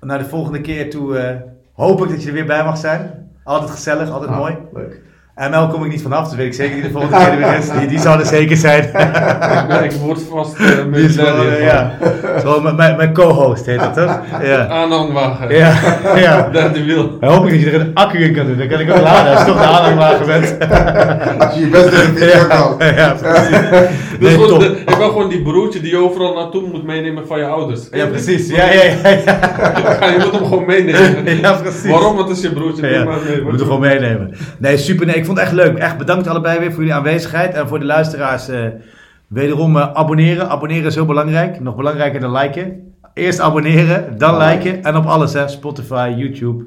Naar 0.00 0.18
de 0.18 0.24
volgende 0.24 0.60
keer 0.60 0.90
toe 0.90 1.40
hoop 1.72 2.02
ik 2.02 2.08
dat 2.08 2.22
je 2.22 2.28
er 2.28 2.34
weer 2.34 2.46
bij 2.46 2.64
mag 2.64 2.76
zijn. 2.78 3.30
Altijd 3.44 3.70
gezellig, 3.70 4.10
altijd 4.10 4.30
Ah, 4.30 4.36
mooi. 4.36 4.56
Leuk. 4.72 5.00
ML 5.36 5.66
kom 5.68 5.84
ik 5.84 5.90
niet 5.90 6.02
vanaf, 6.02 6.28
dus 6.28 6.36
weet 6.36 6.46
ik 6.46 6.54
zeker 6.54 6.74
dat 6.76 6.84
de 6.84 6.90
volgende 6.90 7.16
keer 7.16 7.28
er 7.32 7.38
weer 7.38 7.58
is. 7.58 7.68
Die, 7.78 7.86
die 7.88 7.98
zal 7.98 8.18
er 8.18 8.26
zeker 8.26 8.56
zijn. 8.56 8.88
Ja, 8.92 9.80
ik 9.88 9.92
word 9.92 10.20
vast 10.30 10.58
uh, 10.94 11.04
is 11.04 11.16
wel, 11.16 11.46
eh, 11.46 11.64
ja. 11.64 11.98
Zo, 12.42 12.60
mijn- 12.60 12.96
mijn 12.96 13.12
co-host 13.12 13.66
heet 13.66 13.78
dat 13.78 13.94
toch? 13.94 14.20
Ja. 14.42 14.66
Aanhangwagen. 14.82 15.54
Ja, 15.56 15.74
ja. 16.16 16.48
Derde 16.52 16.84
wiel. 16.84 17.18
Dan 17.20 17.30
hoop 17.32 17.46
ik 17.46 17.50
dat 17.52 17.60
je 17.60 17.70
er 17.70 17.80
een 17.80 17.94
accu 17.94 18.18
in 18.18 18.32
kan 18.34 18.46
doen. 18.46 18.56
Dan 18.58 18.68
kan 18.68 18.80
ik 18.80 18.90
ook 18.90 19.00
laden 19.00 19.30
als 19.32 19.40
je 19.40 19.46
toch 19.46 19.58
de 19.60 19.66
aanhangwagen 19.66 20.26
bent. 20.26 20.56
Als 21.46 21.54
je 21.54 21.60
je 21.60 21.66
best 21.66 21.84
doet, 21.90 22.18
je 22.18 22.46
Ja, 22.78 22.86
ja, 22.96 23.14
precies. 23.20 23.58
Dus 24.20 24.36
Nee, 24.36 24.58
de- 24.58 24.82
ik 24.86 24.94
wil 24.96 25.08
gewoon 25.08 25.28
die 25.28 25.42
broertje 25.42 25.80
die 25.80 25.90
je 25.90 25.96
overal 25.96 26.34
naartoe 26.34 26.62
moet 26.72 26.84
meenemen 26.84 27.26
van 27.26 27.38
je 27.38 27.46
ouders. 27.46 27.80
Ja, 27.92 28.06
precies. 28.06 28.48
Ja, 28.48 28.64
ja, 28.72 28.82
ja. 28.82 29.08
ja. 29.08 29.38
Ja, 30.00 30.06
je 30.10 30.18
moet 30.18 30.32
hem 30.32 30.44
gewoon 30.44 30.66
meenemen. 30.66 31.40
Ja, 31.40 31.52
precies. 31.52 31.90
Waarom? 31.90 32.16
Want 32.16 32.28
het 32.28 32.36
is 32.36 32.42
je 32.42 32.52
broertje. 32.52 32.86
Ja, 32.86 33.04
maar 33.04 33.16
mee. 33.28 33.36
we 33.36 33.42
moeten 33.48 33.66
gewoon 33.66 33.80
meenemen. 33.80 34.34
Nee, 34.58 34.76
super. 34.76 35.06
Nee, 35.06 35.24
vond 35.26 35.38
het 35.38 35.46
echt 35.46 35.56
leuk. 35.56 35.78
Echt 35.78 35.98
bedankt 35.98 36.26
allebei 36.26 36.58
weer 36.58 36.70
voor 36.70 36.78
jullie 36.78 36.94
aanwezigheid. 36.94 37.54
En 37.54 37.68
voor 37.68 37.78
de 37.78 37.84
luisteraars, 37.84 38.48
eh, 38.48 38.66
wederom 39.26 39.76
eh, 39.76 39.92
abonneren. 39.92 40.48
Abonneren 40.48 40.86
is 40.86 40.94
heel 40.94 41.06
belangrijk. 41.06 41.60
Nog 41.60 41.76
belangrijker 41.76 42.20
dan 42.20 42.32
liken. 42.32 42.94
Eerst 43.14 43.40
abonneren, 43.40 44.18
dan 44.18 44.38
liken. 44.38 44.84
En 44.84 44.96
op 44.96 45.06
alles, 45.06 45.32
hè. 45.32 45.48
Spotify, 45.48 46.14
YouTube, 46.16 46.64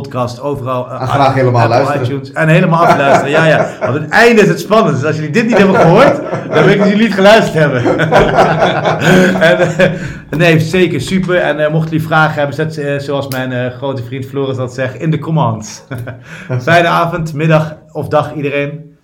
podcast, 0.00 0.40
overal. 0.40 0.90
eh, 0.90 1.00
En 1.00 1.08
graag 1.08 1.34
helemaal 1.34 1.62
Apple, 1.62 1.76
luisteren. 1.76 2.06
iTunes. 2.06 2.32
En 2.32 2.48
helemaal 2.48 2.86
afluisteren. 2.86 3.30
Ja, 3.30 3.44
ja. 3.46 3.66
Want 3.80 3.94
het 3.94 4.08
einde 4.08 4.42
is 4.42 4.48
het 4.48 4.60
spannend. 4.60 4.96
Dus 4.96 5.04
als 5.04 5.14
jullie 5.16 5.30
dit 5.30 5.46
niet 5.46 5.56
hebben 5.58 5.76
gehoord, 5.76 6.20
dan 6.54 6.64
weet 6.64 6.72
ik 6.74 6.78
dat 6.78 6.88
jullie 6.88 7.04
niet 7.04 7.14
geluisterd 7.14 7.54
hebben. 7.54 7.84
en, 9.50 9.58
eh, 9.78 9.90
nee, 10.38 10.60
zeker 10.60 11.00
super. 11.00 11.36
En 11.36 11.64
eh, 11.64 11.70
mochten 11.72 11.90
jullie 11.90 12.06
vragen 12.06 12.34
hebben, 12.34 12.54
zet 12.54 12.74
ze, 12.74 12.82
eh, 12.82 13.00
zoals 13.00 13.28
mijn 13.28 13.52
eh, 13.52 13.72
grote 13.76 14.02
vriend 14.02 14.26
Floris 14.26 14.56
dat 14.56 14.74
zegt, 14.74 14.94
in 14.94 15.10
de 15.10 15.18
comments. 15.18 15.82
Fijne 16.60 16.88
avond, 16.88 17.34
middag 17.34 17.76
of 17.92 18.08
dag 18.08 18.34
iedereen. 18.34 18.96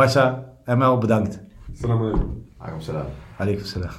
Barça, 0.00 0.24
ML, 0.64 0.98
bedankt. 0.98 1.40
Salam 1.80 1.98
alaikum. 2.00 2.42
Alaikum 2.58 2.80
salam. 2.80 3.04
Alaikum 3.38 3.64
salam. 3.64 3.90